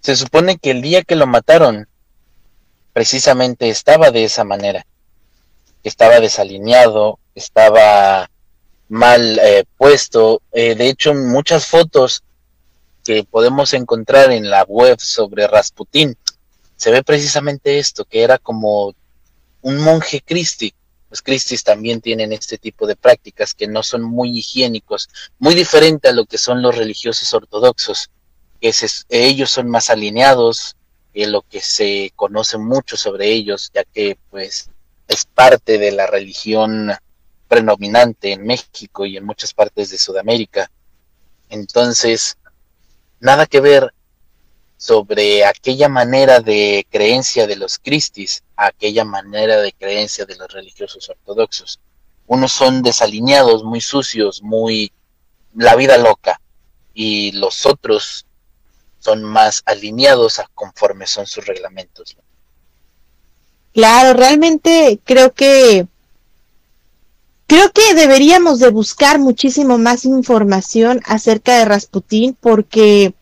Se 0.00 0.16
supone 0.16 0.58
que 0.58 0.70
el 0.70 0.82
día 0.82 1.02
que 1.02 1.16
lo 1.16 1.26
mataron, 1.26 1.88
precisamente 2.92 3.68
estaba 3.68 4.10
de 4.10 4.24
esa 4.24 4.44
manera. 4.44 4.86
Estaba 5.82 6.20
desalineado, 6.20 7.18
estaba 7.34 8.30
mal 8.88 9.38
eh, 9.40 9.64
puesto. 9.76 10.40
Eh, 10.52 10.74
de 10.74 10.88
hecho, 10.88 11.12
muchas 11.14 11.66
fotos 11.66 12.22
que 13.04 13.24
podemos 13.24 13.74
encontrar 13.74 14.32
en 14.32 14.48
la 14.48 14.62
web 14.64 14.98
sobre 15.00 15.46
Rasputín, 15.46 16.16
se 16.76 16.90
ve 16.90 17.02
precisamente 17.02 17.78
esto, 17.78 18.04
que 18.04 18.22
era 18.22 18.38
como 18.38 18.94
un 19.62 19.76
monje 19.78 20.22
Cristi, 20.24 20.74
los 21.14 21.22
Christies 21.22 21.62
también 21.62 22.00
tienen 22.00 22.32
este 22.32 22.58
tipo 22.58 22.88
de 22.88 22.96
prácticas 22.96 23.54
que 23.54 23.68
no 23.68 23.84
son 23.84 24.02
muy 24.02 24.36
higiénicos, 24.36 25.08
muy 25.38 25.54
diferente 25.54 26.08
a 26.08 26.12
lo 26.12 26.26
que 26.26 26.38
son 26.38 26.60
los 26.60 26.76
religiosos 26.76 27.32
ortodoxos, 27.32 28.10
que 28.60 28.74
ellos 29.10 29.48
son 29.48 29.70
más 29.70 29.90
alineados, 29.90 30.74
en 31.12 31.30
lo 31.30 31.42
que 31.42 31.60
se 31.60 32.12
conoce 32.16 32.58
mucho 32.58 32.96
sobre 32.96 33.30
ellos, 33.30 33.70
ya 33.72 33.84
que 33.84 34.18
pues 34.28 34.70
es 35.06 35.24
parte 35.24 35.78
de 35.78 35.92
la 35.92 36.08
religión 36.08 36.90
predominante 37.46 38.32
en 38.32 38.44
México 38.44 39.06
y 39.06 39.16
en 39.16 39.24
muchas 39.24 39.54
partes 39.54 39.90
de 39.90 39.98
Sudamérica. 39.98 40.68
Entonces, 41.48 42.38
nada 43.20 43.46
que 43.46 43.60
ver 43.60 43.94
sobre 44.84 45.46
aquella 45.46 45.88
manera 45.88 46.40
de 46.40 46.86
creencia 46.90 47.46
de 47.46 47.56
los 47.56 47.78
cristis 47.78 48.42
aquella 48.54 49.06
manera 49.06 49.56
de 49.62 49.72
creencia 49.72 50.26
de 50.26 50.36
los 50.36 50.46
religiosos 50.52 51.08
ortodoxos. 51.08 51.80
Unos 52.26 52.52
son 52.52 52.82
desalineados, 52.82 53.64
muy 53.64 53.80
sucios, 53.80 54.42
muy 54.42 54.92
la 55.54 55.74
vida 55.74 55.96
loca, 55.96 56.38
y 56.92 57.32
los 57.32 57.64
otros 57.64 58.26
son 58.98 59.24
más 59.24 59.62
alineados 59.64 60.38
a 60.38 60.50
conforme 60.54 61.06
son 61.06 61.26
sus 61.26 61.46
reglamentos. 61.46 62.14
Claro, 63.72 64.12
realmente 64.12 65.00
creo 65.02 65.32
que 65.32 65.86
creo 67.46 67.72
que 67.72 67.94
deberíamos 67.94 68.58
de 68.58 68.68
buscar 68.68 69.18
muchísimo 69.18 69.78
más 69.78 70.04
información 70.04 71.00
acerca 71.06 71.58
de 71.58 71.64
Rasputín 71.64 72.36
porque 72.38 73.14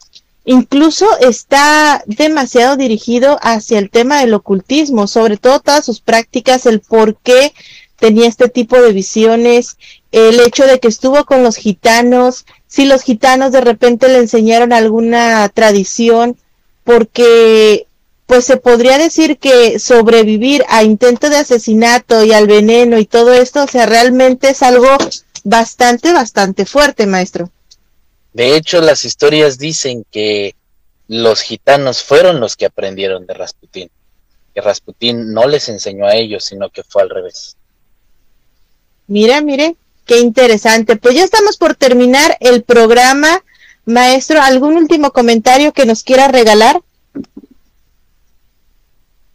Incluso 0.44 1.06
está 1.20 2.02
demasiado 2.06 2.76
dirigido 2.76 3.38
hacia 3.42 3.78
el 3.78 3.90
tema 3.90 4.20
del 4.20 4.34
ocultismo, 4.34 5.06
sobre 5.06 5.36
todo 5.36 5.60
todas 5.60 5.84
sus 5.84 6.00
prácticas, 6.00 6.66
el 6.66 6.80
por 6.80 7.16
qué 7.16 7.52
tenía 7.96 8.26
este 8.26 8.48
tipo 8.48 8.80
de 8.82 8.92
visiones, 8.92 9.76
el 10.10 10.40
hecho 10.40 10.66
de 10.66 10.80
que 10.80 10.88
estuvo 10.88 11.24
con 11.24 11.44
los 11.44 11.56
gitanos, 11.56 12.44
si 12.66 12.84
los 12.84 13.02
gitanos 13.02 13.52
de 13.52 13.60
repente 13.60 14.08
le 14.08 14.18
enseñaron 14.18 14.72
alguna 14.72 15.48
tradición, 15.48 16.36
porque 16.82 17.86
pues 18.26 18.44
se 18.44 18.56
podría 18.56 18.98
decir 18.98 19.38
que 19.38 19.78
sobrevivir 19.78 20.64
a 20.68 20.82
intento 20.82 21.30
de 21.30 21.36
asesinato 21.36 22.24
y 22.24 22.32
al 22.32 22.46
veneno 22.48 22.98
y 22.98 23.04
todo 23.04 23.32
esto, 23.32 23.62
o 23.62 23.66
sea, 23.68 23.86
realmente 23.86 24.50
es 24.50 24.62
algo 24.62 24.88
bastante, 25.44 26.12
bastante 26.12 26.66
fuerte, 26.66 27.06
maestro. 27.06 27.50
De 28.32 28.56
hecho, 28.56 28.80
las 28.80 29.04
historias 29.04 29.58
dicen 29.58 30.04
que 30.10 30.54
los 31.08 31.42
gitanos 31.42 32.02
fueron 32.02 32.40
los 32.40 32.56
que 32.56 32.66
aprendieron 32.66 33.26
de 33.26 33.34
Rasputín, 33.34 33.90
que 34.54 34.60
Rasputín 34.60 35.32
no 35.32 35.46
les 35.46 35.68
enseñó 35.68 36.06
a 36.06 36.14
ellos, 36.14 36.44
sino 36.44 36.70
que 36.70 36.82
fue 36.82 37.02
al 37.02 37.10
revés. 37.10 37.56
Mira, 39.06 39.42
mire, 39.42 39.76
qué 40.06 40.20
interesante. 40.20 40.96
Pues 40.96 41.14
ya 41.14 41.24
estamos 41.24 41.58
por 41.58 41.74
terminar 41.74 42.36
el 42.40 42.62
programa. 42.62 43.44
Maestro, 43.84 44.40
¿algún 44.40 44.76
último 44.76 45.10
comentario 45.10 45.72
que 45.72 45.84
nos 45.84 46.02
quiera 46.02 46.28
regalar? 46.28 46.80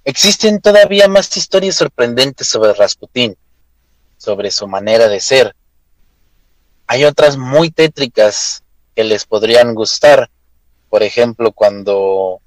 Existen 0.06 0.62
todavía 0.62 1.08
más 1.10 1.36
historias 1.36 1.76
sorprendentes 1.76 2.48
sobre 2.48 2.74
Rasputín, 2.74 3.36
sobre 4.18 4.52
su 4.52 4.66
manera 4.68 5.10
de 5.10 5.20
ser. 5.20 5.54
Hay 6.88 7.04
otras 7.04 7.38
muy 7.38 7.70
tétricas 7.70 8.64
que 8.98 9.04
les 9.04 9.26
podrían 9.26 9.76
gustar. 9.76 10.28
Por 10.90 11.04
ejemplo, 11.04 11.52
cuando 11.52 12.42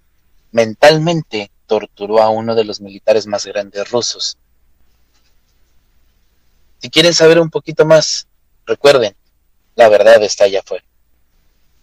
mentalmente 0.50 1.48
torturó 1.68 2.20
a 2.20 2.28
uno 2.28 2.56
de 2.56 2.64
los 2.64 2.80
militares 2.80 3.28
más 3.28 3.46
grandes 3.46 3.88
rusos. 3.92 4.36
Si 6.82 6.90
quieren 6.90 7.14
saber 7.14 7.38
un 7.38 7.50
poquito 7.50 7.86
más, 7.86 8.26
recuerden, 8.66 9.14
la 9.76 9.88
verdad 9.88 10.20
está 10.24 10.46
allá 10.46 10.58
afuera. 10.58 10.84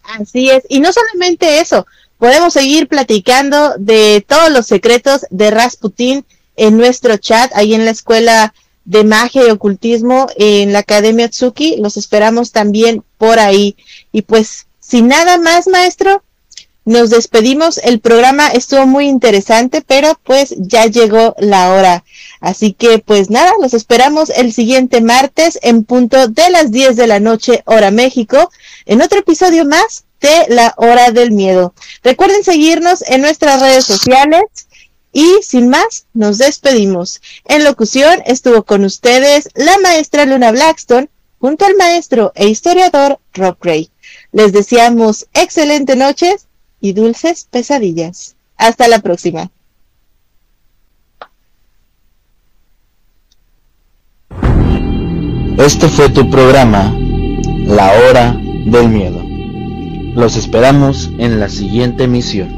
Así 0.02 0.50
es, 0.50 0.64
y 0.68 0.80
no 0.80 0.92
solamente 0.92 1.60
eso, 1.60 1.86
podemos 2.18 2.52
seguir 2.52 2.88
platicando 2.88 3.72
de 3.78 4.22
todos 4.28 4.50
los 4.50 4.66
secretos 4.66 5.24
de 5.30 5.50
Rasputin 5.50 6.26
en 6.56 6.76
nuestro 6.76 7.16
chat, 7.16 7.50
ahí 7.54 7.72
en 7.72 7.86
la 7.86 7.92
escuela 7.92 8.52
de 8.88 9.04
magia 9.04 9.46
y 9.46 9.50
ocultismo 9.50 10.28
en 10.36 10.72
la 10.72 10.78
Academia 10.78 11.28
Tsuki. 11.28 11.76
Los 11.76 11.98
esperamos 11.98 12.52
también 12.52 13.04
por 13.18 13.38
ahí. 13.38 13.76
Y 14.12 14.22
pues, 14.22 14.66
sin 14.80 15.08
nada 15.08 15.36
más, 15.36 15.68
maestro, 15.68 16.22
nos 16.86 17.10
despedimos. 17.10 17.76
El 17.76 18.00
programa 18.00 18.48
estuvo 18.48 18.86
muy 18.86 19.06
interesante, 19.06 19.82
pero 19.82 20.18
pues 20.24 20.54
ya 20.56 20.86
llegó 20.86 21.34
la 21.38 21.74
hora. 21.74 22.02
Así 22.40 22.72
que 22.72 22.98
pues 22.98 23.28
nada, 23.28 23.52
los 23.60 23.74
esperamos 23.74 24.30
el 24.30 24.54
siguiente 24.54 25.02
martes 25.02 25.58
en 25.62 25.84
punto 25.84 26.28
de 26.28 26.48
las 26.48 26.70
10 26.70 26.96
de 26.96 27.06
la 27.06 27.20
noche, 27.20 27.62
hora 27.66 27.90
México, 27.90 28.50
en 28.86 29.02
otro 29.02 29.18
episodio 29.18 29.66
más 29.66 30.04
de 30.22 30.46
La 30.48 30.72
Hora 30.78 31.10
del 31.10 31.32
Miedo. 31.32 31.74
Recuerden 32.02 32.42
seguirnos 32.42 33.02
en 33.02 33.20
nuestras 33.20 33.60
redes 33.60 33.84
sociales 33.84 34.42
y 35.18 35.42
sin 35.42 35.68
más, 35.68 36.06
nos 36.14 36.38
despedimos. 36.38 37.20
En 37.46 37.64
locución 37.64 38.22
estuvo 38.24 38.62
con 38.62 38.84
ustedes 38.84 39.48
la 39.56 39.76
maestra 39.78 40.24
Luna 40.24 40.52
Blackstone 40.52 41.08
junto 41.40 41.66
al 41.66 41.74
maestro 41.74 42.30
e 42.36 42.46
historiador 42.46 43.18
Rob 43.34 43.56
Gray. 43.60 43.90
Les 44.30 44.52
deseamos 44.52 45.26
excelente 45.34 45.96
noches 45.96 46.46
y 46.80 46.92
dulces 46.92 47.48
pesadillas. 47.50 48.36
Hasta 48.56 48.86
la 48.86 49.00
próxima. 49.00 49.50
Este 55.58 55.88
fue 55.88 56.10
tu 56.10 56.30
programa, 56.30 56.96
La 57.66 57.90
Hora 57.92 58.40
del 58.66 58.88
Miedo. 58.88 59.20
Los 60.14 60.36
esperamos 60.36 61.10
en 61.18 61.40
la 61.40 61.48
siguiente 61.48 62.04
emisión. 62.04 62.57